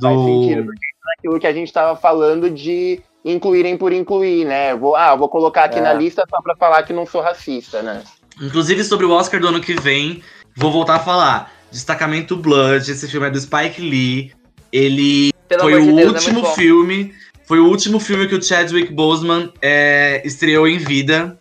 [0.02, 0.26] Faz Do.
[0.48, 0.85] sentido, porque
[1.17, 4.75] aquilo que a gente tava falando de incluírem por incluir, né?
[4.75, 5.81] Vou, ah, vou colocar aqui É.
[5.81, 8.03] na lista só pra falar que não sou racista, né?
[8.41, 10.21] Inclusive sobre o Oscar do ano que vem,
[10.55, 11.51] vou voltar a falar.
[11.71, 14.34] Destacamento Blood, esse filme é do Spike Lee.
[14.71, 16.53] Ele Pelo foi o Deus, é último bom.
[16.53, 17.13] filme.
[17.45, 21.38] Foi o último filme que o Chadwick Boseman é, estreou em vida.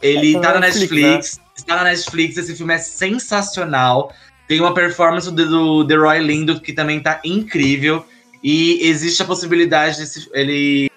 [0.00, 1.40] Ele É, tá na Netflix, Netflix.
[1.56, 2.36] Está na Netflix.
[2.36, 4.12] Esse filme é sensacional.
[4.46, 8.04] Tem uma performance do, do The Roy Lindo que também tá incrível.
[8.44, 10.28] E existe a possibilidade desse.
[10.34, 10.92] Ele.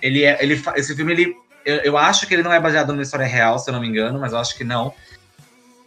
[0.00, 0.38] Ele é.
[0.40, 1.36] Ele, esse filme, ele.
[1.66, 3.88] Eu, eu acho que ele não é baseado numa história real, se eu não me
[3.88, 4.94] engano, mas eu acho que não.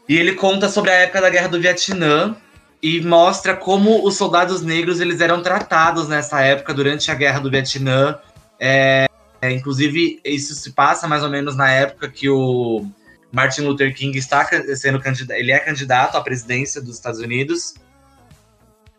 [0.09, 2.35] E ele conta sobre a época da Guerra do Vietnã
[2.81, 7.49] e mostra como os soldados negros eles eram tratados nessa época durante a Guerra do
[7.49, 8.19] Vietnã.
[8.59, 9.07] É,
[9.41, 12.85] é, inclusive, isso se passa mais ou menos na época que o
[13.31, 17.73] Martin Luther King está sendo candidato, ele é candidato à presidência dos Estados Unidos.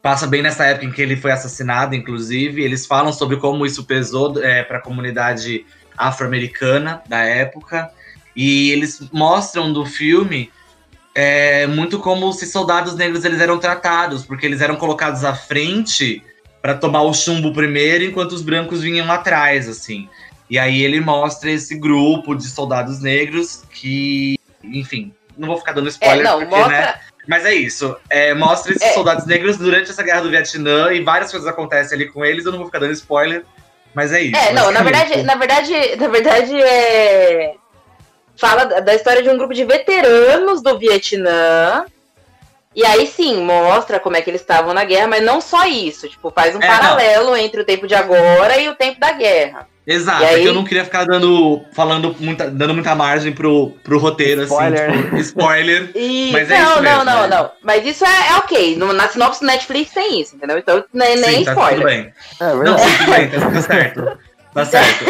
[0.07, 2.63] Passa bem nessa época em que ele foi assassinado, inclusive.
[2.63, 4.33] Eles falam sobre como isso pesou
[4.69, 5.67] para a comunidade
[5.99, 7.91] afro-americana da época.
[8.37, 10.49] E eles mostram do filme
[11.13, 16.23] é, muito como se soldados negros eles eram tratados, porque eles eram colocados à frente
[16.63, 20.09] para tomar o chumbo primeiro, enquanto os brancos vinham atrás, assim.
[20.49, 25.89] E aí ele mostra esse grupo de soldados negros que, enfim, não vou ficar dando
[25.89, 26.81] É, spoiler, não, porque, mostra.
[26.81, 27.01] né?
[27.27, 27.97] Mas é isso.
[28.09, 28.93] É, mostra esses É.
[28.93, 32.45] soldados negros durante essa guerra do Vietnã e várias coisas acontecem ali com eles.
[32.45, 33.45] Eu não vou ficar dando spoiler,
[33.95, 34.37] mas é isso.
[34.37, 37.55] É, não, na verdade, na verdade, na verdade é.
[38.39, 41.87] Fala da história de um grupo de veteranos do Vietnã.
[42.77, 46.07] E aí sim, mostra como é que eles estavam na guerra, mas não só isso.
[46.09, 46.77] Tipo, faz um É, não.
[46.77, 49.67] paralelo entre o tempo de agora e o tempo da guerra.
[49.87, 53.71] Exato, é aí- que eu não queria ficar dando, falando muita, dando muita margem pro,
[53.85, 54.91] pro roteiro, Spoiler.
[54.91, 55.91] assim, tipo, spoiler.
[55.95, 56.31] E...
[56.33, 57.29] Mas é não, isso não, mesmo, não, né?
[57.29, 57.51] não.
[57.63, 58.77] Mas isso é, é ok.
[58.77, 60.59] No, na sinopse do Netflix tem isso, entendeu?
[60.59, 61.77] Então nem, nem Sim, tá spoiler.
[61.77, 62.13] tudo bem.
[62.41, 64.19] É Não, sim, tudo bem, tá tudo certo.
[64.57, 65.05] Tá certo.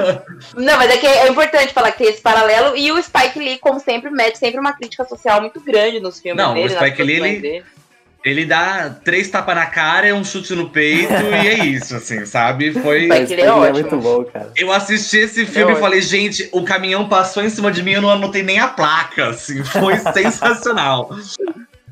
[0.56, 2.74] Não, mas é que é importante falar que tem esse paralelo.
[2.74, 6.42] E o Spike Lee, como sempre, mete sempre uma crítica social muito grande nos filmes
[6.42, 6.72] Não, o dele.
[6.74, 7.64] nas Spike Lee, ele-.
[8.24, 12.72] Ele dá três tapas na cara, um chute no peito e é isso, assim, sabe?
[12.72, 13.02] Foi.
[13.04, 13.72] Spike Lee é Lee ótimo.
[13.74, 14.50] muito bom, cara.
[14.56, 17.90] Eu assisti esse filme Eu- e falei, gente, o caminhão passou em cima de mim
[17.90, 21.10] e eu não anotei nem a placa, assim, foi sensacional.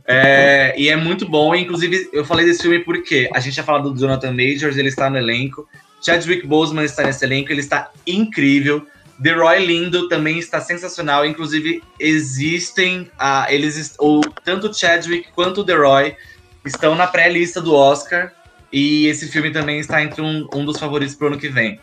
[0.07, 3.91] É, e é muito bom, inclusive eu falei desse filme porque a gente tinha falado
[3.93, 5.69] do Jonathan Majors, ele está no elenco,
[6.05, 8.87] Chadwick Boseman está nesse elenco, ele está incrível,
[9.23, 15.29] The Roy Lindo também está sensacional, inclusive existem, ah, eles, est- o, tanto o Chadwick
[15.35, 16.17] quanto o The Roy
[16.65, 18.33] estão na pré-lista do Oscar,
[18.73, 21.79] e esse filme também está entre um, um dos favoritos pro ano que vem.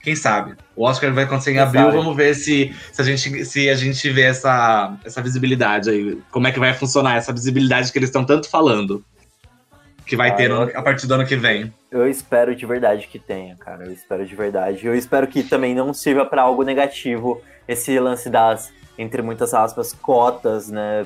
[0.00, 0.54] Quem sabe?
[0.76, 1.96] O Oscar vai acontecer em Quem abril, sabe?
[1.96, 6.16] vamos ver se, se, a gente, se a gente vê essa, essa visibilidade aí.
[6.30, 9.04] Como é que vai funcionar essa visibilidade que eles estão tanto falando.
[10.06, 11.72] Que vai Ah, ter a partir do ano que vem.
[11.90, 13.84] Eu espero de verdade que tenha, cara.
[13.86, 14.86] Eu espero de verdade.
[14.86, 19.92] Eu espero que também não sirva pra algo negativo esse lance das, entre muitas aspas,
[19.92, 21.04] cotas, né?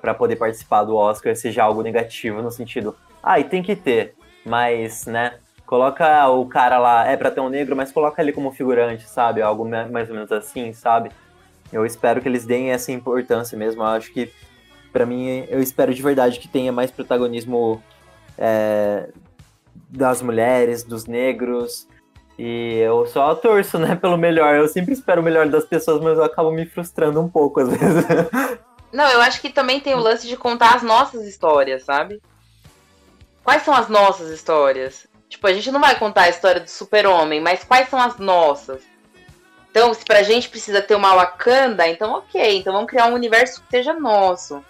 [0.00, 2.94] pra poder participar do Oscar seja algo negativo no sentido.
[3.22, 4.14] Ah, e tem que ter.
[4.44, 5.34] Mas, né?
[5.64, 9.40] Coloca o cara lá, é pra ter um negro, mas coloca ele como figurante, sabe?
[9.40, 11.10] Algo ma- mais ou menos assim, sabe?
[11.72, 13.80] Eu espero que eles deem essa importância mesmo.
[13.82, 14.30] Eu acho que,
[14.92, 17.82] pra mim, eu espero de verdade que tenha mais protagonismo
[18.38, 19.08] é,
[19.88, 21.86] das mulheres, dos negros.
[22.38, 24.54] E eu só torço, né, pelo melhor.
[24.54, 27.68] Eu sempre espero o melhor das pessoas, mas eu acabo me frustrando um pouco às
[27.68, 28.04] vezes.
[28.92, 32.20] Não, eu acho que também tem o lance de contar as nossas histórias, sabe?
[33.42, 35.06] Quais são as nossas histórias?
[35.28, 38.82] Tipo, a gente não vai contar a história do super-homem, mas quais são as nossas?
[39.70, 43.62] Então, se pra gente precisa ter uma Wakanda, então ok, então vamos criar um universo
[43.62, 44.62] que seja nosso.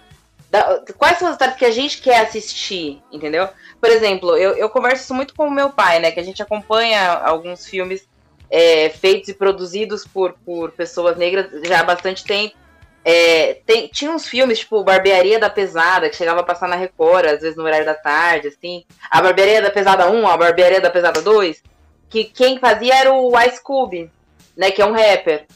[0.52, 3.48] Da- quais são as histórias que a gente quer assistir, entendeu?
[3.80, 6.10] Por exemplo, eu, eu converso isso muito com o meu pai, né?
[6.12, 8.06] Que a gente acompanha alguns filmes
[8.50, 12.54] é, feitos e produzidos por, por pessoas negras já há bastante tempo.
[13.02, 17.24] É, tem- tinha uns filmes, tipo Barbearia da Pesada, que chegava a passar na Record,
[17.24, 18.84] às vezes no horário da tarde, assim.
[19.10, 21.62] A Barbearia da Pesada 1, a Barbearia da Pesada 2,
[22.10, 24.10] que quem fazia era o Ice Cube,
[24.54, 25.46] né, que é um rapper.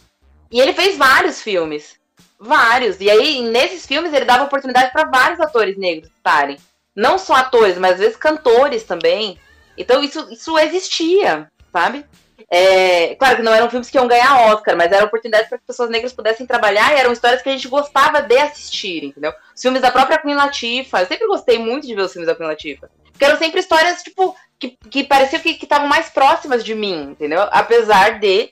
[0.50, 2.00] E ele fez vários filmes.
[2.38, 3.00] Vários.
[3.00, 6.58] E aí, nesses filmes, ele dava oportunidade para vários atores negros estarem.
[6.94, 9.38] Não só atores, mas às vezes cantores também.
[9.76, 12.04] Então, isso, isso existia, sabe?
[12.50, 15.66] É, claro que não eram filmes que iam ganhar Oscar, mas era oportunidade para que
[15.66, 19.32] pessoas negras pudessem trabalhar e eram histórias que a gente gostava de assistir, entendeu?
[19.54, 22.34] Os filmes da própria Queen Latifah, eu sempre gostei muito de ver os filmes da
[22.36, 22.88] Queen Latifah.
[23.10, 27.42] Porque eram sempre histórias, tipo, que, que pareciam que estavam mais próximas de mim, entendeu?
[27.50, 28.50] Apesar de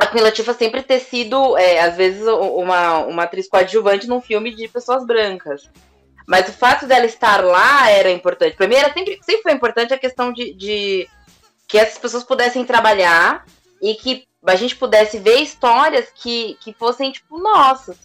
[0.00, 4.66] a Latifah sempre ter sido, é, às vezes, uma, uma atriz coadjuvante num filme de
[4.66, 5.68] pessoas brancas.
[6.26, 8.56] Mas o fato dela estar lá era importante.
[8.56, 11.08] Pra mim, era sempre, sempre foi importante a questão de, de
[11.68, 13.44] que essas pessoas pudessem trabalhar
[13.82, 17.98] e que a gente pudesse ver histórias que, que fossem, tipo, nossas.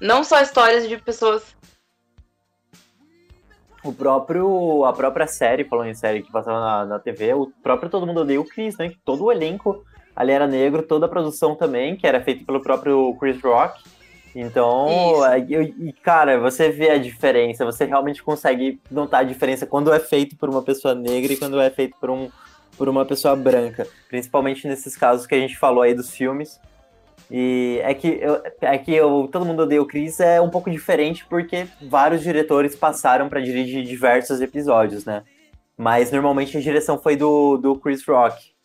[0.00, 1.56] Não só histórias de pessoas.
[3.82, 7.88] O próprio, a própria série, falando em série que passava na, na TV, o próprio
[7.88, 8.90] Todo Mundo Odeia o Chris, né?
[8.90, 9.84] Que todo o elenco
[10.18, 13.80] ali era negro, toda a produção também, que era feita pelo próprio Chris Rock.
[14.34, 14.88] Então,
[15.48, 20.00] eu, e cara, você vê a diferença, você realmente consegue notar a diferença quando é
[20.00, 22.28] feito por uma pessoa negra e quando é feito por, um,
[22.76, 23.86] por uma pessoa branca.
[24.08, 26.60] Principalmente nesses casos que a gente falou aí dos filmes.
[27.30, 30.68] E é que, eu, é que eu, Todo Mundo Odeia o Chris é um pouco
[30.68, 35.22] diferente porque vários diretores passaram para dirigir diversos episódios, né?
[35.76, 38.57] Mas normalmente a direção foi do, do Chris Rock.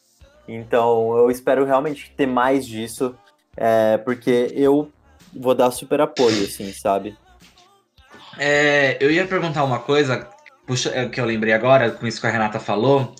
[0.48, 3.16] Então eu espero realmente ter mais disso,
[3.56, 4.92] é, porque eu
[5.34, 7.18] vou dar super apoio, assim, sabe?
[8.38, 10.28] É, eu ia perguntar uma coisa,
[10.66, 13.14] puxa, é, que eu lembrei agora, com isso que a Renata falou.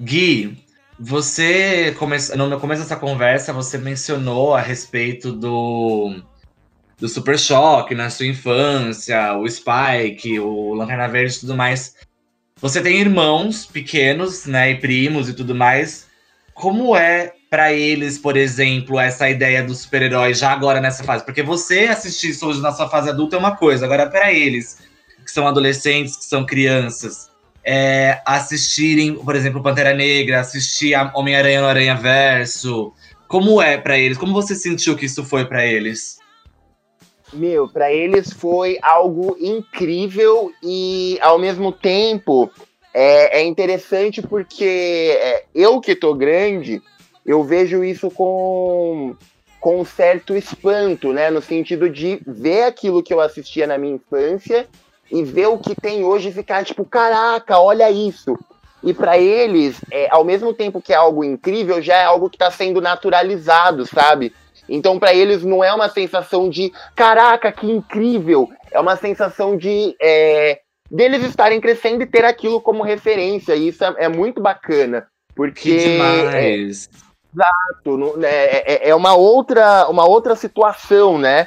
[0.00, 0.56] Gui,
[0.98, 2.16] você, come...
[2.36, 6.22] no começo dessa conversa, você mencionou a respeito do,
[6.98, 11.96] do Super Choque na sua infância, o Spike, o Lanterna Verde e tudo mais.
[12.60, 16.06] Você tem irmãos pequenos, né, e primos e tudo mais.
[16.54, 21.24] Como é para eles, por exemplo, essa ideia do super-herói já agora nessa fase?
[21.24, 24.78] Porque você assistir isso hoje na sua fase adulta é uma coisa, agora para eles,
[25.24, 27.30] que são adolescentes, que são crianças,
[27.64, 32.92] é, assistirem, por exemplo, Pantera Negra, assistir Homem-Aranha no Aranha Verso,
[33.28, 34.18] como é para eles?
[34.18, 36.18] Como você sentiu que isso foi para eles?
[37.32, 42.50] Meu, para eles foi algo incrível e ao mesmo tempo
[42.94, 46.82] é, é interessante porque é, eu que tô grande,
[47.24, 49.16] eu vejo isso com,
[49.60, 51.30] com um certo espanto, né?
[51.30, 54.66] No sentido de ver aquilo que eu assistia na minha infância
[55.10, 58.38] e ver o que tem hoje e ficar tipo, caraca, olha isso.
[58.82, 62.36] E para eles, é, ao mesmo tempo que é algo incrível, já é algo que
[62.36, 64.34] está sendo naturalizado, sabe?
[64.68, 68.48] Então, para eles, não é uma sensação de caraca, que incrível.
[68.70, 70.60] É uma sensação de é,
[70.92, 73.56] deles estarem crescendo e ter aquilo como referência.
[73.56, 75.06] E isso é, é muito bacana.
[75.34, 75.70] Porque.
[75.70, 76.34] Que demais.
[76.34, 77.02] É,
[77.34, 81.46] Exato, né, é, é, é uma outra, uma outra situação, né?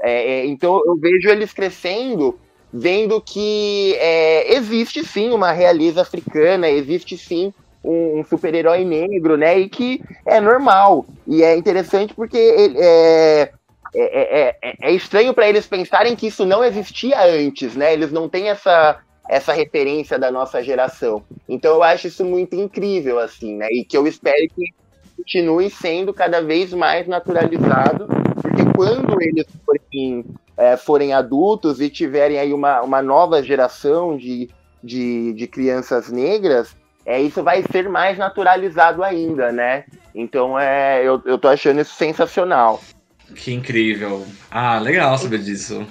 [0.00, 2.38] É, é, então eu vejo eles crescendo,
[2.72, 7.52] vendo que é, existe sim uma realeza africana, existe sim
[7.84, 9.58] um, um super-herói negro, né?
[9.58, 11.04] E que é normal.
[11.26, 13.52] E é interessante porque ele, é,
[13.94, 17.92] é, é, é estranho para eles pensarem que isso não existia antes, né?
[17.92, 21.22] Eles não têm essa essa referência da nossa geração.
[21.48, 23.68] Então eu acho isso muito incrível, assim, né?
[23.70, 24.64] E que eu espero que
[25.16, 28.08] continue sendo cada vez mais naturalizado,
[28.40, 30.24] porque quando eles forem,
[30.56, 34.50] é, forem adultos e tiverem aí uma, uma nova geração de,
[34.82, 39.84] de, de crianças negras, é, isso vai ser mais naturalizado ainda, né?
[40.14, 42.80] Então é, eu, eu tô achando isso sensacional.
[43.34, 44.26] Que incrível.
[44.50, 45.86] Ah, legal saber disso.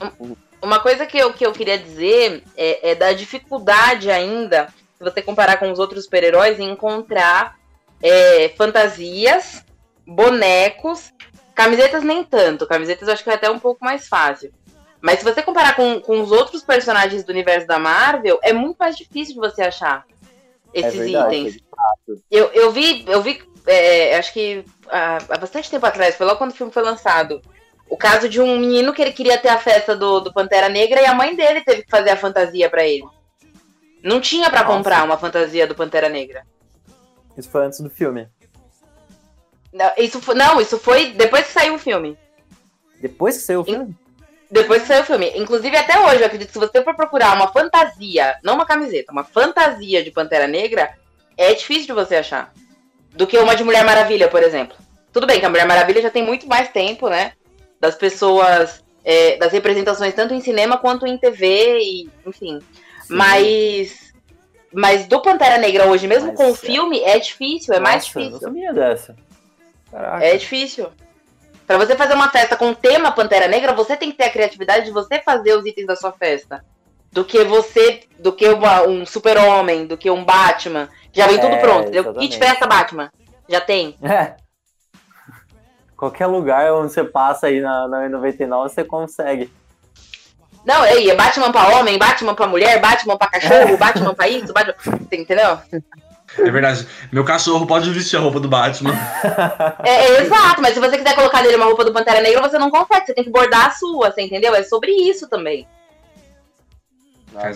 [0.61, 5.21] Uma coisa que eu, que eu queria dizer é, é da dificuldade ainda, se você
[5.21, 7.57] comparar com os outros super-heróis, em encontrar
[8.01, 9.63] é, fantasias,
[10.05, 11.11] bonecos,
[11.55, 12.67] camisetas nem tanto.
[12.67, 14.51] Camisetas eu acho que é até um pouco mais fácil.
[15.01, 18.77] Mas se você comparar com, com os outros personagens do universo da Marvel, é muito
[18.77, 20.05] mais difícil de você achar
[20.73, 21.63] esses é verdade, itens.
[22.29, 26.37] Eu, eu vi, eu vi é, acho que há, há bastante tempo atrás, foi logo
[26.37, 27.41] quando o filme foi lançado
[27.91, 31.01] o caso de um menino que ele queria ter a festa do, do Pantera Negra
[31.01, 33.03] e a mãe dele teve que fazer a fantasia para ele.
[34.01, 36.47] Não tinha para comprar uma fantasia do Pantera Negra.
[37.37, 38.29] Isso foi antes do filme.
[39.73, 42.17] Não, isso foi, não, isso foi depois que saiu o filme.
[43.01, 43.93] Depois que saiu o filme?
[44.49, 45.29] Depois que saiu o filme.
[45.35, 49.11] Inclusive, até hoje, eu acredito que se você for procurar uma fantasia, não uma camiseta,
[49.11, 50.93] uma fantasia de Pantera Negra,
[51.35, 52.53] é difícil de você achar.
[53.13, 54.77] Do que uma de Mulher Maravilha, por exemplo.
[55.11, 57.33] Tudo bem que a Mulher Maravilha já tem muito mais tempo, né?
[57.81, 62.59] das pessoas, é, das representações, tanto em cinema quanto em TV, e, enfim.
[63.01, 63.15] Sim.
[63.15, 64.11] Mas.
[64.73, 66.55] Mas do Pantera Negra hoje, mesmo mas, com o é...
[66.55, 68.33] filme, é difícil, é Nossa, mais difícil.
[68.33, 69.15] Eu sabia dessa.
[69.91, 70.23] Caraca.
[70.23, 70.87] É difícil.
[71.67, 74.29] Para você fazer uma festa com o tema Pantera Negra, você tem que ter a
[74.29, 76.63] criatividade de você fazer os itens da sua festa.
[77.11, 80.87] Do que você, do que uma, um super-homem, do que um Batman.
[81.13, 82.13] Já vem é, tudo pronto, entendeu?
[82.13, 83.11] Kit festa Batman.
[83.47, 83.95] Já tem.
[84.01, 84.35] É.
[85.95, 89.51] Qualquer lugar onde você passa aí na, na 99 você consegue.
[90.65, 94.53] Não, aí, é Batman pra homem, Batman pra mulher, Batman pra cachorro, Batman pra isso,
[94.53, 94.75] Batman.
[94.79, 95.59] Você entendeu?
[96.37, 96.87] É verdade.
[97.11, 98.93] Meu cachorro pode vestir a roupa do Batman.
[99.83, 102.57] É, é exato, mas se você quiser colocar nele uma roupa do Pantera Negra, você
[102.57, 104.53] não consegue, você tem que bordar a sua, você entendeu?
[104.53, 105.67] É sobre isso também.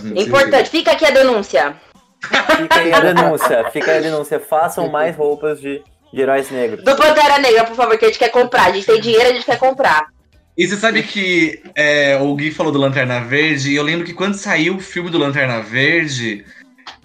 [0.04, 1.76] Muito Importante, fica aqui a denúncia.
[2.58, 4.40] Fica aí a denúncia, fica aí a denúncia.
[4.40, 5.82] Façam mais roupas de,
[6.12, 6.84] de heróis negros.
[6.84, 8.66] Do Pantera Negra, por favor, que a gente quer comprar.
[8.66, 10.08] A gente tem dinheiro, a gente quer comprar.
[10.58, 14.14] E você sabe que é, o Gui falou do Lanterna Verde, e eu lembro que
[14.14, 16.46] quando saiu o filme do Lanterna Verde,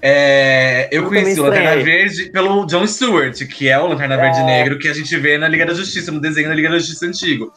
[0.02, 1.82] é, eu, Eu conheci o Lanterna.
[1.82, 4.18] Verde pelo John Stewart, que é o Lanterna É.
[4.18, 6.78] Verde Negro que a gente vê na Liga da Justiça, no desenho da Liga da
[6.78, 7.52] Justiça antigo.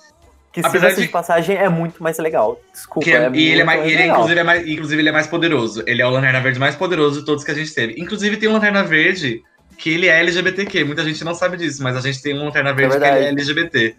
[0.53, 2.61] Que Apesar de- de passagem é muito mais legal.
[2.71, 3.03] Desculpa.
[3.03, 5.11] Que é- e ele, é mais, e ele é, inclusive, é mais, inclusive, ele é
[5.11, 5.84] mais poderoso.
[5.88, 7.95] Ele é o Lanterna Verde mais poderoso de todos que a gente teve.
[7.99, 9.41] Inclusive, tem um Lanterna Verde
[9.80, 10.84] que ele é LGBTQ.
[10.84, 13.27] Muita gente não sabe disso, mas a gente tem um Lanterna Verde que ele é.
[13.30, 13.95] LGBT.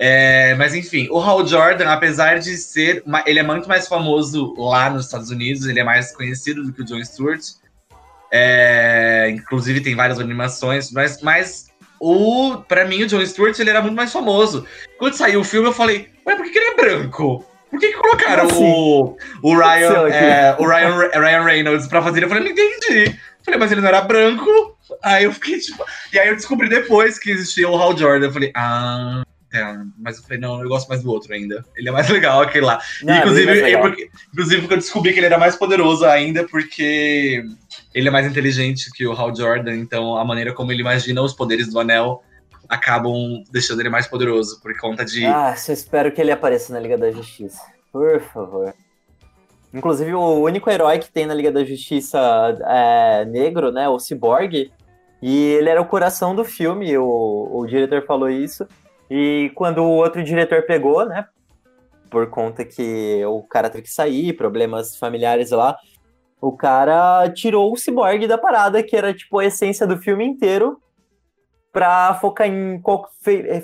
[0.00, 3.02] É, mas enfim, o Hal Jordan, apesar de ser.
[3.06, 6.72] ma- Ele é muito mais famoso lá nos Estados Unidos, ele é mais conhecido do
[6.72, 7.40] que o John Stewart.
[8.30, 11.66] É, inclusive tem várias animações, mas, mas
[12.00, 14.66] o, pra mim, o John Stewart ele era muito mais famoso.
[14.98, 17.44] Quando saiu o filme, eu falei, ué, por que, que ele é branco?
[17.70, 22.02] Por que, que colocaram Como o, o, Seu Ryan, é, o Ryan, Ryan Reynolds pra
[22.02, 22.22] fazer?
[22.22, 23.18] Eu falei, não entendi.
[23.42, 24.76] Falei, mas ele não era branco?
[25.02, 25.84] Aí eu fiquei tipo.
[26.12, 28.26] E aí eu descobri depois que existia o Hal Jordan.
[28.26, 29.22] Eu falei, ah.
[29.52, 29.64] É,
[29.96, 31.64] mas eu falei, não, eu gosto mais do outro ainda.
[31.76, 32.80] Ele é mais legal aquele lá.
[33.02, 33.82] Não, é inclusive, eu, legal.
[33.82, 37.42] porque, inclusive, porque eu descobri que ele era mais poderoso ainda, porque
[37.94, 41.32] ele é mais inteligente que o Hal Jordan, então a maneira como ele imagina os
[41.32, 42.22] poderes do anel
[42.68, 45.24] acabam deixando ele mais poderoso, por conta de.
[45.24, 47.62] Ah, só espero que ele apareça na Liga da Justiça.
[47.90, 48.74] Por favor.
[49.72, 52.18] Inclusive, o único herói que tem na Liga da Justiça
[52.66, 53.88] é negro, né?
[53.88, 54.70] O Cyborg.
[55.20, 58.66] E ele era o coração do filme, o, o diretor falou isso.
[59.10, 61.26] E quando o outro diretor pegou, né?
[62.10, 65.76] Por conta que o cara teve que sair, problemas familiares lá.
[66.40, 70.80] O cara tirou o Cyborg da parada, que era tipo a essência do filme inteiro,
[71.72, 72.80] pra focar em.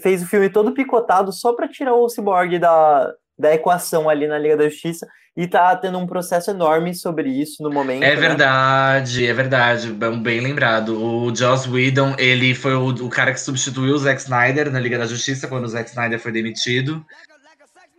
[0.01, 4.39] Fez o filme todo picotado só pra tirar o Cyborg da, da equação ali na
[4.39, 5.07] Liga da Justiça.
[5.37, 8.05] E tá tendo um processo enorme sobre isso no momento.
[8.05, 8.17] É né?
[8.17, 10.97] verdade, é verdade, bem lembrado.
[11.03, 14.97] O Joss Whedon, ele foi o, o cara que substituiu o Zack Snyder na Liga
[14.97, 17.05] da Justiça quando o Zack Snyder foi demitido.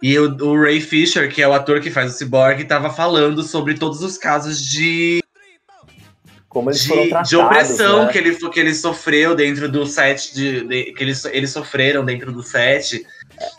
[0.02, 3.44] E o, o Ray Fisher, que é o ator que faz o Cyborg, tava falando
[3.44, 5.22] sobre todos os casos de,
[6.48, 7.30] Como eles foram de, tratados.
[7.30, 8.12] de opressão né?
[8.14, 12.32] que, ele, que ele sofreu dentro do set, de, de- que eles, eles sofreram dentro
[12.32, 13.06] do set.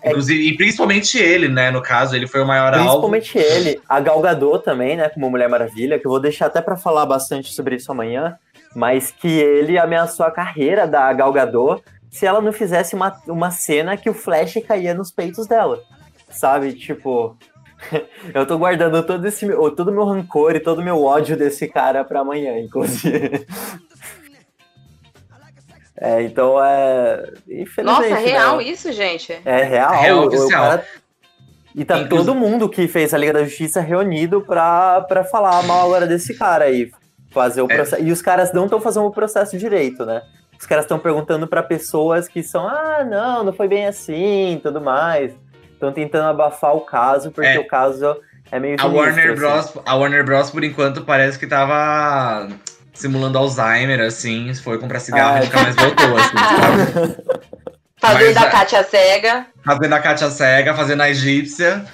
[0.03, 1.71] É Inclusive, e principalmente ele, né?
[1.71, 2.85] No caso, ele foi o maior alvo.
[2.85, 3.81] Principalmente ele.
[3.89, 5.09] A Gal Gadot também, né?
[5.09, 8.37] Como Mulher Maravilha, que eu vou deixar até pra falar bastante sobre isso amanhã.
[8.75, 13.51] Mas que ele ameaçou a carreira da Gal Gadot se ela não fizesse uma, uma
[13.51, 15.81] cena que o Flash caía nos peitos dela.
[16.31, 16.73] Sabe?
[16.73, 17.37] Tipo.
[18.33, 19.47] Eu tô guardando todo esse
[19.77, 23.47] todo o meu rancor e todo o meu ódio desse cara pra amanhã, inclusive.
[25.99, 27.25] É, então é.
[27.49, 27.85] Infelizmente.
[27.85, 28.21] Nossa, né?
[28.21, 29.33] real isso, gente?
[29.45, 29.93] É real.
[29.93, 30.63] Real o- o oficial.
[30.71, 30.85] cara-
[31.75, 35.63] E tá Inclusive- todo mundo que fez a Liga da Justiça reunido pra, pra falar
[35.65, 36.91] mal agora desse cara aí.
[37.31, 37.75] Fazer o É.
[37.77, 38.03] processo.
[38.03, 40.23] E os caras não estão fazendo o processo direito, né?
[40.59, 44.81] Os caras estão perguntando pra pessoas que são, ah, não, não foi bem assim, tudo
[44.81, 45.35] mais.
[45.71, 47.59] Estão tentando abafar o caso, porque É.
[47.59, 48.17] o caso
[48.51, 49.39] é meio A sinistro, Warner, assim.
[49.39, 52.49] Bros, a Warner Bros, por enquanto, parece que tava
[52.97, 54.53] simulando Alzheimer, assim.
[54.55, 57.17] Foi comprar cigarro Ah, e nunca mais voltou, assim, sabe?
[57.99, 59.47] Fazendo Mas, da é- Kátia cega.
[59.65, 61.85] Fazendo a Katia cega, fazendo a egípcia.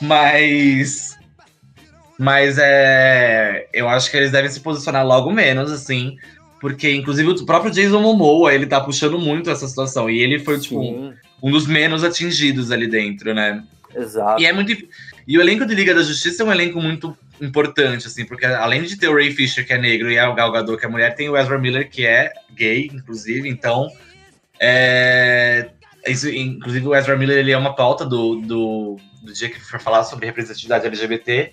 [0.00, 1.18] Mas.
[2.18, 3.66] Mas é.
[3.72, 6.16] Eu acho que eles devem se posicionar logo menos, assim.
[6.60, 10.10] Porque, inclusive, o próprio Jason Momoa, ele tá puxando muito essa situação.
[10.10, 13.62] E ele foi, tipo, Sim, um dos menos atingidos ali dentro, né?
[13.94, 14.40] exato.
[14.40, 14.72] E é muito.
[15.30, 18.82] E o elenco de Liga da Justiça é um elenco muito importante, assim, porque além
[18.82, 21.14] de ter o Ray Fisher, que é negro, e a Gal Gadot, que é mulher,
[21.14, 23.86] tem o Ezra Miller, que é gay, inclusive, então.
[24.58, 25.68] É...
[26.04, 29.78] Isso, inclusive, o Ezra Miller ele é uma pauta do, do, do dia que for
[29.78, 31.52] falar sobre representatividade LGBT,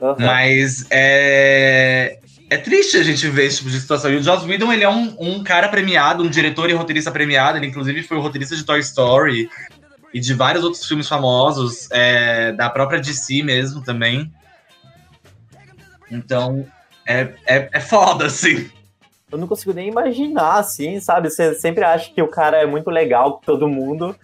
[0.00, 0.16] Aham.
[0.18, 2.20] mas é.
[2.48, 4.10] É triste a gente ver esse tipo de situação.
[4.10, 7.58] E o Joss Whedon, ele é um, um cara premiado, um diretor e roteirista premiado.
[7.58, 9.50] Ele, inclusive, foi o roteirista de Toy Story
[10.12, 14.32] e de vários outros filmes famosos, é, da própria DC mesmo também.
[16.10, 16.66] Então,
[17.06, 18.70] é, é, é foda, assim.
[19.30, 21.30] eu não consigo nem imaginar, assim, sabe?
[21.30, 24.16] Você sempre acha que o cara é muito legal com todo mundo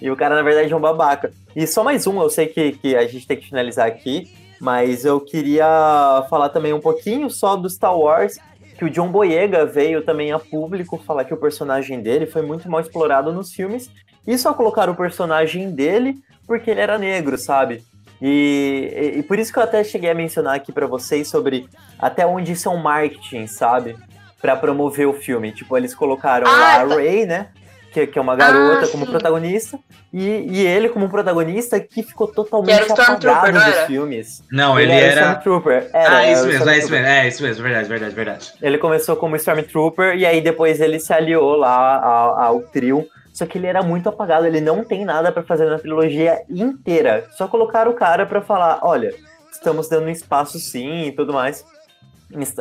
[0.00, 1.32] e o cara, na verdade, é um babaca.
[1.54, 5.04] E só mais um, eu sei que, que a gente tem que finalizar aqui, mas
[5.04, 8.38] eu queria falar também um pouquinho só do Star Wars,
[8.80, 12.66] que o John Boyega veio também a público falar que o personagem dele foi muito
[12.70, 13.90] mal explorado nos filmes
[14.26, 16.16] e só colocaram o personagem dele
[16.46, 17.84] porque ele era negro, sabe?
[18.22, 21.68] E, e, e por isso que eu até cheguei a mencionar aqui pra vocês sobre
[21.98, 23.98] até onde isso é um marketing, sabe?
[24.40, 25.52] Pra promover o filme.
[25.52, 26.94] Tipo, eles colocaram Ah, a tá.
[26.94, 27.48] Ray, né?
[27.92, 29.78] Que, que é uma garota Ah, como protagonista.
[30.12, 33.86] E, e ele como protagonista que ficou Que totalmente era o Stormtrooper, apagado dos era?
[33.86, 34.44] filmes.
[34.50, 35.20] Não, ele, era.
[35.22, 35.90] Stormtrooper.
[35.92, 38.52] Era, ah, era isso mesmo, é isso mesmo, é isso mesmo, verdade, verdade, verdade.
[38.62, 43.06] Ele começou como Stormtrooper e aí depois ele se aliou lá ao, ao trio.
[43.32, 47.26] Só que ele era muito apagado, ele não tem nada pra fazer na trilogia inteira.
[47.36, 49.14] Só colocaram o cara pra falar, olha,
[49.50, 51.64] estamos dando um espaço sim e tudo mais.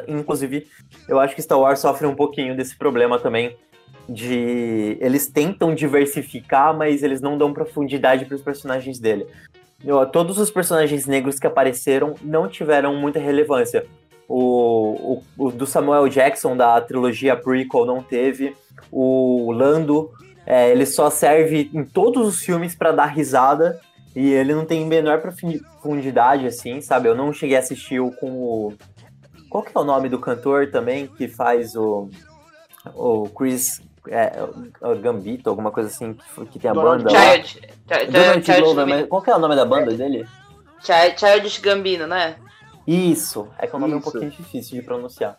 [0.08, 0.68] Inclusive,
[1.08, 3.56] eu acho que Star Wars sofre um pouquinho desse problema também
[4.08, 9.28] de eles tentam diversificar, mas eles não dão profundidade para os personagens dele.
[10.12, 13.86] Todos os personagens negros que apareceram não tiveram muita relevância.
[14.28, 18.56] O, o, o do Samuel Jackson da trilogia prequel não teve.
[18.92, 20.12] O Lando,
[20.46, 23.80] é, ele só serve em todos os filmes para dar risada
[24.16, 27.08] e ele não tem menor profundidade assim, sabe?
[27.08, 28.74] Eu não cheguei a assistir o com o
[29.50, 32.10] qual que é o nome do cantor também que faz o
[32.96, 34.32] o Chris é,
[34.82, 37.34] o Gambito, alguma coisa assim que, que tem a Donald banda lá.
[37.34, 40.28] Child, Child, Donald Child, Glover, mas qual que é o nome da banda dele?
[40.82, 42.36] Child, Childish Gambino, né?
[42.88, 44.12] Isso, é que é um nome um Isso.
[44.12, 45.38] pouquinho difícil de pronunciar.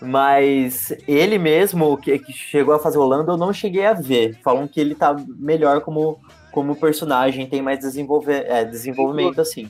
[0.00, 4.38] Mas ele mesmo, que, que chegou a fazer o Lando, eu não cheguei a ver.
[4.42, 6.20] Falam que ele tá melhor como,
[6.54, 9.68] como personagem, tem mais desenvolver, é, desenvolvimento assim.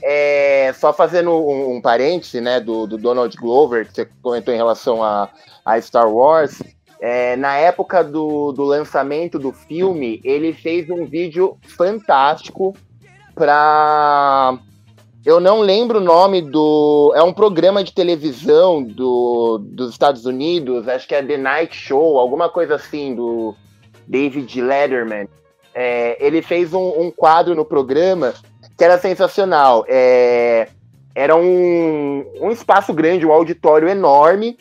[0.00, 4.56] É, só fazendo um, um parêntese, né, do, do Donald Glover, que você comentou em
[4.56, 5.28] relação a,
[5.64, 6.62] a Star Wars,
[7.00, 12.76] é, na época do, do lançamento do filme, ele fez um vídeo fantástico
[13.34, 14.56] pra...
[15.26, 17.12] Eu não lembro o nome do...
[17.16, 22.20] É um programa de televisão do, dos Estados Unidos, acho que é The Night Show,
[22.20, 23.54] alguma coisa assim, do
[24.06, 25.28] David Letterman.
[25.74, 28.34] É, ele fez um, um quadro no programa
[28.76, 29.84] que era sensacional.
[29.88, 30.68] É,
[31.14, 34.58] era um, um espaço grande, um auditório enorme.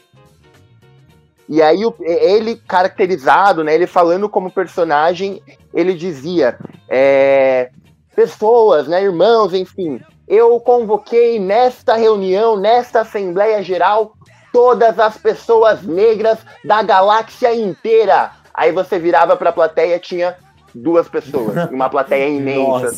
[1.48, 3.74] E aí ele caracterizado, né?
[3.74, 5.42] Ele falando como personagem,
[5.74, 7.72] ele dizia é,
[8.16, 10.00] pessoas, né, irmãos, enfim.
[10.28, 14.14] Eu convoquei nesta reunião, nesta Assembleia Geral,
[14.54, 18.32] todas as pessoas negras da galáxia inteira.
[18.54, 20.36] Aí você virava para a plateia, tinha
[20.74, 22.92] duas pessoas, uma plateia imensa.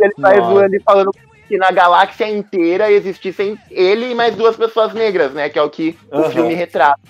[0.00, 0.52] Ele vai Nossa.
[0.52, 1.10] zoando e falando
[1.48, 5.48] que na galáxia inteira existissem ele e mais duas pessoas negras, né?
[5.48, 6.30] Que é o que o Aham.
[6.30, 7.00] filme retrata.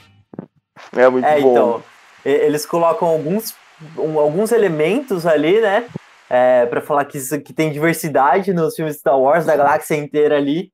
[0.96, 1.50] É muito É, bom.
[1.50, 1.84] então,
[2.24, 3.54] eles colocam alguns,
[3.96, 5.86] um- alguns elementos ali, né?
[6.28, 9.96] É, para falar que, isso- que tem diversidade nos filmes de Star Wars, da galáxia
[9.96, 10.72] inteira ali.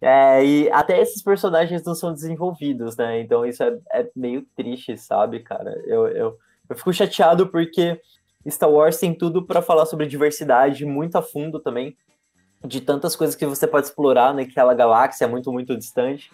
[0.00, 3.20] É, e até esses personagens não são desenvolvidos, né?
[3.20, 5.78] Então isso é, é meio triste, sabe, cara?
[5.84, 6.38] Eu, eu,
[6.70, 8.00] eu fico chateado porque
[8.48, 11.94] Star Wars tem tudo para falar sobre diversidade muito a fundo também.
[12.64, 16.30] De tantas coisas que você pode explorar naquela galáxia muito, muito distante.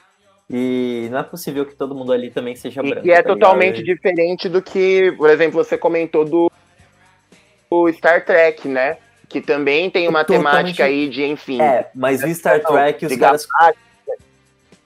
[0.49, 3.03] E não é possível que todo mundo ali também seja E branco.
[3.03, 3.39] que é tá ligado?
[3.41, 6.51] totalmente diferente do que, por exemplo, você comentou do,
[7.71, 8.99] do Star Trek, né?
[9.29, 11.61] Que também tem uma Totalmente- temática aí de, enfim.
[11.61, 13.47] É, mas o Star Trek, os caras.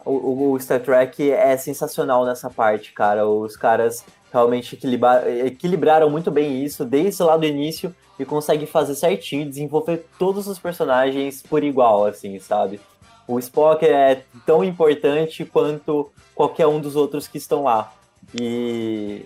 [0.05, 3.27] O, o Star Trek é sensacional nessa parte, cara.
[3.27, 8.95] Os caras realmente equilibra- equilibraram muito bem isso desde lá do início e conseguem fazer
[8.95, 12.81] certinho, desenvolver todos os personagens por igual, assim, sabe?
[13.27, 17.93] O Spock é tão importante quanto qualquer um dos outros que estão lá.
[18.39, 19.25] E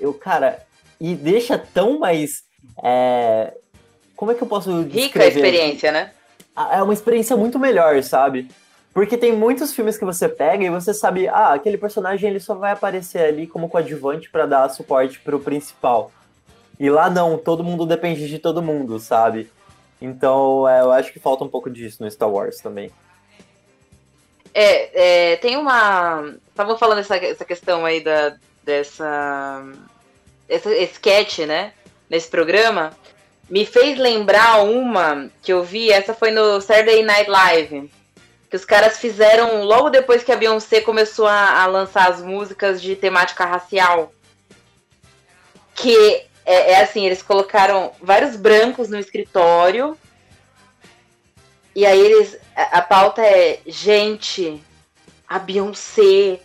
[0.00, 0.64] eu, cara,
[1.00, 2.42] e deixa tão mais.
[2.82, 3.54] é,
[4.16, 6.12] como é que eu posso Rica a experiência, né?
[6.72, 8.48] é uma experiência muito melhor, sabe?
[8.92, 12.54] Porque tem muitos filmes que você pega e você sabe, ah, aquele personagem ele só
[12.54, 16.10] vai aparecer ali como coadjuvante pra dar suporte pro principal.
[16.78, 19.50] E lá não, todo mundo depende de todo mundo, sabe?
[20.00, 22.90] Então, é, eu acho que falta um pouco disso no Star Wars também.
[24.52, 26.34] É, é, tem uma.
[26.48, 28.34] Estavam falando essa, essa questão aí da,
[28.64, 29.62] dessa.
[30.48, 31.72] Essa sketch, né?
[32.08, 32.92] Nesse programa.
[33.48, 37.90] Me fez lembrar uma que eu vi, essa foi no Saturday Night Live.
[38.50, 42.82] Que os caras fizeram logo depois que a Beyoncé começou a, a lançar as músicas
[42.82, 44.12] de temática racial.
[45.74, 49.96] Que é, é assim, eles colocaram vários brancos no escritório.
[51.74, 52.36] E aí eles.
[52.56, 54.60] A, a pauta é, gente,
[55.28, 56.40] a Beyoncé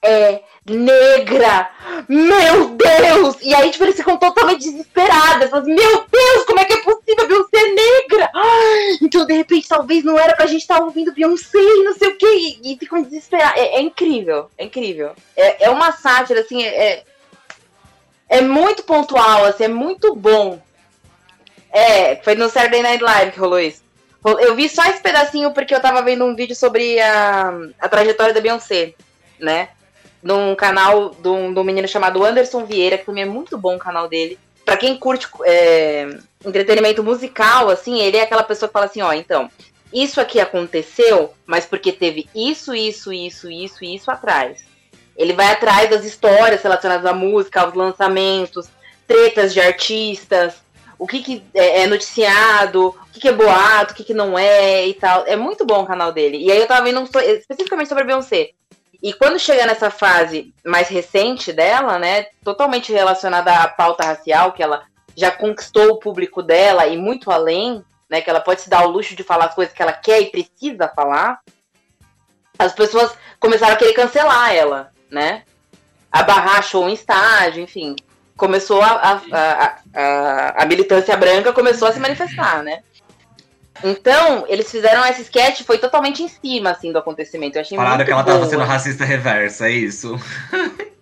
[0.00, 1.70] é negra!
[2.08, 3.36] Meu Deus!
[3.42, 5.50] E aí, tipo, eles ficam totalmente desesperados.
[5.50, 7.26] Falam, assim, Meu Deus, como é que é possível?
[7.26, 8.30] Beyoncé é negra!
[9.00, 12.16] Então, de repente, talvez não era pra gente estar ouvindo Beyoncé e não sei o
[12.16, 12.58] quê.
[12.62, 13.60] E, ficam desesperados.
[13.60, 15.12] É, é incrível, é incrível.
[15.36, 17.04] É, é uma sátira, assim, é, é,
[18.28, 20.60] é muito pontual, assim, é muito bom.
[21.72, 23.82] É, foi no Saturday Night Live que rolou isso.
[24.24, 28.32] Eu vi só esse pedacinho porque eu tava vendo um vídeo sobre a, a trajetória
[28.32, 28.94] da Beyoncé,
[29.40, 29.70] né?
[30.22, 33.78] Num canal de um, um menino chamado Anderson Vieira, que também é muito bom o
[33.78, 34.38] canal dele.
[34.64, 39.12] Pra quem curte é, entretenimento musical, assim, ele é aquela pessoa que fala assim, ó,
[39.12, 39.50] então,
[39.92, 44.64] isso aqui aconteceu, mas porque teve isso, isso, isso, isso e isso atrás.
[45.16, 48.68] Ele vai atrás das histórias relacionadas à música, aos lançamentos,
[49.06, 50.54] tretas de artistas,
[50.98, 54.38] o que, que é, é noticiado, o que, que é boato, o que, que não
[54.38, 55.24] é e tal.
[55.26, 56.38] É muito bom o canal dele.
[56.38, 58.50] E aí eu tava vendo especificamente sobre a Beyoncé.
[59.02, 64.62] E quando chega nessa fase mais recente dela, né, totalmente relacionada à pauta racial, que
[64.62, 64.84] ela
[65.16, 68.90] já conquistou o público dela e muito além, né, que ela pode se dar o
[68.90, 71.40] luxo de falar as coisas que ela quer e precisa falar,
[72.56, 75.42] as pessoas começaram a querer cancelar ela, né?
[76.10, 77.96] A barrar show em estádio, enfim.
[78.36, 82.82] Começou a, a, a, a, a militância branca começou a se manifestar, né?
[83.84, 87.56] Então, eles fizeram esse sketch, foi totalmente em cima, assim, do acontecimento.
[87.56, 88.36] Eu achei Falaram que ela boa.
[88.36, 90.18] tava sendo racista reversa, é isso?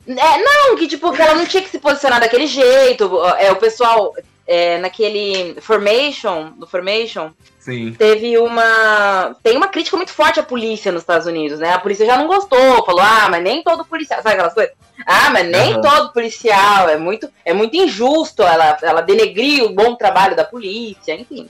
[0.08, 3.10] É, não, que tipo, que ela não tinha que se posicionar daquele jeito.
[3.38, 4.14] É, o pessoal,
[4.46, 7.94] é, naquele Formation, do Formation, Sim.
[7.96, 9.36] teve uma.
[9.42, 11.72] Tem uma crítica muito forte à polícia nos Estados Unidos, né?
[11.72, 14.22] A polícia já não gostou, falou, ah, mas nem todo policial.
[14.22, 14.72] Sabe aquelas coisas?
[15.06, 15.80] Ah, mas nem Aham.
[15.80, 16.88] todo policial.
[16.88, 21.48] É muito, é muito injusto ela, ela denegrir o bom trabalho da polícia, enfim.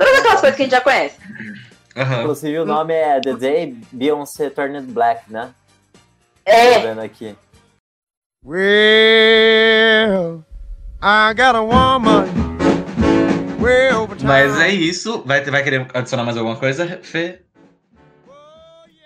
[0.00, 1.16] Todas aquelas coisas que a gente já conhece.
[1.96, 2.20] Aham.
[2.22, 5.52] Inclusive o nome é The Day Beyoncé Turned Black, né?
[6.44, 7.36] Tô É, vendo aqui.
[8.44, 10.42] Well,
[11.02, 12.24] I got a woman
[14.18, 14.26] town.
[14.26, 15.22] Mas é isso.
[15.26, 17.42] Vai, vai querer adicionar mais alguma coisa, Fê?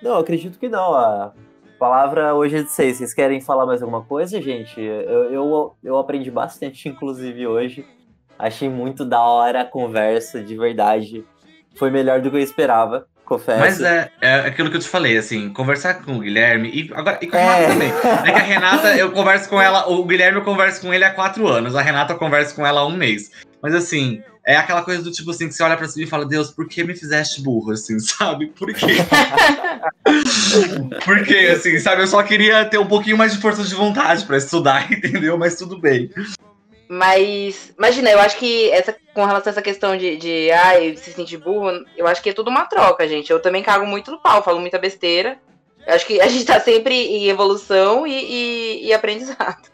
[0.03, 0.95] Não, acredito que não.
[0.95, 1.33] A
[1.79, 2.99] palavra hoje é de vocês.
[2.99, 4.81] Vocês querem falar mais alguma coisa, gente?
[4.81, 7.85] Eu, eu, eu aprendi bastante, inclusive, hoje.
[8.39, 11.25] Achei muito da hora a conversa, de verdade.
[11.77, 13.61] Foi melhor do que eu esperava, confesso.
[13.61, 17.19] Mas é, é aquilo que eu te falei, assim, conversar com o Guilherme e, agora,
[17.21, 17.45] e com a É.
[17.45, 17.89] Renata também.
[17.89, 21.11] É que a Renata, eu converso com ela, o Guilherme eu converso com ele há
[21.11, 23.31] quatro anos, a Renata eu converso com ela há um mês.
[23.61, 26.27] Mas assim, é aquela coisa do tipo assim, que você olha pra cima e fala,
[26.27, 28.49] Deus, por que me fizeste burro, assim, sabe?
[28.49, 28.87] Por quê?
[31.05, 32.03] por quê, assim, sabe?
[32.03, 35.39] Eu só queria ter um pouquinho mais de força de vontade pra estudar, entendeu?
[35.39, 36.11] Mas tudo bem.
[36.89, 41.13] Mas, imagina, eu acho que essa, com relação a essa questão de, de ai, se
[41.13, 43.31] sentir burro, eu acho que é tudo uma troca, gente.
[43.31, 45.39] Eu também cago muito no pau, falo muita besteira.
[45.87, 49.69] Eu acho que a gente tá sempre em evolução e, e, e aprendizado.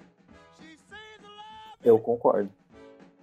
[1.85, 2.51] Eu concordo.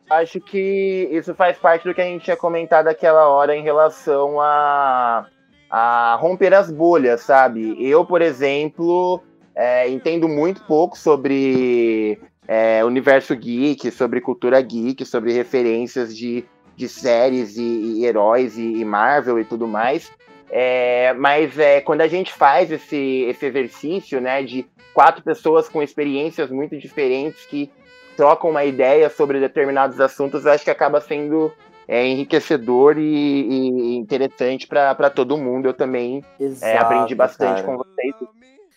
[0.09, 4.39] Acho que isso faz parte do que a gente tinha comentado aquela hora em relação
[4.39, 5.27] a,
[5.69, 7.75] a romper as bolhas, sabe?
[7.85, 9.21] Eu, por exemplo,
[9.53, 16.45] é, entendo muito pouco sobre é, universo geek, sobre cultura geek, sobre referências de,
[16.75, 20.11] de séries e, e heróis e, e Marvel e tudo mais.
[20.49, 25.83] É, mas é, quando a gente faz esse, esse exercício, né, de quatro pessoas com
[25.83, 27.69] experiências muito diferentes que
[28.15, 31.51] trocam uma ideia sobre determinados assuntos, eu acho que acaba sendo
[31.87, 35.67] é, enriquecedor e, e interessante para todo mundo.
[35.67, 37.63] Eu também Exato, é, aprendi bastante cara.
[37.63, 38.15] com vocês.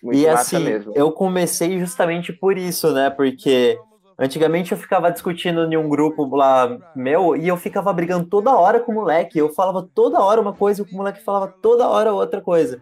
[0.02, 0.92] Muito E assim, mesmo.
[0.94, 3.10] eu comecei justamente por isso, né?
[3.10, 3.78] Porque
[4.18, 8.80] antigamente eu ficava discutindo em um grupo lá meu e eu ficava brigando toda hora
[8.80, 9.38] com o moleque.
[9.38, 12.80] Eu falava toda hora uma coisa e o moleque falava toda hora outra coisa.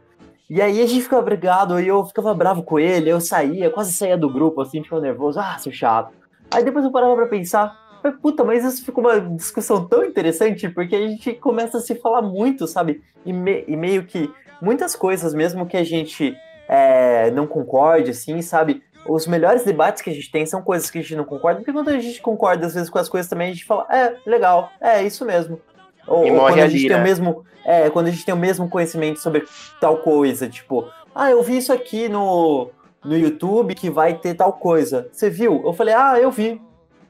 [0.50, 3.92] E aí a gente ficava brigado e eu ficava bravo com ele, eu saía, quase
[3.92, 6.10] saía do grupo, assim, ficava nervoso, ah, seu chato.
[6.50, 7.76] Aí depois eu parava pra pensar,
[8.22, 12.22] puta, mas isso fica uma discussão tão interessante, porque a gente começa a se falar
[12.22, 13.02] muito, sabe?
[13.26, 14.32] E, me- e meio que
[14.62, 16.34] muitas coisas, mesmo que a gente
[16.68, 18.82] é, não concorde, assim, sabe?
[19.06, 21.72] Os melhores debates que a gente tem são coisas que a gente não concorda, porque
[21.72, 24.70] quando a gente concorda, às vezes, com as coisas também, a gente fala, é, legal,
[24.80, 25.58] é isso mesmo.
[26.06, 27.04] Ou, E ou quando a gente tem o né?
[27.04, 27.44] mesmo.
[27.64, 29.44] É, quando a gente tem o mesmo conhecimento sobre
[29.78, 32.70] tal coisa, tipo, ah, eu vi isso aqui no,
[33.04, 35.08] no YouTube que vai ter tal coisa.
[35.12, 35.62] Você viu?
[35.64, 36.60] Eu falei, ah, eu vi.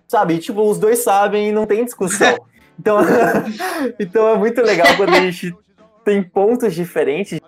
[0.07, 0.35] Sabe?
[0.35, 2.37] E, tipo, os dois sabem e não tem discussão.
[2.81, 2.99] Então,
[3.99, 5.53] então é muito legal quando a gente
[6.05, 7.41] tem pontos diferentes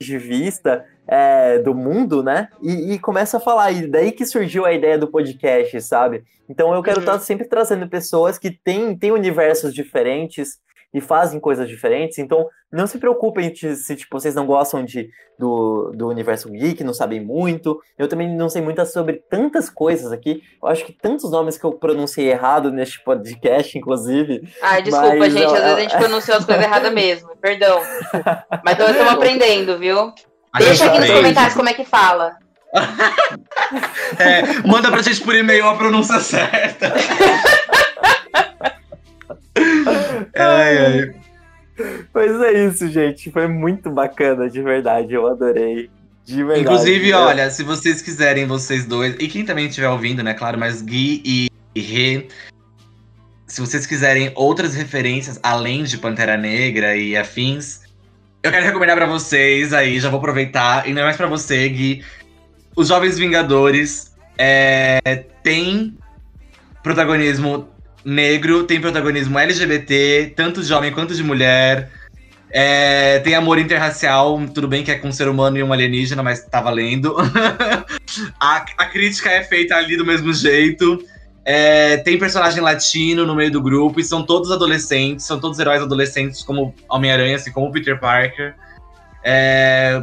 [0.00, 2.48] de vista é, do mundo, né?
[2.62, 3.72] E, e começa a falar.
[3.72, 6.22] E daí que surgiu a ideia do podcast, sabe?
[6.48, 7.04] Então eu quero Uhum.
[7.04, 10.60] estar sempre trazendo pessoas que têm, têm universos diferentes
[10.94, 12.18] e fazem coisas diferentes.
[12.18, 15.08] Então não se preocupem se tipo, vocês não gostam de,
[15.38, 17.80] do, do universo geek, não sabem muito.
[17.98, 20.42] Eu também não sei muito sobre tantas coisas aqui.
[20.62, 24.42] Eu acho que tantos nomes que eu pronunciei errado neste podcast, inclusive.
[24.62, 27.80] Ai, desculpa, Mas, gente, ó, às vezes a gente pronunciou as coisas erradas mesmo, perdão.
[28.64, 30.12] Mas então estamos aprendendo, viu?
[30.52, 32.36] A Deixa gente aqui nos comentários como é que fala.
[34.18, 36.92] É, manda pra gente por e-mail a pronúncia certa.
[40.36, 41.14] ai, ai.
[42.12, 43.30] Pois é isso, gente.
[43.30, 45.14] Foi muito bacana, de verdade.
[45.14, 45.90] Eu adorei.
[46.24, 46.60] De verdade.
[46.60, 47.16] Inclusive, É.
[47.16, 51.22] olha, se vocês quiserem, vocês dois, e quem também estiver ouvindo, né, claro, mas Gui
[51.24, 52.28] e, e Rê,
[53.46, 57.81] se vocês quiserem outras referências além de Pantera Negra e afins,
[58.42, 61.68] eu quero recomendar pra vocês aí, já vou aproveitar, e não é mais pra você,
[61.68, 62.04] Gui,
[62.74, 65.96] Os Jovens Vingadores é, tem
[66.82, 67.68] protagonismo
[68.04, 71.90] negro, tem protagonismo LGBT, tanto de homem quanto de mulher.
[72.54, 76.22] É, tem amor interracial, tudo bem que é com um ser humano e um alienígena,
[76.22, 77.16] mas tá valendo.
[78.38, 81.02] a, a crítica é feita ali do mesmo jeito.
[81.44, 85.82] É, tem personagem latino no meio do grupo e são todos adolescentes, são todos heróis
[85.82, 88.54] adolescentes, como Homem-Aranha, assim como Peter Parker.
[89.24, 90.02] É,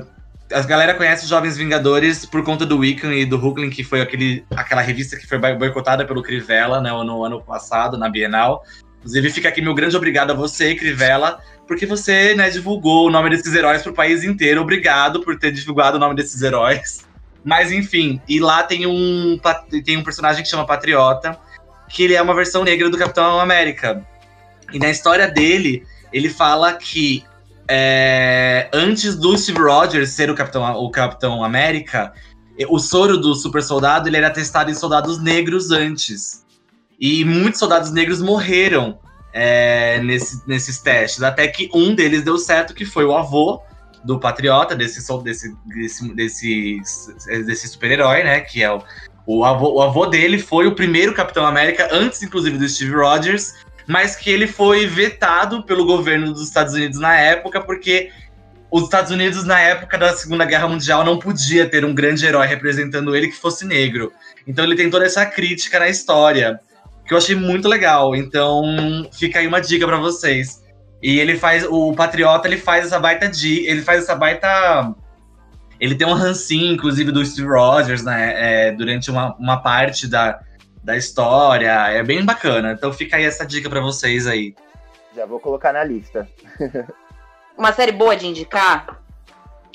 [0.51, 4.01] a galera conhece os Jovens Vingadores por conta do Wiccan e do Hulkling, que foi
[4.01, 8.63] aquele, aquela revista que foi boicotada pelo Crivella né, no ano passado, na Bienal.
[8.99, 13.29] Inclusive, fica aqui meu grande obrigado a você, Crivella, porque você né, divulgou o nome
[13.29, 14.61] desses heróis pro país inteiro.
[14.61, 17.07] Obrigado por ter divulgado o nome desses heróis.
[17.43, 19.39] Mas enfim, e lá tem um,
[19.83, 21.37] tem um personagem que chama Patriota,
[21.87, 24.05] que ele é uma versão negra do Capitão América.
[24.71, 27.23] E na história dele, ele fala que
[27.67, 32.13] é, antes do Steve Rogers ser o Capitão, o Capitão América,
[32.67, 36.45] o soro do super soldado ele era testado em soldados negros antes.
[36.99, 38.99] E muitos soldados negros morreram
[39.31, 43.61] é, nesse, nesses testes, até que um deles deu certo, que foi o avô
[44.03, 46.81] do Patriota, desse, desse, desse, desse,
[47.45, 48.41] desse super-herói, né?
[48.41, 48.81] Que é o,
[49.25, 53.53] o, avô, o avô dele foi o primeiro Capitão América, antes, inclusive, do Steve Rogers,
[53.87, 58.11] mas que ele foi vetado pelo governo dos Estados Unidos na época, porque
[58.71, 62.45] os Estados Unidos, na época da Segunda Guerra Mundial, não podia ter um grande herói
[62.47, 64.13] representando ele que fosse negro.
[64.45, 66.59] Então ele tem toda essa crítica na história,
[67.05, 68.15] que eu achei muito legal.
[68.15, 68.63] Então
[69.11, 70.61] fica aí uma dica para vocês.
[71.01, 74.93] E ele faz, o Patriota, ele faz essa baita de, ele faz essa baita
[75.79, 78.67] ele tem um rancinho, inclusive, do Steve Rogers, né?
[78.67, 80.41] É, durante uma, uma parte da,
[80.83, 81.71] da história.
[81.87, 82.73] É bem bacana.
[82.73, 84.53] Então fica aí essa dica para vocês aí.
[85.15, 86.27] Já vou colocar na lista.
[87.57, 89.01] Uma série boa de indicar?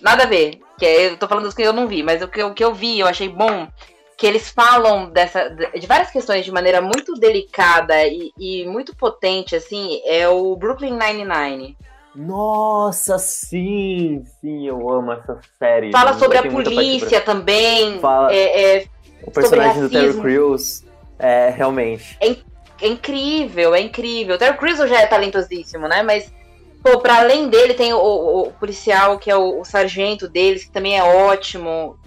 [0.02, 0.60] Nada a ver.
[0.78, 2.74] Que eu tô falando das que eu não vi, mas o que, o que eu
[2.74, 3.68] vi, eu achei bom
[4.16, 9.56] que eles falam dessa, de várias questões de maneira muito delicada e, e muito potente,
[9.56, 11.76] assim, é o Brooklyn Nine-Nine.
[12.14, 15.90] Nossa, sim, sim, eu amo essa série.
[15.90, 17.98] Fala Eu sobre a polícia paixão também.
[17.98, 18.86] Fala- É, é,
[19.24, 20.20] O personagem do Terry.
[20.20, 20.84] Crews,
[21.18, 22.16] é, realmente.
[22.20, 24.36] é incrível, é incrível.
[24.36, 26.02] O Terry Crews já é talentosíssimo, né?
[26.04, 26.32] Mas,
[26.82, 30.64] pô, pra além dele tem o, o- o policial, que é o, o sargento deles,
[30.64, 31.98] que também é ótimo.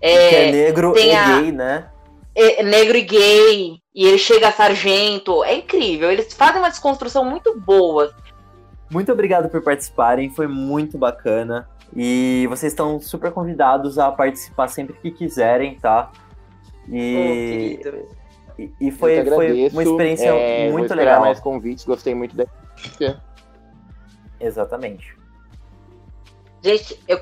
[0.00, 1.88] Que é É, negro e a- gay, né?
[2.34, 5.44] é negro e gay, e ele chega a sargento.
[5.44, 6.10] É incrível.
[6.10, 8.14] Eles fazem uma desconstrução muito boa.
[8.90, 11.68] Muito obrigado por participarem, foi muito bacana.
[11.94, 16.10] E vocês estão super convidados a participar sempre que quiserem, tá?
[16.88, 18.06] E, querido.
[18.58, 21.20] e, e foi, foi uma experiência É, muito legal.
[21.20, 22.46] mais convites, gostei muito da.
[24.40, 25.16] Exatamente.
[26.62, 27.20] Gente, eu,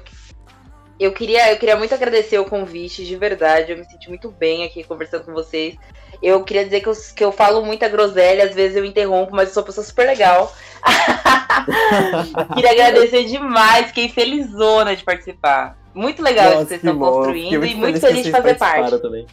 [0.99, 3.73] eu, queria, eu queria muito agradecer o convite, de verdade.
[3.73, 5.77] Eu me senti muito bem aqui conversando com vocês.
[6.23, 9.49] Eu queria dizer que eu, que eu falo muita groselha, às vezes eu interrompo, mas
[9.49, 10.53] eu sou uma pessoa super legal.
[12.55, 15.79] queria agradecer demais, fiquei felizona de participar.
[15.95, 17.12] Muito legal isso Nossa, que vocês que estão bom.
[17.12, 18.99] construindo Fiquei e muito feliz de fazer parte.
[18.99, 19.27] Também.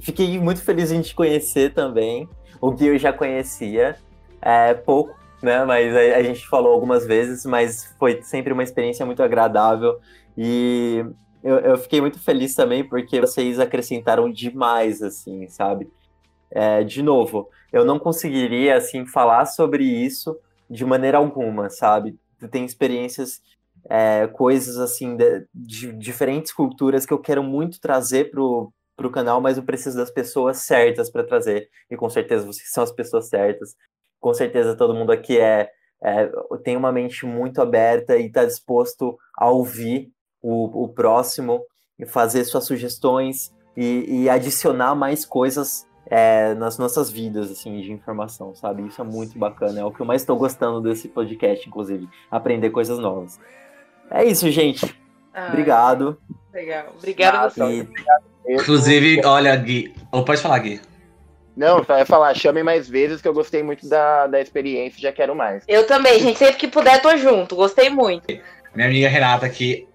[0.00, 2.28] Fiquei muito feliz em te conhecer também.
[2.60, 3.96] O Gui eu já conhecia,
[4.42, 5.64] é, pouco, né?
[5.64, 9.98] Mas a, a gente falou algumas vezes, mas foi sempre uma experiência muito agradável.
[10.40, 11.04] E
[11.42, 15.90] eu, eu fiquei muito feliz também porque vocês acrescentaram demais, assim, sabe?
[16.48, 20.38] É, de novo, eu não conseguiria, assim, falar sobre isso
[20.70, 22.16] de maneira alguma, sabe?
[22.52, 23.42] Tem experiências
[23.90, 29.40] é, coisas assim de, de diferentes culturas que eu quero muito trazer pro, pro canal,
[29.40, 31.68] mas eu preciso das pessoas certas para trazer.
[31.90, 33.74] E com certeza vocês são as pessoas certas.
[34.20, 35.68] Com certeza todo mundo aqui é,
[36.00, 36.30] é
[36.62, 40.12] tem uma mente muito aberta e está disposto a ouvir
[40.42, 41.62] o, o próximo
[41.98, 47.92] e fazer suas sugestões e, e adicionar mais coisas é, nas nossas vidas, assim, de
[47.92, 48.86] informação, sabe?
[48.86, 49.80] Isso é muito bacana.
[49.80, 52.08] É o que eu mais estou gostando desse podcast, inclusive.
[52.30, 53.38] Aprender coisas novas.
[54.10, 54.98] É isso, gente.
[55.34, 56.18] Ah, Obrigado.
[56.52, 56.94] Legal.
[56.96, 57.86] Obrigada a vocês.
[58.46, 59.94] E Inclusive, olha, Gui.
[60.10, 60.80] Ou pode falar, Gui.
[61.54, 65.02] Não, só ia falar, chamem mais vezes que eu gostei muito da, da experiência e
[65.02, 65.64] já quero mais.
[65.66, 66.38] Eu também, gente.
[66.38, 67.56] Sempre que puder, tô junto.
[67.56, 68.26] Gostei muito.
[68.74, 69.86] Minha amiga Renata aqui.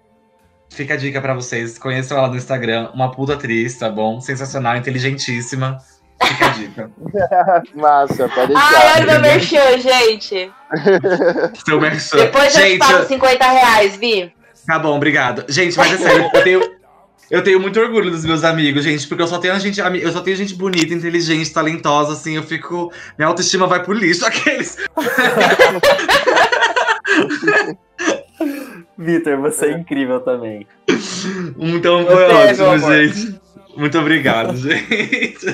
[0.74, 1.78] Fica a dica pra vocês.
[1.78, 2.90] Conheçam ela no Instagram.
[2.94, 4.20] Uma puta atriz, tá bom?
[4.20, 5.78] Sensacional, inteligentíssima.
[6.22, 6.90] Fica a dica.
[7.74, 8.94] Massa, pode Ai, deixar.
[8.94, 10.50] olha o meu merchan, gente.
[11.64, 12.16] Seu merchan.
[12.16, 14.32] Depois eu te Gente, pago eu- 50 reais, Vi.
[14.66, 15.44] Tá bom, obrigado.
[15.48, 16.74] Gente, mas é sério, eu tenho,
[17.30, 20.22] eu tenho muito orgulho dos meus amigos, gente, porque eu só tenho gente, eu só
[20.22, 22.90] tenho gente bonita, inteligente, talentosa, assim, eu fico.
[23.18, 24.78] Minha autoestima vai pro lixo, aqueles.
[28.96, 30.66] Vitor, você é incrível também.
[31.58, 33.40] Então foi ótimo, gente.
[33.76, 35.46] Muito obrigado, gente.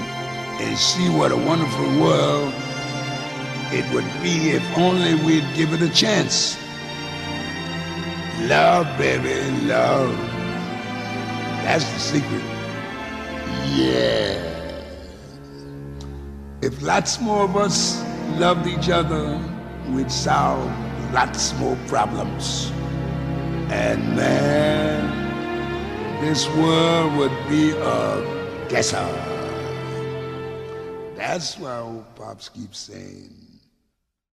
[0.61, 2.53] is see what a wonderful world
[3.73, 6.59] it would be if only we'd give it a chance.
[8.43, 10.15] Love, baby, love.
[11.65, 12.43] That's the secret.
[13.75, 14.53] Yeah.
[16.61, 18.03] If lots more of us
[18.39, 19.41] loved each other,
[19.91, 20.71] we'd solve
[21.13, 22.71] lots more problems.
[23.71, 25.32] And man,
[26.23, 29.11] this world would be a desert.
[31.17, 33.42] That's why old Pops keeps saying,